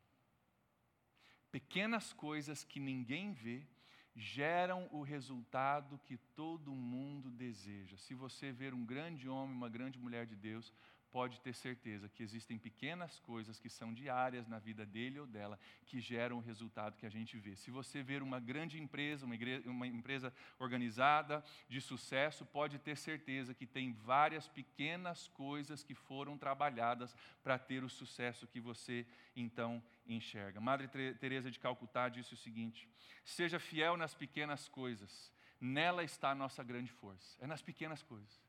Pequenas 1.50 2.12
coisas 2.12 2.64
que 2.64 2.78
ninguém 2.78 3.32
vê 3.32 3.66
geram 4.14 4.88
o 4.90 5.02
resultado 5.02 5.98
que 6.04 6.16
todo 6.34 6.74
mundo 6.74 7.30
deseja. 7.30 7.96
Se 7.96 8.14
você 8.14 8.50
ver 8.50 8.74
um 8.74 8.84
grande 8.84 9.28
homem, 9.28 9.54
uma 9.54 9.68
grande 9.68 9.98
mulher 9.98 10.26
de 10.26 10.34
Deus, 10.34 10.72
pode 11.10 11.40
ter 11.40 11.54
certeza 11.54 12.08
que 12.08 12.22
existem 12.22 12.58
pequenas 12.58 13.18
coisas 13.20 13.58
que 13.58 13.68
são 13.68 13.92
diárias 13.92 14.46
na 14.46 14.58
vida 14.58 14.84
dele 14.84 15.18
ou 15.18 15.26
dela 15.26 15.58
que 15.86 16.00
geram 16.00 16.38
o 16.38 16.40
resultado 16.40 16.96
que 16.96 17.06
a 17.06 17.10
gente 17.10 17.38
vê. 17.38 17.56
Se 17.56 17.70
você 17.70 18.02
ver 18.02 18.22
uma 18.22 18.38
grande 18.38 18.80
empresa, 18.80 19.24
uma, 19.24 19.34
igreja, 19.34 19.68
uma 19.68 19.86
empresa 19.86 20.32
organizada, 20.58 21.42
de 21.68 21.80
sucesso, 21.80 22.44
pode 22.44 22.78
ter 22.78 22.96
certeza 22.96 23.54
que 23.54 23.66
tem 23.66 23.92
várias 23.92 24.48
pequenas 24.48 25.28
coisas 25.28 25.82
que 25.82 25.94
foram 25.94 26.36
trabalhadas 26.36 27.14
para 27.42 27.58
ter 27.58 27.82
o 27.82 27.88
sucesso 27.88 28.46
que 28.46 28.60
você 28.60 29.06
então 29.34 29.82
enxerga. 30.06 30.60
Madre 30.60 30.88
Teresa 31.14 31.50
de 31.50 31.58
Calcutá 31.58 32.08
disse 32.08 32.34
o 32.34 32.36
seguinte: 32.36 32.88
Seja 33.24 33.58
fiel 33.58 33.96
nas 33.96 34.14
pequenas 34.14 34.68
coisas. 34.68 35.32
Nela 35.60 36.04
está 36.04 36.30
a 36.30 36.36
nossa 36.36 36.62
grande 36.62 36.92
força. 36.92 37.36
É 37.40 37.46
nas 37.46 37.60
pequenas 37.60 38.00
coisas 38.00 38.47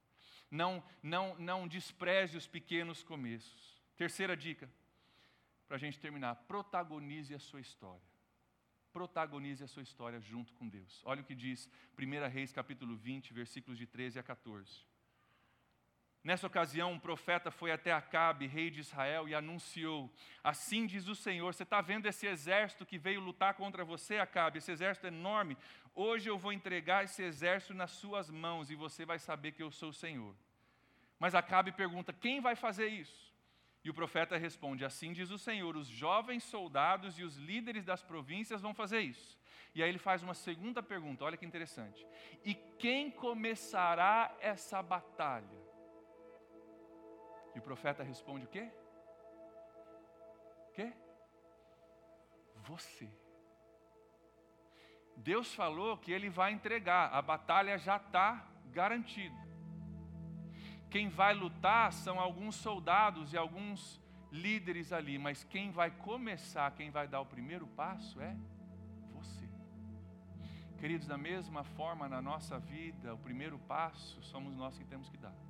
não, 0.50 0.84
não, 1.02 1.36
não 1.38 1.68
despreze 1.68 2.38
os 2.38 2.48
pequenos 2.48 3.04
começos. 3.04 3.80
Terceira 3.96 4.36
dica, 4.36 4.70
para 5.68 5.78
a 5.78 5.80
gente 5.80 6.00
terminar: 6.00 6.36
protagonize 6.48 7.34
a 7.34 7.40
sua 7.40 7.62
história. 7.62 8.08
Protagonize 8.92 9.64
a 9.64 9.68
sua 9.68 9.84
história 9.84 10.20
junto 10.20 10.54
com 10.56 10.68
Deus. 10.68 11.02
Olha 11.06 11.22
o 11.22 11.24
que 11.24 11.36
diz 11.36 11.70
1 11.98 12.28
Reis 12.30 12.52
capítulo 12.52 12.96
20, 12.96 13.34
versículos 13.34 13.78
de 13.78 13.86
13 13.86 14.18
a 14.18 14.24
14. 14.24 14.89
Nessa 16.30 16.46
ocasião, 16.46 16.92
um 16.92 17.00
profeta 17.00 17.50
foi 17.50 17.72
até 17.72 17.92
Acabe, 17.92 18.46
rei 18.46 18.70
de 18.70 18.82
Israel, 18.82 19.28
e 19.28 19.34
anunciou: 19.34 20.14
Assim 20.44 20.86
diz 20.86 21.08
o 21.08 21.16
Senhor: 21.16 21.52
Você 21.52 21.64
está 21.64 21.82
vendo 21.82 22.06
esse 22.06 22.28
exército 22.28 22.86
que 22.86 23.00
veio 23.00 23.20
lutar 23.20 23.56
contra 23.56 23.84
você, 23.84 24.20
Acabe? 24.20 24.60
Esse 24.60 24.72
exército 24.72 25.08
enorme. 25.08 25.58
Hoje 25.96 26.30
eu 26.30 26.38
vou 26.38 26.54
entregar 26.54 27.04
esse 27.04 27.24
exército 27.24 27.74
nas 27.74 27.90
suas 27.90 28.30
mãos 28.30 28.70
e 28.70 28.76
você 28.76 29.08
vai 29.08 29.18
saber 29.18 29.54
que 29.54 29.64
eu 29.64 29.72
sou 29.72 29.90
o 29.90 29.94
Senhor. 29.94 30.36
Mas 31.18 31.34
Acabe 31.34 31.72
pergunta: 31.72 32.14
Quem 32.14 32.40
vai 32.40 32.56
fazer 32.56 32.90
isso? 32.90 33.34
E 33.84 33.90
o 33.90 33.94
profeta 33.96 34.38
responde: 34.38 34.86
Assim 34.86 35.12
diz 35.12 35.32
o 35.32 35.40
Senhor: 35.40 35.76
Os 35.76 35.88
jovens 35.88 36.44
soldados 36.44 37.18
e 37.18 37.24
os 37.24 37.38
líderes 37.38 37.86
das 37.86 38.04
províncias 38.04 38.62
vão 38.62 38.76
fazer 38.76 39.00
isso. 39.00 39.36
E 39.74 39.82
aí 39.82 39.90
ele 39.90 39.98
faz 39.98 40.22
uma 40.22 40.36
segunda 40.36 40.84
pergunta, 40.84 41.26
olha 41.26 41.38
que 41.38 41.46
interessante. 41.46 42.06
E 42.46 42.54
quem 42.54 43.10
começará 43.10 44.38
essa 44.40 44.80
batalha? 44.84 45.69
E 47.56 47.60
o 47.60 47.62
profeta 47.62 48.04
responde 48.04 48.46
o 48.46 48.50
quê? 48.50 48.72
O 50.68 50.72
quê? 50.74 50.94
Você. 52.64 53.10
Deus 55.18 55.54
falou 55.54 55.98
que 55.98 56.12
ele 56.12 56.30
vai 56.30 56.52
entregar, 56.54 57.12
a 57.14 57.22
batalha 57.22 57.78
já 57.78 57.98
está 57.98 58.48
garantida. 58.68 59.36
Quem 60.90 61.10
vai 61.10 61.34
lutar 61.34 61.92
são 61.92 62.20
alguns 62.20 62.56
soldados 62.56 63.34
e 63.34 63.38
alguns 63.38 64.02
líderes 64.32 64.94
ali, 64.94 65.18
mas 65.18 65.44
quem 65.44 65.72
vai 65.72 65.92
começar, 65.92 66.72
quem 66.72 66.90
vai 66.90 67.08
dar 67.08 67.20
o 67.22 67.26
primeiro 67.26 67.68
passo 67.68 68.22
é 68.22 68.36
você. 69.12 69.48
Queridos, 70.78 71.08
da 71.08 71.18
mesma 71.18 71.64
forma 71.64 72.08
na 72.08 72.22
nossa 72.22 72.58
vida, 72.58 73.14
o 73.14 73.18
primeiro 73.18 73.60
passo 73.60 74.22
somos 74.24 74.56
nós 74.56 74.78
que 74.78 74.86
temos 74.86 75.10
que 75.10 75.18
dar 75.18 75.49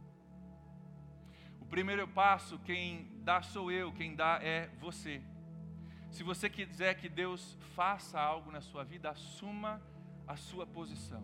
primeiro 1.70 2.08
passo, 2.08 2.58
quem 2.60 3.08
dá 3.24 3.42
sou 3.42 3.72
eu, 3.72 3.92
quem 3.92 4.16
dá 4.16 4.40
é 4.42 4.68
você. 4.80 5.22
Se 6.10 6.24
você 6.24 6.50
quiser 6.50 6.96
que 6.96 7.08
Deus 7.08 7.58
faça 7.76 8.20
algo 8.20 8.52
na 8.52 8.62
sua 8.62 8.84
vida, 8.84 9.10
assuma 9.10 9.82
a 10.28 10.36
sua 10.36 10.66
posição. 10.66 11.24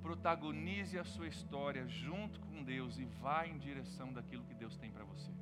Protagonize 0.00 0.98
a 0.98 1.04
sua 1.04 1.26
história 1.26 1.86
junto 1.88 2.40
com 2.40 2.62
Deus 2.62 2.98
e 2.98 3.04
vá 3.04 3.46
em 3.46 3.58
direção 3.58 4.12
daquilo 4.12 4.44
que 4.44 4.54
Deus 4.54 4.76
tem 4.76 4.90
para 4.92 5.04
você. 5.04 5.32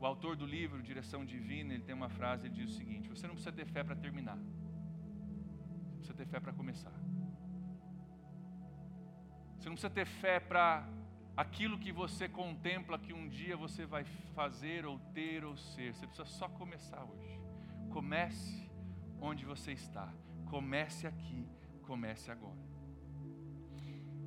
O 0.00 0.04
autor 0.04 0.36
do 0.36 0.44
livro 0.44 0.82
Direção 0.82 1.24
Divina, 1.24 1.72
ele 1.74 1.82
tem 1.82 1.94
uma 1.94 2.08
frase, 2.08 2.46
ele 2.46 2.54
diz 2.54 2.70
o 2.70 2.74
seguinte: 2.74 3.08
você 3.08 3.26
não 3.26 3.34
precisa 3.34 3.54
ter 3.54 3.66
fé 3.66 3.82
para 3.84 3.96
terminar. 3.96 4.36
Você 4.36 5.96
precisa 5.98 6.14
ter 6.14 6.26
fé 6.26 6.40
para 6.40 6.52
começar. 6.52 6.92
Você 9.56 9.68
não 9.68 9.74
precisa 9.76 9.90
ter 9.90 10.06
fé 10.06 10.38
para 10.40 10.86
aquilo 11.36 11.78
que 11.78 11.92
você 11.92 12.28
contempla 12.28 12.98
que 12.98 13.12
um 13.12 13.28
dia 13.28 13.56
você 13.56 13.84
vai 13.84 14.04
fazer 14.34 14.86
ou 14.86 14.98
ter 15.12 15.44
ou 15.44 15.56
ser. 15.56 15.94
Você 15.94 16.06
precisa 16.06 16.28
só 16.38 16.48
começar 16.48 17.04
hoje. 17.04 17.38
Comece 17.90 18.70
onde 19.20 19.44
você 19.44 19.72
está. 19.72 20.12
Comece 20.46 21.06
aqui, 21.06 21.46
comece 21.82 22.30
agora. 22.30 22.64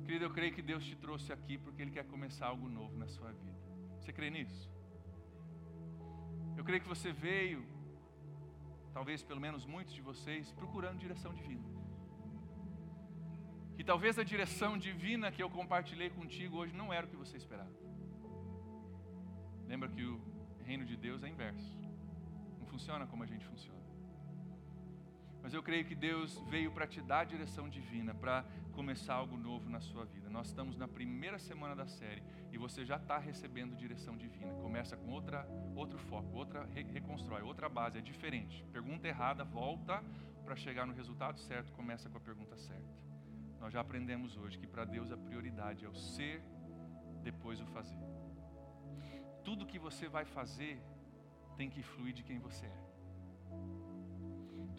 Querido, 0.04 0.24
eu 0.24 0.30
creio 0.30 0.52
que 0.52 0.62
Deus 0.62 0.84
te 0.84 0.96
trouxe 0.96 1.32
aqui 1.32 1.58
porque 1.58 1.82
Ele 1.82 1.90
quer 1.90 2.04
começar 2.04 2.46
algo 2.46 2.68
novo 2.68 2.96
na 2.96 3.08
sua 3.08 3.32
vida. 3.32 3.58
Você 3.98 4.12
crê 4.12 4.30
nisso? 4.30 4.70
Eu 6.56 6.64
creio 6.64 6.82
que 6.82 6.88
você 6.88 7.12
veio, 7.12 7.64
talvez 8.92 9.22
pelo 9.22 9.40
menos 9.40 9.64
muitos 9.64 9.94
de 9.94 10.02
vocês, 10.02 10.52
procurando 10.52 10.98
direção 10.98 11.32
divina. 11.32 11.69
E 13.80 13.84
talvez 13.90 14.18
a 14.18 14.22
direção 14.22 14.76
divina 14.76 15.32
que 15.32 15.42
eu 15.42 15.48
compartilhei 15.48 16.10
contigo 16.10 16.58
hoje 16.58 16.76
não 16.76 16.92
era 16.92 17.06
o 17.06 17.08
que 17.08 17.16
você 17.16 17.38
esperava. 17.38 17.72
Lembra 19.66 19.88
que 19.88 20.04
o 20.04 20.20
reino 20.66 20.84
de 20.84 20.98
Deus 20.98 21.22
é 21.22 21.28
inverso. 21.28 21.78
Não 22.58 22.66
funciona 22.66 23.06
como 23.06 23.22
a 23.22 23.26
gente 23.26 23.46
funciona. 23.46 23.80
Mas 25.42 25.54
eu 25.54 25.62
creio 25.62 25.86
que 25.86 25.94
Deus 25.94 26.38
veio 26.50 26.70
para 26.70 26.86
te 26.86 27.00
dar 27.00 27.20
a 27.20 27.24
direção 27.24 27.70
divina, 27.70 28.12
para 28.12 28.44
começar 28.72 29.14
algo 29.14 29.38
novo 29.38 29.70
na 29.70 29.80
sua 29.80 30.04
vida. 30.04 30.28
Nós 30.28 30.48
estamos 30.48 30.76
na 30.76 30.86
primeira 30.86 31.38
semana 31.38 31.74
da 31.74 31.86
série 31.86 32.22
e 32.52 32.58
você 32.58 32.84
já 32.84 32.96
está 32.96 33.16
recebendo 33.16 33.74
direção 33.74 34.14
divina. 34.14 34.52
Começa 34.56 34.94
com 34.94 35.10
outra, 35.10 35.48
outro 35.74 35.98
foco, 36.00 36.36
outra 36.36 36.68
reconstrói, 36.92 37.40
outra 37.40 37.66
base, 37.66 37.96
é 37.96 38.02
diferente. 38.02 38.62
Pergunta 38.74 39.08
errada, 39.08 39.42
volta 39.42 40.04
para 40.44 40.54
chegar 40.54 40.86
no 40.86 40.92
resultado 40.92 41.40
certo, 41.40 41.72
começa 41.72 42.10
com 42.10 42.18
a 42.18 42.20
pergunta 42.20 42.58
certa. 42.58 43.09
Nós 43.60 43.72
já 43.74 43.80
aprendemos 43.80 44.36
hoje 44.36 44.58
que 44.58 44.66
para 44.66 44.84
Deus 44.84 45.12
a 45.12 45.16
prioridade 45.16 45.84
é 45.84 45.88
o 45.88 45.94
ser, 45.94 46.42
depois 47.22 47.60
o 47.60 47.66
fazer. 47.66 47.98
Tudo 49.44 49.66
que 49.66 49.78
você 49.78 50.08
vai 50.08 50.24
fazer 50.24 50.80
tem 51.58 51.68
que 51.68 51.82
fluir 51.82 52.14
de 52.14 52.22
quem 52.22 52.38
você 52.38 52.66
é. 52.66 52.80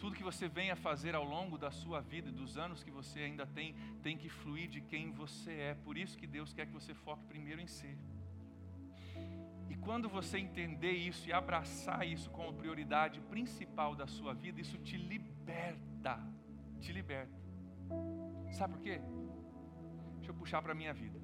Tudo 0.00 0.16
que 0.16 0.24
você 0.24 0.48
venha 0.48 0.74
fazer 0.74 1.14
ao 1.14 1.22
longo 1.22 1.56
da 1.56 1.70
sua 1.70 2.00
vida 2.00 2.28
e 2.28 2.32
dos 2.32 2.58
anos 2.58 2.82
que 2.82 2.90
você 2.90 3.20
ainda 3.20 3.46
tem, 3.46 3.76
tem 4.02 4.16
que 4.18 4.28
fluir 4.28 4.68
de 4.68 4.80
quem 4.80 5.12
você 5.12 5.52
é. 5.52 5.74
Por 5.74 5.96
isso 5.96 6.18
que 6.18 6.26
Deus 6.26 6.52
quer 6.52 6.66
que 6.66 6.72
você 6.72 6.92
foque 6.92 7.24
primeiro 7.26 7.60
em 7.60 7.68
ser. 7.68 7.96
E 9.70 9.76
quando 9.76 10.08
você 10.08 10.38
entender 10.38 10.90
isso 10.92 11.28
e 11.28 11.32
abraçar 11.32 12.04
isso 12.06 12.28
como 12.30 12.52
prioridade 12.52 13.20
principal 13.20 13.94
da 13.94 14.08
sua 14.08 14.34
vida, 14.34 14.60
isso 14.60 14.76
te 14.78 14.96
liberta. 14.96 16.18
Te 16.80 16.92
liberta. 16.92 17.41
Sabe 18.52 18.74
por 18.74 18.82
quê? 18.82 19.00
Deixa 20.16 20.30
eu 20.30 20.34
puxar 20.34 20.62
para 20.62 20.72
a 20.72 20.74
minha 20.74 20.92
vida. 20.92 21.18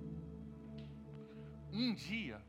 Um 1.72 1.94
dia, 1.94 2.40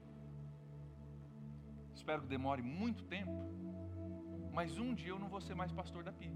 espero 1.94 2.22
que 2.22 2.28
demore 2.28 2.62
muito 2.62 3.04
tempo, 3.04 3.38
mas 4.54 4.78
um 4.78 4.94
dia 4.94 5.10
eu 5.10 5.20
não 5.20 5.30
vou 5.30 5.42
ser 5.42 5.56
mais 5.56 5.72
pastor 5.72 6.04
da 6.04 6.12
PIB. 6.12 6.36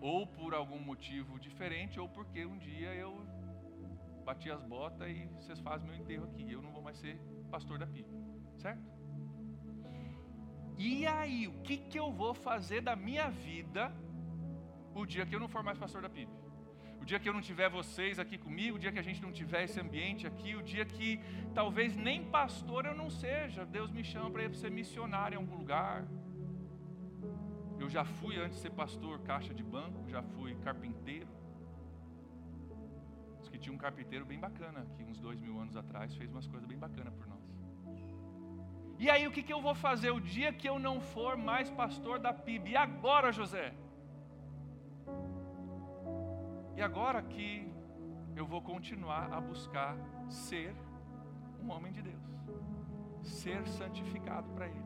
Ou 0.00 0.26
por 0.26 0.54
algum 0.54 0.78
motivo 0.78 1.38
diferente, 1.38 1.98
ou 1.98 2.08
porque 2.08 2.44
um 2.44 2.58
dia 2.58 2.92
eu 2.94 3.12
bati 4.24 4.50
as 4.50 4.62
botas 4.62 5.08
e 5.08 5.26
vocês 5.38 5.60
fazem 5.60 5.88
meu 5.88 5.96
enterro 5.96 6.24
aqui. 6.24 6.50
Eu 6.50 6.60
não 6.60 6.72
vou 6.72 6.82
mais 6.82 6.98
ser 6.98 7.16
pastor 7.50 7.78
da 7.78 7.86
PIB. 7.86 8.08
Certo? 8.58 8.82
E 10.78 11.06
aí, 11.06 11.48
o 11.48 11.54
que, 11.62 11.78
que 11.78 11.98
eu 11.98 12.12
vou 12.12 12.34
fazer 12.34 12.82
da 12.82 12.94
minha 12.94 13.30
vida 13.30 13.90
o 15.02 15.06
dia 15.06 15.24
que 15.26 15.34
eu 15.34 15.40
não 15.40 15.48
for 15.54 15.62
mais 15.62 15.78
pastor 15.78 16.02
da 16.02 16.08
PIB? 16.08 16.32
O 17.00 17.04
dia 17.04 17.18
que 17.20 17.28
eu 17.28 17.34
não 17.36 17.42
tiver 17.48 17.68
vocês 17.68 18.18
aqui 18.18 18.36
comigo, 18.36 18.76
o 18.76 18.80
dia 18.84 18.90
que 18.90 18.98
a 18.98 19.06
gente 19.08 19.20
não 19.22 19.30
tiver 19.30 19.62
esse 19.64 19.78
ambiente 19.78 20.26
aqui, 20.26 20.56
o 20.56 20.62
dia 20.62 20.84
que 20.84 21.20
talvez 21.54 21.94
nem 21.94 22.24
pastor 22.24 22.86
eu 22.86 22.94
não 22.94 23.08
seja, 23.10 23.64
Deus 23.64 23.90
me 23.90 24.02
chama 24.02 24.30
para 24.30 24.52
ser 24.54 24.70
missionário 24.70 25.36
em 25.36 25.40
algum 25.42 25.56
lugar. 25.56 26.04
Eu 27.78 27.88
já 27.88 28.04
fui 28.04 28.36
antes 28.36 28.56
de 28.56 28.62
ser 28.62 28.70
pastor, 28.70 29.20
caixa 29.20 29.52
de 29.54 29.62
banco, 29.62 30.08
já 30.08 30.22
fui 30.22 30.54
carpinteiro. 30.66 31.28
Diz 33.38 33.48
que 33.48 33.58
tinha 33.58 33.74
um 33.74 33.78
carpinteiro 33.86 34.24
bem 34.24 34.40
bacana 34.40 34.80
aqui, 34.80 35.04
uns 35.04 35.20
dois 35.20 35.38
mil 35.38 35.60
anos 35.60 35.76
atrás, 35.76 36.14
fez 36.14 36.30
umas 36.30 36.46
coisas 36.46 36.66
bem 36.66 36.78
bacanas 36.78 37.14
por 37.14 37.26
nós. 37.26 37.44
E 38.98 39.10
aí, 39.10 39.26
o 39.28 39.30
que, 39.30 39.42
que 39.42 39.52
eu 39.52 39.60
vou 39.60 39.74
fazer 39.74 40.10
o 40.10 40.18
dia 40.18 40.52
que 40.52 40.68
eu 40.68 40.78
não 40.78 41.00
for 41.00 41.36
mais 41.36 41.68
pastor 41.70 42.18
da 42.18 42.32
PIB? 42.32 42.70
E 42.70 42.76
agora, 42.76 43.30
José? 43.30 43.74
E 46.76 46.82
agora 46.82 47.22
que 47.22 47.72
eu 48.36 48.44
vou 48.44 48.60
continuar 48.60 49.32
a 49.32 49.40
buscar 49.40 49.96
ser 50.28 50.74
um 51.62 51.70
homem 51.70 51.90
de 51.90 52.02
Deus, 52.02 52.22
ser 53.22 53.66
santificado 53.66 54.50
para 54.50 54.68
Ele, 54.68 54.84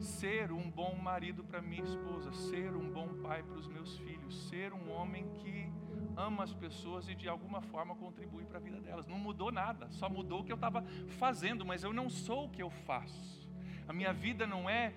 ser 0.00 0.50
um 0.50 0.68
bom 0.68 0.96
marido 0.96 1.44
para 1.44 1.62
minha 1.62 1.84
esposa, 1.84 2.32
ser 2.32 2.74
um 2.74 2.90
bom 2.90 3.08
pai 3.22 3.44
para 3.44 3.56
os 3.56 3.68
meus 3.68 3.96
filhos, 3.98 4.48
ser 4.48 4.72
um 4.72 4.90
homem 4.90 5.28
que 5.36 5.72
ama 6.16 6.42
as 6.42 6.52
pessoas 6.52 7.08
e 7.08 7.14
de 7.14 7.28
alguma 7.28 7.62
forma 7.62 7.94
contribui 7.94 8.44
para 8.44 8.58
a 8.58 8.60
vida 8.60 8.80
delas. 8.80 9.06
Não 9.06 9.18
mudou 9.18 9.52
nada, 9.52 9.88
só 9.92 10.08
mudou 10.08 10.40
o 10.40 10.44
que 10.44 10.50
eu 10.50 10.56
estava 10.56 10.82
fazendo, 11.18 11.64
mas 11.64 11.84
eu 11.84 11.92
não 11.92 12.10
sou 12.10 12.46
o 12.46 12.50
que 12.50 12.60
eu 12.60 12.70
faço. 12.70 13.48
A 13.86 13.92
minha 13.92 14.12
vida 14.12 14.48
não 14.48 14.68
é 14.68 14.92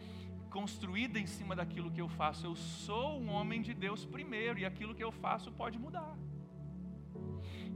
construída 0.48 1.20
em 1.20 1.28
cima 1.28 1.56
daquilo 1.56 1.92
que 1.92 2.02
eu 2.02 2.08
faço. 2.08 2.46
Eu 2.46 2.56
sou 2.56 3.20
um 3.20 3.30
homem 3.30 3.62
de 3.62 3.74
Deus 3.74 4.06
primeiro 4.06 4.60
e 4.60 4.66
aquilo 4.66 4.96
que 4.96 5.04
eu 5.04 5.12
faço 5.12 5.52
pode 5.52 5.78
mudar. 5.78 6.16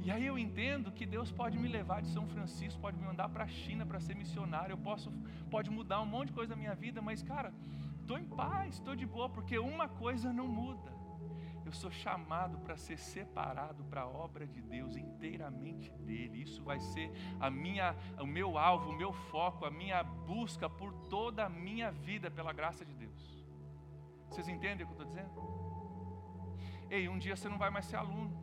E 0.03 0.09
aí 0.09 0.26
eu 0.26 0.38
entendo 0.38 0.91
que 0.91 1.05
Deus 1.05 1.32
pode 1.32 1.59
me 1.59 1.67
levar 1.67 2.01
de 2.01 2.09
São 2.09 2.26
Francisco, 2.28 2.82
pode 2.82 2.97
me 2.97 3.05
mandar 3.05 3.30
para 3.30 3.43
a 3.43 3.47
China 3.47 3.86
para 3.86 3.99
ser 3.99 4.15
missionário, 4.15 4.74
eu 4.74 4.78
posso, 4.78 5.11
pode 5.49 5.69
mudar 5.69 6.01
um 6.01 6.07
monte 6.07 6.30
de 6.30 6.34
coisa 6.34 6.55
na 6.55 6.59
minha 6.59 6.74
vida, 6.74 7.01
mas 7.01 7.22
cara, 7.22 7.53
estou 7.99 8.17
em 8.17 8.26
paz, 8.26 8.76
estou 8.76 8.95
de 8.95 9.05
boa, 9.05 9.30
porque 9.30 9.59
uma 9.59 9.88
coisa 9.88 10.34
não 10.34 10.47
muda. 10.47 11.01
Eu 11.72 11.76
sou 11.76 11.89
chamado 11.89 12.57
para 12.57 12.76
ser 12.76 12.97
separado 12.97 13.82
para 13.86 14.01
a 14.01 14.05
obra 14.05 14.45
de 14.45 14.61
Deus 14.61 14.97
inteiramente 14.97 15.89
dele. 15.99 16.41
Isso 16.41 16.61
vai 16.61 16.82
ser 16.82 17.09
a 17.39 17.49
minha, 17.49 17.95
o 18.19 18.26
meu 18.26 18.57
alvo, 18.57 18.89
o 18.89 18.93
meu 18.93 19.13
foco, 19.13 19.63
a 19.63 19.72
minha 19.72 20.03
busca 20.03 20.69
por 20.69 20.91
toda 21.07 21.45
a 21.45 21.49
minha 21.49 21.89
vida 21.89 22.30
pela 22.30 22.51
graça 22.51 22.84
de 22.84 22.93
Deus. 22.93 23.45
Vocês 24.28 24.49
entendem 24.49 24.84
o 24.84 24.89
que 24.89 24.93
eu 24.95 24.97
estou 24.99 25.05
dizendo? 25.05 25.32
Ei, 26.89 27.07
um 27.07 27.17
dia 27.17 27.38
você 27.38 27.47
não 27.47 27.57
vai 27.57 27.69
mais 27.69 27.86
ser 27.86 27.95
aluno. 27.95 28.38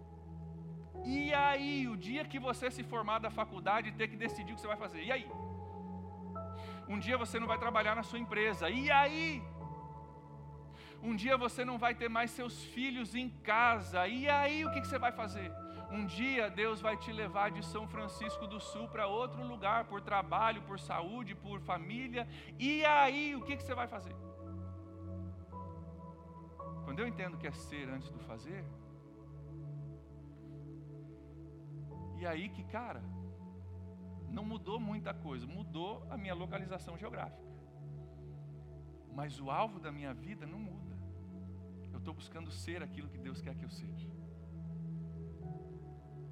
E 1.04 1.34
aí, 1.34 1.86
o 1.86 1.98
dia 1.98 2.24
que 2.24 2.38
você 2.38 2.70
se 2.70 2.82
formar 2.82 3.18
da 3.18 3.30
faculdade 3.30 3.90
e 3.90 3.92
ter 3.92 4.08
que 4.08 4.16
decidir 4.16 4.52
o 4.52 4.54
que 4.54 4.62
você 4.62 4.66
vai 4.66 4.78
fazer? 4.78 5.02
E 5.02 5.12
aí? 5.12 5.30
Um 6.88 6.98
dia 6.98 7.18
você 7.18 7.38
não 7.38 7.46
vai 7.46 7.58
trabalhar 7.58 7.94
na 7.94 8.02
sua 8.02 8.18
empresa. 8.18 8.70
E 8.70 8.90
aí? 8.90 9.42
Um 11.02 11.14
dia 11.14 11.36
você 11.36 11.64
não 11.64 11.78
vai 11.78 11.94
ter 11.94 12.08
mais 12.08 12.30
seus 12.30 12.62
filhos 12.64 13.14
em 13.14 13.28
casa. 13.28 14.06
E 14.08 14.28
aí 14.28 14.64
o 14.64 14.72
que 14.72 14.80
você 14.80 14.98
vai 14.98 15.12
fazer? 15.12 15.52
Um 15.90 16.04
dia 16.04 16.50
Deus 16.50 16.80
vai 16.80 16.96
te 16.96 17.10
levar 17.12 17.50
de 17.50 17.64
São 17.64 17.86
Francisco 17.88 18.46
do 18.46 18.60
Sul 18.60 18.88
para 18.88 19.06
outro 19.06 19.42
lugar, 19.42 19.84
por 19.84 20.00
trabalho, 20.00 20.62
por 20.62 20.78
saúde, 20.78 21.34
por 21.34 21.60
família. 21.60 22.28
E 22.58 22.84
aí 22.84 23.34
o 23.34 23.42
que 23.42 23.56
você 23.56 23.74
vai 23.74 23.86
fazer? 23.86 24.14
Quando 26.84 26.98
eu 27.00 27.06
entendo 27.06 27.38
que 27.38 27.46
é 27.46 27.52
ser 27.52 27.88
antes 27.88 28.10
do 28.10 28.18
fazer, 28.20 28.64
e 32.18 32.26
aí 32.26 32.48
que, 32.48 32.64
cara, 32.64 33.02
não 34.28 34.44
mudou 34.44 34.78
muita 34.80 35.14
coisa, 35.14 35.46
mudou 35.46 36.06
a 36.10 36.16
minha 36.16 36.34
localização 36.34 36.98
geográfica. 36.98 37.46
Mas 39.14 39.40
o 39.40 39.50
alvo 39.50 39.78
da 39.78 39.90
minha 39.90 40.12
vida 40.12 40.46
não 40.46 40.58
muda 40.58 40.77
estou 42.08 42.14
buscando 42.14 42.50
ser 42.50 42.82
aquilo 42.82 43.08
que 43.10 43.18
Deus 43.18 43.42
quer 43.42 43.54
que 43.54 43.64
eu 43.64 43.68
seja. 43.68 44.08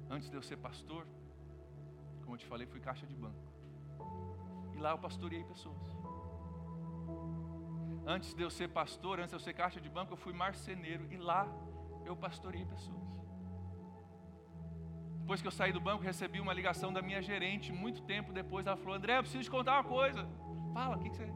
Antes 0.09 0.27
de 0.27 0.35
eu 0.35 0.41
ser 0.41 0.57
pastor, 0.57 1.05
como 2.23 2.33
eu 2.33 2.39
te 2.39 2.47
falei, 2.47 2.65
fui 2.65 2.79
caixa 2.79 3.05
de 3.05 3.13
banco. 3.13 3.45
E 4.75 4.79
lá 4.79 4.91
eu 4.91 4.97
pastoreei 4.97 5.43
pessoas. 5.43 5.77
Antes 8.07 8.33
de 8.33 8.41
eu 8.41 8.49
ser 8.49 8.69
pastor, 8.69 9.19
antes 9.19 9.29
de 9.29 9.35
eu 9.35 9.39
ser 9.39 9.53
caixa 9.53 9.79
de 9.79 9.89
banco, 9.89 10.13
eu 10.13 10.17
fui 10.17 10.33
marceneiro. 10.33 11.05
E 11.11 11.17
lá 11.17 11.47
eu 12.05 12.15
pastoreei 12.15 12.65
pessoas. 12.65 13.07
Depois 15.19 15.41
que 15.41 15.47
eu 15.47 15.51
saí 15.51 15.71
do 15.71 15.81
banco, 15.81 16.01
recebi 16.01 16.39
uma 16.39 16.53
ligação 16.53 16.91
da 16.91 17.03
minha 17.03 17.21
gerente. 17.21 17.71
Muito 17.71 18.01
tempo 18.01 18.33
depois, 18.33 18.65
ela 18.65 18.77
falou: 18.77 18.95
André, 18.95 19.17
eu 19.17 19.23
preciso 19.23 19.43
te 19.43 19.51
contar 19.51 19.73
uma 19.73 19.83
coisa. 19.83 20.27
Fala, 20.73 20.95
o 20.95 20.99
que, 21.01 21.09
que 21.11 21.17
você. 21.17 21.31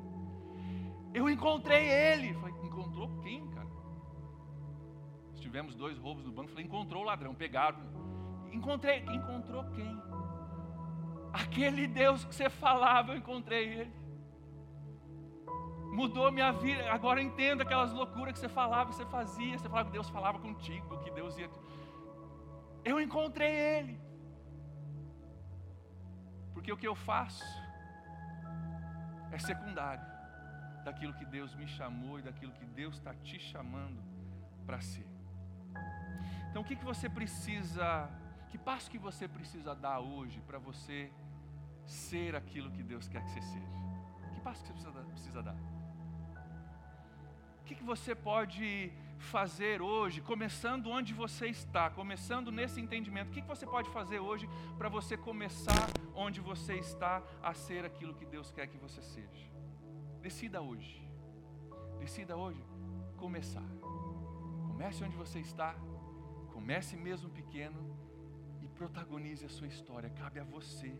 Eu 1.13 1.29
encontrei 1.29 1.87
ele. 1.89 2.33
Falei: 2.35 2.55
Encontrou 2.63 3.19
quem? 3.21 3.50
Tivemos 5.51 5.75
dois 5.75 5.97
roubos 5.97 6.23
no 6.23 6.31
banco. 6.31 6.49
Falei, 6.49 6.65
encontrou 6.65 7.03
o 7.03 7.05
ladrão, 7.05 7.35
pegaram. 7.35 7.77
Encontrei, 8.53 8.99
encontrou 9.17 9.65
quem? 9.75 10.01
Aquele 11.33 11.87
Deus 11.87 12.23
que 12.23 12.33
você 12.33 12.49
falava, 12.49 13.11
eu 13.11 13.17
encontrei 13.17 13.65
ele. 13.79 13.93
Mudou 15.99 16.31
minha 16.31 16.53
vida. 16.53 16.89
Agora 16.89 17.21
eu 17.21 17.27
entendo 17.27 17.61
aquelas 17.61 17.91
loucuras 17.91 18.33
que 18.33 18.39
você 18.39 18.47
falava, 18.47 18.89
que 18.91 18.95
você 18.95 19.05
fazia. 19.05 19.57
Você 19.57 19.67
falava 19.67 19.89
que 19.89 19.97
Deus 19.99 20.09
falava 20.09 20.39
contigo, 20.39 20.97
que 21.03 21.11
Deus 21.11 21.37
ia. 21.37 21.49
Eu 22.85 23.01
encontrei 23.01 23.53
ele. 23.53 23.99
Porque 26.53 26.71
o 26.71 26.77
que 26.77 26.87
eu 26.87 26.95
faço 26.95 27.43
é 29.33 29.37
secundário 29.37 30.05
daquilo 30.85 31.13
que 31.13 31.25
Deus 31.25 31.53
me 31.55 31.67
chamou 31.67 32.19
e 32.19 32.21
daquilo 32.21 32.53
que 32.53 32.65
Deus 32.65 32.95
está 32.95 33.13
te 33.13 33.37
chamando 33.37 34.01
para 34.65 34.79
ser. 34.79 35.10
Então, 36.49 36.61
o 36.61 36.65
que, 36.65 36.75
que 36.75 36.83
você 36.83 37.07
precisa, 37.09 38.09
que 38.49 38.57
passo 38.57 38.89
que 38.91 38.97
você 38.97 39.27
precisa 39.27 39.73
dar 39.73 39.99
hoje 39.99 40.41
para 40.41 40.59
você 40.59 41.11
ser 41.85 42.35
aquilo 42.35 42.71
que 42.71 42.83
Deus 42.83 43.07
quer 43.07 43.23
que 43.23 43.31
você 43.31 43.41
seja? 43.41 43.81
Que 44.33 44.41
passo 44.41 44.61
que 44.63 44.67
você 44.67 44.73
precisa, 44.73 45.03
precisa 45.05 45.43
dar? 45.43 45.55
O 47.61 47.63
que, 47.63 47.75
que 47.75 47.83
você 47.83 48.13
pode 48.13 48.91
fazer 49.17 49.81
hoje, 49.81 50.19
começando 50.19 50.87
onde 50.87 51.13
você 51.13 51.47
está, 51.47 51.89
começando 51.89 52.51
nesse 52.51 52.81
entendimento? 52.81 53.29
O 53.29 53.31
que, 53.31 53.41
que 53.41 53.47
você 53.47 53.65
pode 53.65 53.89
fazer 53.89 54.19
hoje 54.19 54.49
para 54.77 54.89
você 54.89 55.15
começar 55.15 55.87
onde 56.13 56.41
você 56.41 56.75
está 56.75 57.21
a 57.41 57.53
ser 57.53 57.85
aquilo 57.85 58.15
que 58.15 58.25
Deus 58.25 58.51
quer 58.51 58.67
que 58.67 58.77
você 58.77 59.01
seja? 59.01 59.47
Decida 60.21 60.61
hoje. 60.61 61.01
Decida 61.99 62.35
hoje 62.35 62.61
começar. 63.15 63.63
Comece 64.67 65.03
onde 65.03 65.15
você 65.15 65.39
está 65.39 65.75
Comece 66.61 66.95
mesmo 66.95 67.27
pequeno 67.27 67.81
e 68.61 68.67
protagonize 68.67 69.43
a 69.43 69.49
sua 69.49 69.65
história. 69.65 70.11
Cabe 70.11 70.39
a 70.39 70.43
você 70.43 70.95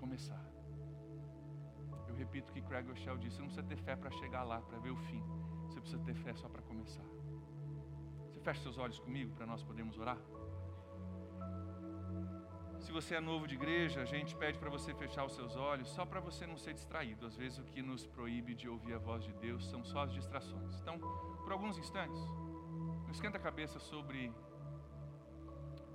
começar. 0.00 0.42
Eu 2.08 2.14
repito 2.14 2.50
o 2.50 2.54
que 2.54 2.62
Craig 2.62 2.88
Rochelle 2.88 3.18
disse: 3.18 3.36
você 3.36 3.42
não 3.42 3.48
precisa 3.48 3.66
ter 3.66 3.76
fé 3.76 3.94
para 3.94 4.10
chegar 4.10 4.42
lá, 4.42 4.62
para 4.62 4.78
ver 4.78 4.90
o 4.90 4.96
fim. 4.96 5.22
Você 5.66 5.78
precisa 5.78 6.02
ter 6.02 6.14
fé 6.14 6.32
só 6.32 6.48
para 6.48 6.62
começar. 6.62 7.04
Você 8.30 8.40
fecha 8.40 8.62
seus 8.62 8.78
olhos 8.78 8.98
comigo 8.98 9.34
para 9.34 9.44
nós 9.44 9.62
podermos 9.62 9.98
orar? 9.98 10.18
Se 12.80 12.90
você 12.90 13.14
é 13.16 13.20
novo 13.20 13.46
de 13.46 13.54
igreja, 13.54 14.00
a 14.00 14.06
gente 14.06 14.34
pede 14.34 14.58
para 14.58 14.70
você 14.70 14.94
fechar 14.94 15.26
os 15.26 15.34
seus 15.34 15.56
olhos, 15.56 15.88
só 15.90 16.06
para 16.06 16.20
você 16.20 16.46
não 16.46 16.56
ser 16.56 16.72
distraído. 16.72 17.26
Às 17.26 17.36
vezes 17.36 17.58
o 17.58 17.64
que 17.64 17.82
nos 17.82 18.06
proíbe 18.06 18.54
de 18.54 18.66
ouvir 18.66 18.94
a 18.94 18.98
voz 18.98 19.22
de 19.24 19.34
Deus 19.34 19.68
são 19.68 19.84
só 19.84 20.04
as 20.04 20.12
distrações. 20.14 20.80
Então, 20.80 20.98
por 21.44 21.52
alguns 21.52 21.76
instantes, 21.76 22.18
não 23.04 23.10
esquenta 23.10 23.36
a 23.36 23.40
cabeça 23.40 23.78
sobre 23.78 24.32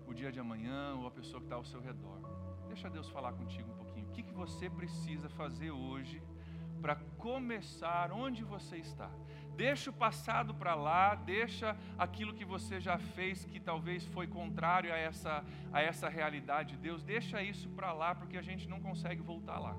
o 0.07 0.13
dia 0.13 0.31
de 0.31 0.39
amanhã 0.39 0.95
ou 0.95 1.07
a 1.07 1.11
pessoa 1.11 1.39
que 1.39 1.45
está 1.45 1.55
ao 1.55 1.65
seu 1.65 1.81
redor. 1.81 2.19
Deixa 2.67 2.89
Deus 2.89 3.09
falar 3.09 3.33
contigo 3.33 3.71
um 3.71 3.75
pouquinho. 3.75 4.07
O 4.07 4.11
que, 4.11 4.23
que 4.23 4.33
você 4.33 4.69
precisa 4.69 5.29
fazer 5.29 5.71
hoje 5.71 6.21
para 6.81 6.95
começar 7.17 8.11
onde 8.11 8.43
você 8.43 8.77
está? 8.77 9.09
Deixa 9.55 9.89
o 9.89 9.93
passado 9.93 10.53
para 10.53 10.75
lá, 10.75 11.15
deixa 11.15 11.75
aquilo 11.97 12.33
que 12.33 12.45
você 12.45 12.79
já 12.79 12.97
fez 12.99 13.43
que 13.45 13.59
talvez 13.59 14.05
foi 14.05 14.27
contrário 14.27 14.93
a 14.93 14.97
essa, 14.97 15.43
a 15.73 15.81
essa 15.81 16.07
realidade 16.07 16.75
de 16.75 16.77
Deus, 16.77 17.03
deixa 17.03 17.41
isso 17.41 17.67
para 17.69 17.91
lá 17.91 18.13
porque 18.13 18.37
a 18.37 18.41
gente 18.41 18.69
não 18.69 18.79
consegue 18.79 19.21
voltar 19.21 19.57
lá. 19.57 19.75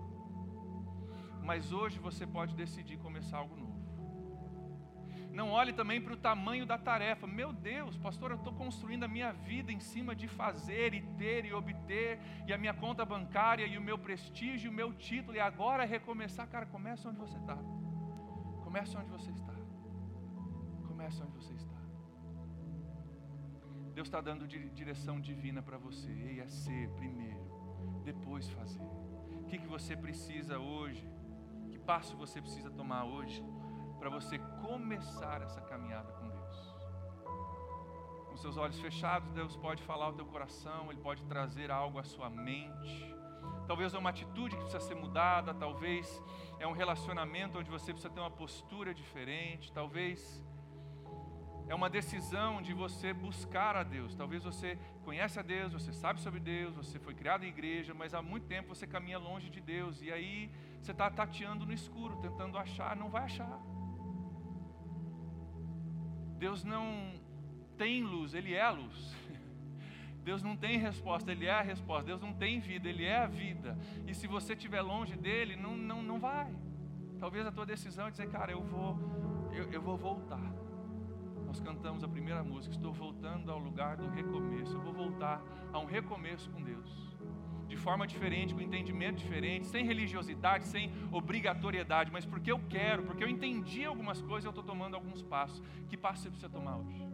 Mas 1.45 1.73
hoje 1.73 1.99
você 1.99 2.27
pode 2.27 2.55
decidir 2.55 2.99
começar 2.99 3.39
algo 3.39 3.57
novo. 3.57 3.68
Não 5.39 5.51
olhe 5.53 5.73
também 5.73 6.01
para 6.01 6.13
o 6.13 6.17
tamanho 6.17 6.67
da 6.67 6.77
tarefa. 6.77 7.25
Meu 7.25 7.53
Deus, 7.53 7.97
pastor, 7.97 8.33
eu 8.33 8.39
estou 8.39 8.53
construindo 8.53 9.05
a 9.05 9.09
minha 9.17 9.31
vida 9.33 9.71
em 9.71 9.79
cima 9.79 10.13
de 10.13 10.27
fazer 10.27 10.93
e 10.95 11.01
ter 11.17 11.45
e 11.45 11.53
obter, 11.53 12.19
e 12.45 12.53
a 12.53 12.59
minha 12.59 12.75
conta 12.75 13.05
bancária 13.05 13.65
e 13.65 13.79
o 13.79 13.81
meu 13.81 13.97
prestígio, 13.97 14.69
o 14.69 14.75
meu 14.75 14.93
título, 14.93 15.37
e 15.37 15.41
agora 15.41 15.85
é 15.85 15.87
recomeçar. 15.87 16.49
Cara, 16.49 16.67
começa 16.67 17.09
onde 17.09 17.21
você 17.21 17.39
está. 17.39 17.57
Começa 18.65 18.99
onde 18.99 19.11
você 19.11 19.31
está. 19.31 19.55
Começa 20.89 21.23
onde 21.23 21.35
você 21.41 21.55
está. 21.55 21.81
Deus 23.95 24.09
está 24.09 24.21
dando 24.21 24.49
direção 24.49 25.21
divina 25.21 25.63
para 25.63 25.79
você. 25.79 26.11
E 26.11 26.41
é 26.41 26.49
ser 26.49 26.89
primeiro, 26.97 27.45
depois 28.05 28.51
fazer. 28.51 28.83
O 29.43 29.45
que, 29.47 29.57
que 29.57 29.69
você 29.69 29.97
precisa 29.97 30.59
hoje? 30.59 31.09
Que 31.71 31.79
passo 31.79 32.17
você 32.17 32.43
precisa 32.43 32.73
tomar 32.73 33.05
hoje? 33.05 33.41
Para 33.99 34.09
você 34.09 34.39
começar 34.63 35.43
essa 35.43 35.61
caminhada 35.61 36.13
com 36.13 36.29
Deus. 36.29 36.75
Com 38.29 38.37
seus 38.37 38.57
olhos 38.57 38.79
fechados, 38.79 39.31
Deus 39.33 39.57
pode 39.57 39.83
falar 39.83 40.07
ao 40.07 40.13
teu 40.13 40.27
coração, 40.27 40.91
Ele 40.91 41.01
pode 41.01 41.25
trazer 41.25 41.71
algo 41.71 41.99
à 41.99 42.05
sua 42.05 42.31
mente. 42.31 43.15
Talvez 43.67 43.93
é 43.93 43.99
uma 43.99 44.11
atitude 44.11 44.57
que 44.57 44.63
precisa 44.63 44.81
ser 44.81 44.95
mudada, 44.95 45.53
talvez 45.53 46.23
é 46.59 46.67
um 46.67 46.73
relacionamento 46.73 47.59
onde 47.59 47.71
você 47.71 47.93
precisa 47.93 48.13
ter 48.13 48.21
uma 48.21 48.31
postura 48.31 48.95
diferente, 48.95 49.73
talvez 49.73 50.43
é 51.69 51.75
uma 51.75 51.91
decisão 51.91 52.63
de 52.63 52.73
você 52.73 53.13
buscar 53.13 53.77
a 53.77 53.83
Deus. 53.83 54.15
Talvez 54.15 54.43
você 54.43 54.79
conhece 55.05 55.39
a 55.39 55.43
Deus, 55.43 55.73
você 55.73 55.93
sabe 55.93 56.21
sobre 56.21 56.41
Deus, 56.41 56.75
você 56.75 56.99
foi 56.99 57.15
criado 57.15 57.45
em 57.45 57.49
igreja, 57.49 57.93
mas 57.93 58.15
há 58.15 58.23
muito 58.23 58.47
tempo 58.47 58.75
você 58.75 58.87
caminha 58.87 59.19
longe 59.19 59.51
de 59.51 59.61
Deus 59.61 60.01
e 60.01 60.11
aí 60.11 60.51
você 60.81 60.93
está 60.93 61.11
tateando 61.11 61.67
no 61.67 61.73
escuro, 61.73 62.17
tentando 62.17 62.57
achar, 62.57 62.97
não 62.97 63.11
vai 63.11 63.25
achar. 63.25 63.61
Deus 66.39 66.65
não 66.65 67.13
tem 67.77 68.03
luz, 68.03 68.35
Ele 68.35 68.55
é 68.55 68.63
a 68.63 68.71
luz. 68.71 69.15
Deus 70.25 70.43
não 70.43 70.57
tem 70.57 70.79
resposta, 70.79 71.33
Ele 71.33 71.47
é 71.47 71.51
a 71.51 71.63
resposta. 71.63 72.05
Deus 72.05 72.21
não 72.21 72.33
tem 72.33 72.61
vida, 72.61 72.89
Ele 72.89 73.05
é 73.05 73.19
a 73.19 73.27
vida. 73.27 73.77
E 74.07 74.15
se 74.15 74.27
você 74.27 74.53
estiver 74.53 74.81
longe 74.81 75.17
dele, 75.17 75.57
não, 75.57 75.77
não, 75.77 76.03
não 76.03 76.19
vai. 76.19 76.55
Talvez 77.19 77.47
a 77.47 77.53
tua 77.53 77.67
decisão 77.67 78.07
é 78.07 78.11
dizer, 78.11 78.29
cara, 78.31 78.53
eu 78.53 78.63
vou, 78.63 78.97
eu, 79.53 79.71
eu 79.73 79.83
vou 79.83 79.97
voltar. 79.97 80.53
Nós 81.47 81.61
cantamos 81.61 82.05
a 82.05 82.09
primeira 82.09 82.45
música, 82.45 82.75
estou 82.75 82.93
voltando 82.93 83.51
ao 83.51 83.59
lugar 83.59 83.97
do 83.97 84.09
recomeço. 84.09 84.75
Eu 84.75 84.81
vou 84.81 84.93
voltar 84.93 85.43
a 85.73 85.79
um 85.79 85.87
recomeço 85.87 86.51
com 86.51 86.63
Deus 86.63 87.08
de 87.69 87.77
forma 87.77 88.07
diferente, 88.07 88.55
com 88.55 88.61
entendimento 88.61 89.19
diferente, 89.19 89.67
sem 89.67 89.85
religiosidade, 89.85 90.67
sem 90.67 90.91
obrigatoriedade, 91.13 92.11
mas 92.11 92.25
porque 92.25 92.51
eu 92.51 92.59
quero, 92.69 93.03
porque 93.03 93.23
eu 93.23 93.29
entendi 93.29 93.85
algumas 93.85 94.23
coisas, 94.23 94.47
eu 94.47 94.51
estou 94.51 94.65
tomando 94.65 94.95
alguns 94.95 95.23
passos. 95.23 95.63
Que 95.89 95.97
passo 95.97 96.23
você 96.23 96.31
precisa 96.31 96.49
tomar 96.49 96.79
hoje? 96.79 97.07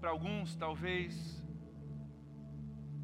Para 0.00 0.10
alguns, 0.10 0.54
talvez 0.54 1.42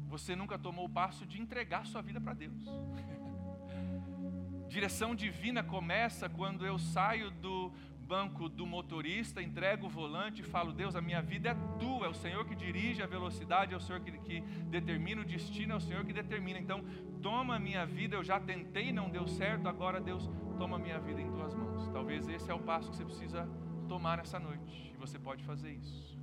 você 0.07 0.35
nunca 0.35 0.57
tomou 0.57 0.85
o 0.85 0.89
passo 0.89 1.25
de 1.25 1.41
entregar 1.41 1.85
sua 1.85 2.01
vida 2.01 2.21
para 2.21 2.33
Deus. 2.33 2.63
Direção 4.69 5.13
divina 5.13 5.61
começa 5.61 6.29
quando 6.29 6.65
eu 6.65 6.79
saio 6.79 7.29
do 7.29 7.73
banco 8.11 8.49
do 8.49 8.65
motorista, 8.65 9.41
entrego 9.41 9.85
o 9.87 9.89
volante 9.89 10.41
e 10.41 10.43
falo: 10.43 10.73
Deus, 10.73 10.97
a 10.97 11.01
minha 11.01 11.21
vida 11.21 11.51
é 11.51 11.55
tua, 11.79 12.07
é 12.07 12.09
o 12.09 12.13
Senhor 12.13 12.43
que 12.45 12.53
dirige 12.53 13.01
a 13.01 13.07
velocidade, 13.07 13.73
é 13.73 13.77
o 13.77 13.79
Senhor 13.79 14.01
que, 14.01 14.11
que 14.27 14.41
determina 14.77 15.21
o 15.21 15.25
destino, 15.25 15.71
é 15.71 15.77
o 15.77 15.79
Senhor 15.79 16.03
que 16.03 16.11
determina. 16.11 16.59
Então, 16.59 16.83
toma 17.21 17.55
a 17.55 17.59
minha 17.59 17.85
vida, 17.85 18.17
eu 18.17 18.23
já 18.31 18.37
tentei, 18.37 18.91
não 18.91 19.09
deu 19.09 19.25
certo, 19.27 19.69
agora 19.69 20.01
Deus, 20.01 20.29
toma 20.57 20.75
a 20.75 20.79
minha 20.79 20.99
vida 20.99 21.21
em 21.21 21.31
tuas 21.31 21.55
mãos. 21.55 21.87
Talvez 21.87 22.27
esse 22.27 22.51
é 22.51 22.53
o 22.53 22.59
passo 22.59 22.91
que 22.91 22.97
você 22.97 23.05
precisa 23.05 23.47
tomar 23.87 24.17
nessa 24.17 24.37
noite, 24.37 24.91
e 24.93 24.97
você 24.97 25.17
pode 25.17 25.41
fazer 25.45 25.71
isso. 25.71 26.19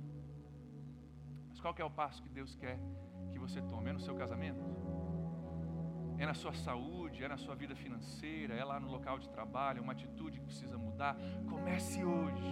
Mas 1.49 1.59
qual 1.59 1.73
é 1.75 1.83
o 1.83 1.89
passo 1.89 2.21
que 2.21 2.29
Deus 2.29 2.55
quer 2.55 2.79
que 3.31 3.39
você 3.39 3.63
tome? 3.63 3.89
É 3.89 3.93
no 3.93 3.99
seu 3.99 4.13
casamento? 4.13 4.63
É 6.19 6.25
na 6.25 6.33
sua 6.33 6.53
saúde, 6.53 7.23
é 7.23 7.27
na 7.29 7.37
sua 7.37 7.55
vida 7.55 7.73
financeira, 7.75 8.53
é 8.53 8.63
lá 8.63 8.77
no 8.77 8.91
local 8.91 9.17
de 9.17 9.29
trabalho, 9.29 9.79
é 9.79 9.81
uma 9.81 9.93
atitude 9.93 10.37
que 10.37 10.45
precisa 10.45 10.77
mudar. 10.77 11.15
Comece 11.49 12.03
hoje 12.03 12.43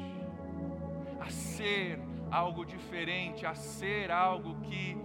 a 1.20 1.30
ser 1.30 2.00
algo 2.32 2.66
diferente, 2.66 3.46
a 3.46 3.54
ser 3.54 4.10
algo 4.10 4.62
que 4.62 4.96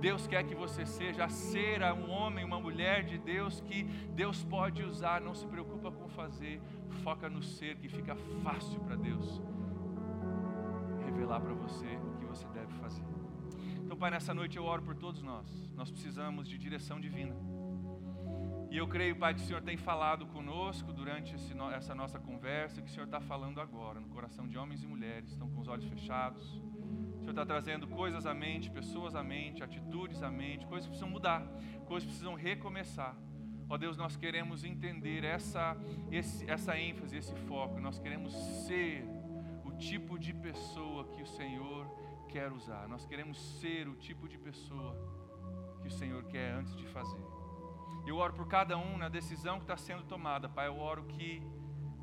Deus 0.00 0.26
quer 0.26 0.44
que 0.44 0.54
você 0.54 0.86
seja, 0.86 1.24
a 1.24 1.28
ser 1.28 1.82
um 1.92 2.10
homem, 2.10 2.42
uma 2.44 2.58
mulher 2.58 3.04
de 3.04 3.18
Deus 3.18 3.60
que 3.60 3.82
Deus 3.82 4.42
pode 4.44 4.82
usar. 4.82 5.20
Não 5.20 5.34
se 5.34 5.46
preocupa 5.46 5.90
com 5.90 6.08
fazer, 6.08 6.60
foca 7.02 7.28
no 7.28 7.42
ser, 7.42 7.76
que 7.76 7.88
fica 7.88 8.16
fácil 8.42 8.80
para 8.80 8.96
Deus 8.96 9.42
revelar 11.04 11.40
para 11.40 11.52
você 11.52 11.86
o 11.86 12.16
que 12.18 12.24
você 12.24 12.46
deve 12.48 12.72
fazer. 12.74 13.04
Então, 13.84 13.96
Pai, 13.96 14.10
nessa 14.10 14.32
noite 14.32 14.56
eu 14.56 14.64
oro 14.64 14.82
por 14.82 14.94
todos 14.94 15.22
nós. 15.22 15.46
Nós 15.74 15.90
precisamos 15.90 16.48
de 16.48 16.56
direção 16.56 16.98
divina. 16.98 17.55
E 18.70 18.76
eu 18.76 18.86
creio, 18.88 19.16
Pai, 19.16 19.32
que 19.34 19.40
o 19.40 19.44
Senhor 19.44 19.62
tem 19.62 19.76
falado 19.76 20.26
conosco 20.26 20.92
durante 20.92 21.34
esse, 21.34 21.54
essa 21.74 21.94
nossa 21.94 22.18
conversa, 22.18 22.82
que 22.82 22.88
o 22.88 22.90
Senhor 22.92 23.06
está 23.06 23.20
falando 23.20 23.60
agora, 23.60 24.00
no 24.00 24.08
coração 24.08 24.46
de 24.46 24.58
homens 24.58 24.82
e 24.82 24.86
mulheres, 24.86 25.30
estão 25.30 25.48
com 25.48 25.60
os 25.60 25.68
olhos 25.68 25.86
fechados. 25.86 26.42
O 27.16 27.18
Senhor 27.20 27.30
está 27.30 27.46
trazendo 27.46 27.86
coisas 27.86 28.26
à 28.26 28.34
mente, 28.34 28.70
pessoas 28.70 29.14
à 29.14 29.22
mente, 29.22 29.62
atitudes 29.62 30.22
à 30.22 30.30
mente, 30.30 30.66
coisas 30.66 30.86
que 30.86 30.90
precisam 30.90 31.08
mudar, 31.08 31.46
coisas 31.86 32.04
que 32.04 32.08
precisam 32.08 32.34
recomeçar. 32.34 33.16
Ó 33.68 33.76
Deus, 33.76 33.96
nós 33.96 34.16
queremos 34.16 34.62
entender 34.64 35.24
essa, 35.24 35.76
esse, 36.10 36.48
essa 36.48 36.78
ênfase, 36.78 37.16
esse 37.16 37.34
foco, 37.48 37.80
nós 37.80 37.98
queremos 37.98 38.32
ser 38.66 39.04
o 39.64 39.72
tipo 39.72 40.18
de 40.18 40.32
pessoa 40.32 41.04
que 41.08 41.22
o 41.22 41.26
Senhor 41.26 41.86
quer 42.28 42.52
usar, 42.52 42.88
nós 42.88 43.04
queremos 43.06 43.38
ser 43.60 43.88
o 43.88 43.96
tipo 43.96 44.28
de 44.28 44.38
pessoa 44.38 44.94
que 45.80 45.88
o 45.88 45.90
Senhor 45.90 46.22
quer 46.24 46.52
antes 46.52 46.76
de 46.76 46.86
fazer. 46.86 47.35
Eu 48.06 48.16
oro 48.18 48.32
por 48.32 48.46
cada 48.46 48.78
um 48.78 48.96
na 48.96 49.08
decisão 49.08 49.56
que 49.56 49.64
está 49.64 49.76
sendo 49.76 50.04
tomada, 50.04 50.48
Pai. 50.48 50.68
Eu 50.68 50.78
oro 50.78 51.04
que 51.04 51.42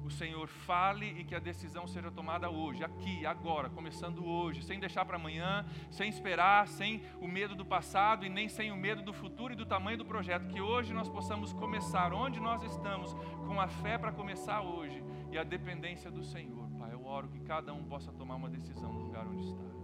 o 0.04 0.10
Senhor 0.12 0.48
fale 0.48 1.06
e 1.18 1.24
que 1.24 1.34
a 1.34 1.40
decisão 1.40 1.88
seja 1.88 2.12
tomada 2.12 2.50
hoje, 2.50 2.84
aqui, 2.84 3.26
agora, 3.26 3.70
começando 3.70 4.26
hoje, 4.26 4.62
sem 4.62 4.80
deixar 4.80 5.06
para 5.06 5.16
amanhã, 5.16 5.66
sem 5.90 6.10
esperar, 6.10 6.68
sem 6.68 7.02
o 7.22 7.28
medo 7.28 7.56
do 7.56 7.66
passado 7.66 8.26
e 8.26 8.30
nem 8.30 8.50
sem 8.50 8.70
o 8.70 8.76
medo 8.76 9.02
do 9.02 9.14
futuro 9.14 9.54
e 9.54 9.56
do 9.56 9.66
tamanho 9.66 9.98
do 9.98 10.06
projeto. 10.06 10.48
Que 10.48 10.60
hoje 10.60 10.94
nós 10.94 11.08
possamos 11.08 11.54
começar 11.54 12.14
onde 12.14 12.40
nós 12.40 12.62
estamos, 12.64 13.14
com 13.48 13.60
a 13.60 13.68
fé 13.68 13.98
para 13.98 14.12
começar 14.12 14.62
hoje 14.62 15.02
e 15.32 15.38
a 15.38 15.44
dependência 15.44 16.12
do 16.12 16.24
Senhor, 16.24 16.70
Pai. 16.78 16.92
Eu 16.92 17.06
oro 17.06 17.30
que 17.30 17.40
cada 17.40 17.74
um 17.74 17.86
possa 17.86 18.12
tomar 18.12 18.36
uma 18.36 18.50
decisão 18.50 18.92
no 18.92 19.04
lugar 19.04 19.26
onde 19.26 19.44
está. 19.44 19.83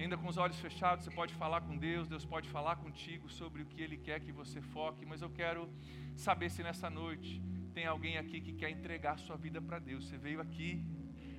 Ainda 0.00 0.16
com 0.16 0.28
os 0.28 0.38
olhos 0.38 0.58
fechados, 0.58 1.04
você 1.04 1.10
pode 1.10 1.34
falar 1.34 1.60
com 1.60 1.76
Deus, 1.76 2.08
Deus 2.08 2.24
pode 2.24 2.48
falar 2.48 2.76
contigo 2.76 3.28
sobre 3.28 3.60
o 3.60 3.66
que 3.66 3.82
Ele 3.82 3.98
quer 3.98 4.18
que 4.18 4.32
você 4.32 4.58
foque, 4.62 5.04
mas 5.04 5.20
eu 5.20 5.28
quero 5.28 5.68
saber 6.16 6.48
se 6.50 6.62
nessa 6.62 6.88
noite 6.88 7.42
tem 7.74 7.84
alguém 7.86 8.16
aqui 8.16 8.40
que 8.40 8.54
quer 8.54 8.70
entregar 8.70 9.18
sua 9.18 9.36
vida 9.36 9.60
para 9.60 9.78
Deus. 9.78 10.08
Você 10.08 10.16
veio 10.16 10.40
aqui, 10.40 10.82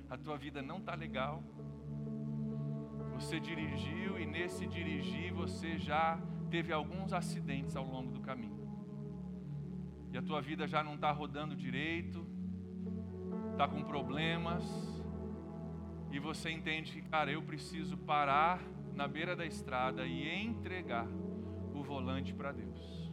a 0.08 0.16
tua 0.16 0.36
vida 0.38 0.62
não 0.62 0.78
está 0.78 0.94
legal, 0.94 1.42
você 3.14 3.40
dirigiu 3.40 4.16
e 4.20 4.24
nesse 4.26 4.64
dirigir 4.64 5.32
você 5.32 5.76
já 5.76 6.20
teve 6.48 6.72
alguns 6.72 7.12
acidentes 7.12 7.74
ao 7.74 7.84
longo 7.84 8.12
do 8.12 8.20
caminho. 8.20 8.62
E 10.12 10.16
a 10.16 10.22
tua 10.22 10.40
vida 10.40 10.68
já 10.68 10.84
não 10.84 10.94
está 10.94 11.10
rodando 11.10 11.56
direito, 11.56 12.24
está 13.50 13.66
com 13.66 13.82
problemas, 13.82 14.64
e 16.12 16.18
você 16.18 16.50
entende 16.50 16.92
que, 16.92 17.02
cara, 17.02 17.32
eu 17.32 17.42
preciso 17.42 17.96
parar 17.96 18.62
na 18.94 19.08
beira 19.08 19.34
da 19.34 19.46
estrada 19.46 20.06
e 20.06 20.28
entregar 20.28 21.06
o 21.74 21.82
volante 21.82 22.34
para 22.34 22.52
Deus. 22.52 23.10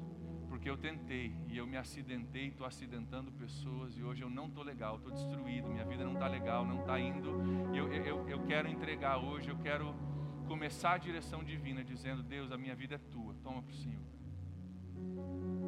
Porque 0.50 0.70
eu 0.70 0.76
tentei 0.76 1.34
e 1.48 1.58
eu 1.58 1.66
me 1.66 1.78
acidentei, 1.78 2.50
estou 2.50 2.68
acidentando 2.68 3.32
pessoas 3.32 3.98
e 3.98 4.04
hoje 4.04 4.22
eu 4.22 4.30
não 4.30 4.48
estou 4.48 4.64
legal, 4.64 4.98
estou 4.98 5.14
destruído, 5.14 5.70
minha 5.70 5.86
vida 5.86 6.04
não 6.04 6.14
está 6.14 6.28
legal, 6.28 6.66
não 6.66 6.82
está 6.82 7.00
indo. 7.00 7.30
Eu, 7.74 7.92
eu, 7.94 8.28
eu 8.28 8.44
quero 8.46 8.68
entregar 8.68 9.18
hoje, 9.18 9.50
eu 9.50 9.58
quero 9.58 9.96
começar 10.46 10.94
a 10.94 10.98
direção 10.98 11.42
divina, 11.42 11.84
dizendo: 11.84 12.22
Deus, 12.22 12.52
a 12.52 12.58
minha 12.58 12.76
vida 12.76 12.96
é 12.96 12.98
tua, 12.98 13.34
toma 13.42 13.62
para 13.62 13.72
o 13.72 13.76
Senhor 13.76 14.10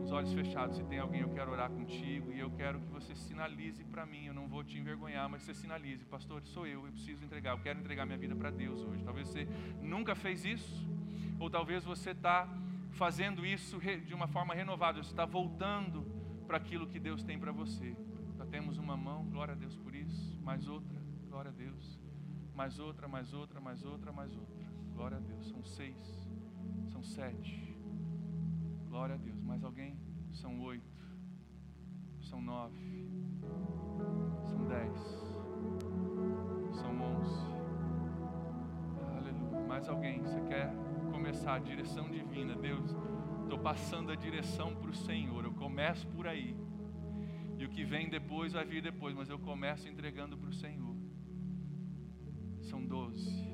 os 0.03 0.11
olhos 0.11 0.33
fechados, 0.33 0.75
se 0.75 0.83
tem 0.83 0.99
alguém, 0.99 1.21
eu 1.21 1.29
quero 1.29 1.51
orar 1.51 1.69
contigo 1.69 2.33
e 2.33 2.39
eu 2.39 2.51
quero 2.51 2.81
que 2.81 2.87
você 2.91 3.15
sinalize 3.15 3.81
para 3.85 4.05
mim. 4.05 4.25
Eu 4.25 4.33
não 4.33 4.45
vou 4.45 4.61
te 4.61 4.77
envergonhar, 4.77 5.29
mas 5.29 5.43
você 5.43 5.53
sinalize, 5.53 6.03
pastor, 6.03 6.43
sou 6.43 6.67
eu, 6.67 6.85
eu 6.85 6.91
preciso 6.91 7.23
entregar, 7.23 7.51
eu 7.51 7.59
quero 7.59 7.79
entregar 7.79 8.05
minha 8.05 8.17
vida 8.17 8.35
para 8.35 8.51
Deus 8.51 8.81
hoje. 8.83 9.03
Talvez 9.03 9.29
você 9.29 9.47
nunca 9.81 10.13
fez 10.13 10.43
isso, 10.43 10.85
ou 11.39 11.49
talvez 11.49 11.85
você 11.85 12.11
está 12.11 12.45
fazendo 12.91 13.45
isso 13.45 13.79
de 14.05 14.13
uma 14.13 14.27
forma 14.27 14.53
renovada, 14.53 15.01
você 15.01 15.11
está 15.11 15.25
voltando 15.25 16.05
para 16.45 16.57
aquilo 16.57 16.87
que 16.87 16.99
Deus 16.99 17.23
tem 17.23 17.39
para 17.39 17.53
você. 17.53 17.95
Já 18.37 18.45
temos 18.45 18.77
uma 18.77 18.97
mão, 18.97 19.25
glória 19.27 19.53
a 19.53 19.57
Deus 19.57 19.77
por 19.77 19.95
isso, 19.95 20.37
mais 20.41 20.67
outra, 20.67 20.99
glória 21.29 21.49
a 21.49 21.53
Deus, 21.53 21.97
mais 22.53 22.79
outra, 22.79 23.07
mais 23.07 23.33
outra, 23.33 23.61
mais 23.61 23.85
outra, 23.85 24.11
mais 24.11 24.35
outra, 24.35 24.65
glória 24.93 25.15
a 25.15 25.19
Deus. 25.21 25.47
São 25.47 25.63
seis, 25.63 26.27
são 26.91 27.01
sete, 27.01 27.70
glória 28.91 29.15
a 29.15 29.17
Deus. 29.17 29.41
Mais 29.41 29.63
alguém? 29.63 29.97
São 30.33 30.61
oito, 30.61 31.01
são 32.19 32.41
nove, 32.41 33.09
são 34.45 34.67
dez, 34.67 34.99
são 36.79 37.01
onze. 37.01 37.41
Aleluia. 39.17 39.67
Mais 39.67 39.87
alguém? 39.87 40.21
Você 40.21 40.41
quer? 40.41 40.69
começar 41.11 41.55
a 41.55 41.59
direção 41.59 42.09
divina, 42.09 42.55
Deus, 42.55 42.95
estou 43.43 43.59
passando 43.59 44.11
a 44.11 44.15
direção 44.15 44.75
para 44.75 44.89
o 44.89 44.93
Senhor, 44.93 45.43
eu 45.45 45.53
começo 45.53 46.07
por 46.07 46.25
aí. 46.25 46.55
E 47.57 47.65
o 47.65 47.69
que 47.69 47.83
vem 47.83 48.09
depois 48.09 48.53
vai 48.53 48.65
vir 48.65 48.81
depois, 48.81 49.15
mas 49.15 49.29
eu 49.29 49.37
começo 49.37 49.87
entregando 49.87 50.37
para 50.37 50.49
o 50.49 50.53
Senhor. 50.53 50.95
São 52.59 52.83
doze, 52.85 53.53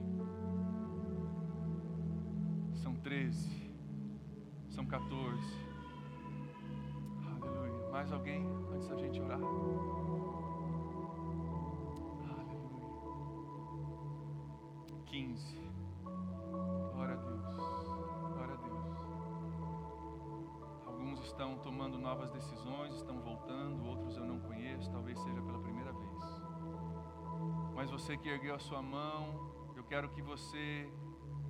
são 2.73 2.95
treze, 2.95 3.56
são 4.77 4.85
quatorze. 4.85 5.57
Aleluia. 7.25 7.89
Mais 7.89 8.11
alguém 8.11 8.45
antes 8.71 8.87
da 8.87 8.95
gente 8.95 9.19
orar? 9.19 9.39
Aleluia. 9.39 9.87
Quinze. 15.07 15.57
estão 21.23 21.57
tomando 21.57 21.99
novas 21.99 22.31
decisões, 22.31 22.95
estão 22.95 23.19
voltando, 23.19 23.85
outros 23.85 24.15
eu 24.15 24.25
não 24.25 24.39
conheço, 24.39 24.89
talvez 24.91 25.19
seja 25.19 25.41
pela 25.41 25.59
primeira 25.59 25.91
vez. 25.91 26.23
Mas 27.75 27.91
você 27.91 28.17
que 28.17 28.29
ergueu 28.29 28.55
a 28.55 28.59
sua 28.59 28.81
mão, 28.81 29.51
eu 29.75 29.83
quero 29.83 30.09
que 30.09 30.21
você 30.21 30.89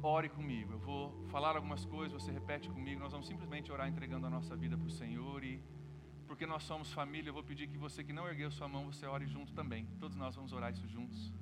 ore 0.07 0.29
comigo. 0.29 0.73
Eu 0.73 0.79
vou 0.79 1.25
falar 1.27 1.55
algumas 1.55 1.83
coisas, 1.85 2.13
você 2.21 2.31
repete 2.31 2.69
comigo. 2.69 2.99
Nós 2.99 3.11
vamos 3.11 3.27
simplesmente 3.27 3.71
orar 3.71 3.87
entregando 3.87 4.25
a 4.27 4.29
nossa 4.29 4.55
vida 4.55 4.77
para 4.77 4.87
o 4.87 4.89
Senhor 4.89 5.43
e 5.43 5.61
porque 6.27 6.45
nós 6.45 6.63
somos 6.63 6.91
família, 6.91 7.29
eu 7.29 7.33
vou 7.33 7.43
pedir 7.43 7.67
que 7.67 7.77
você 7.77 8.03
que 8.03 8.11
não 8.11 8.27
ergueu 8.27 8.51
sua 8.51 8.67
mão, 8.67 8.85
você 8.91 9.05
ore 9.05 9.25
junto 9.25 9.53
também. 9.53 9.85
Todos 9.99 10.17
nós 10.17 10.35
vamos 10.35 10.51
orar 10.51 10.71
isso 10.71 10.87
juntos. 10.87 11.33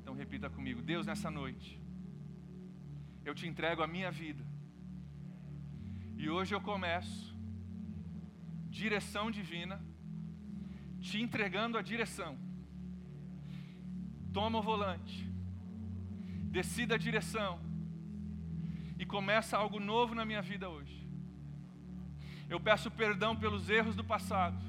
Então 0.00 0.14
repita 0.14 0.48
comigo: 0.48 0.80
Deus, 0.80 1.06
nessa 1.06 1.30
noite, 1.30 1.80
eu 3.24 3.34
te 3.34 3.46
entrego 3.46 3.82
a 3.82 3.86
minha 3.86 4.10
vida. 4.10 4.44
E 6.16 6.30
hoje 6.30 6.54
eu 6.54 6.60
começo 6.60 7.32
direção 8.68 9.30
divina, 9.30 9.84
te 11.00 11.20
entregando 11.20 11.76
a 11.76 11.82
direção. 11.82 12.38
Toma 14.32 14.60
o 14.60 14.62
volante, 14.62 15.30
decida 16.56 16.94
a 16.94 16.98
direção 16.98 17.58
e 18.98 19.04
começa 19.04 19.56
algo 19.56 19.80
novo 19.80 20.14
na 20.14 20.24
minha 20.24 20.40
vida 20.40 20.68
hoje. 20.68 20.96
Eu 22.48 22.60
peço 22.60 22.90
perdão 22.90 23.34
pelos 23.34 23.68
erros 23.68 23.96
do 23.96 24.04
passado. 24.04 24.62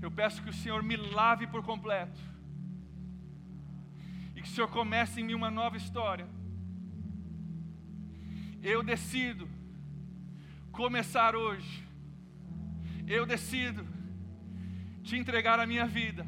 Eu 0.00 0.10
peço 0.10 0.42
que 0.42 0.50
o 0.50 0.58
Senhor 0.62 0.82
me 0.82 0.96
lave 0.96 1.46
por 1.46 1.62
completo. 1.64 2.20
E 4.36 4.42
que 4.42 4.48
o 4.48 4.52
Senhor 4.52 4.68
comece 4.68 5.20
em 5.20 5.24
mim 5.24 5.34
uma 5.34 5.50
nova 5.50 5.76
história. 5.76 6.28
Eu 8.62 8.82
decido 8.82 9.48
começar 10.70 11.34
hoje 11.34 11.90
eu 13.10 13.26
decido 13.26 13.84
te 15.02 15.16
entregar 15.16 15.58
a 15.58 15.66
minha 15.66 15.84
vida. 15.84 16.24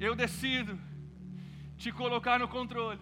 Eu 0.00 0.16
decido 0.16 0.78
te 1.76 1.92
colocar 1.92 2.38
no 2.38 2.48
controle. 2.48 3.00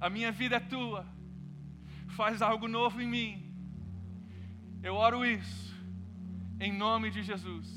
A 0.00 0.08
minha 0.08 0.32
vida 0.32 0.56
é 0.56 0.60
tua. 0.60 1.06
Faz 2.08 2.42
algo 2.42 2.66
novo 2.66 3.00
em 3.00 3.06
mim. 3.06 3.54
Eu 4.82 4.94
oro 4.94 5.24
isso 5.24 5.74
em 6.58 6.72
nome 6.72 7.10
de 7.10 7.22
Jesus. 7.22 7.68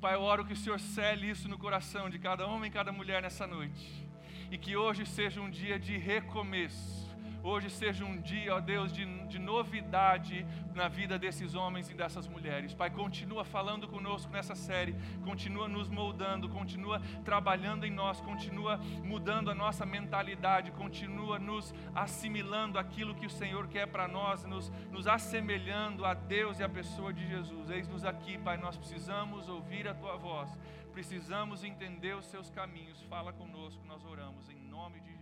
Pai, 0.00 0.14
eu 0.14 0.20
oro 0.20 0.44
que 0.44 0.52
o 0.52 0.56
Senhor 0.56 0.78
cele 0.78 1.30
isso 1.30 1.48
no 1.48 1.58
coração 1.58 2.08
de 2.08 2.18
cada 2.18 2.46
homem 2.46 2.70
e 2.70 2.72
cada 2.72 2.92
mulher 2.92 3.22
nessa 3.22 3.46
noite. 3.46 4.06
E 4.50 4.56
que 4.56 4.76
hoje 4.76 5.04
seja 5.04 5.40
um 5.40 5.50
dia 5.50 5.78
de 5.78 5.96
recomeço 5.96 7.07
hoje 7.48 7.70
seja 7.70 8.04
um 8.04 8.20
dia, 8.20 8.54
ó 8.54 8.60
Deus, 8.60 8.92
de, 8.92 9.04
de 9.26 9.38
novidade 9.38 10.46
na 10.74 10.86
vida 10.86 11.18
desses 11.18 11.54
homens 11.54 11.90
e 11.90 11.94
dessas 11.94 12.28
mulheres. 12.28 12.74
Pai, 12.74 12.90
continua 12.90 13.44
falando 13.44 13.88
conosco 13.88 14.30
nessa 14.30 14.54
série, 14.54 14.94
continua 15.24 15.66
nos 15.66 15.88
moldando, 15.88 16.48
continua 16.48 17.00
trabalhando 17.24 17.84
em 17.86 17.90
nós, 17.90 18.20
continua 18.20 18.76
mudando 19.02 19.50
a 19.50 19.54
nossa 19.54 19.86
mentalidade, 19.86 20.70
continua 20.72 21.38
nos 21.38 21.74
assimilando 21.94 22.78
aquilo 22.78 23.14
que 23.14 23.26
o 23.26 23.30
Senhor 23.30 23.66
quer 23.68 23.86
para 23.86 24.06
nós, 24.06 24.44
nos, 24.44 24.70
nos 24.90 25.06
assemelhando 25.06 26.04
a 26.04 26.14
Deus 26.14 26.60
e 26.60 26.62
a 26.62 26.68
pessoa 26.68 27.12
de 27.12 27.26
Jesus. 27.26 27.70
Eis-nos 27.70 28.04
aqui, 28.04 28.38
Pai, 28.38 28.56
nós 28.58 28.76
precisamos 28.76 29.48
ouvir 29.48 29.88
a 29.88 29.94
Tua 29.94 30.16
voz, 30.16 30.50
precisamos 30.92 31.64
entender 31.64 32.14
os 32.14 32.26
Seus 32.26 32.50
caminhos. 32.50 33.02
Fala 33.04 33.32
conosco, 33.32 33.82
nós 33.86 34.04
oramos 34.04 34.48
em 34.50 34.58
nome 34.68 35.00
de 35.00 35.08
Jesus. 35.08 35.17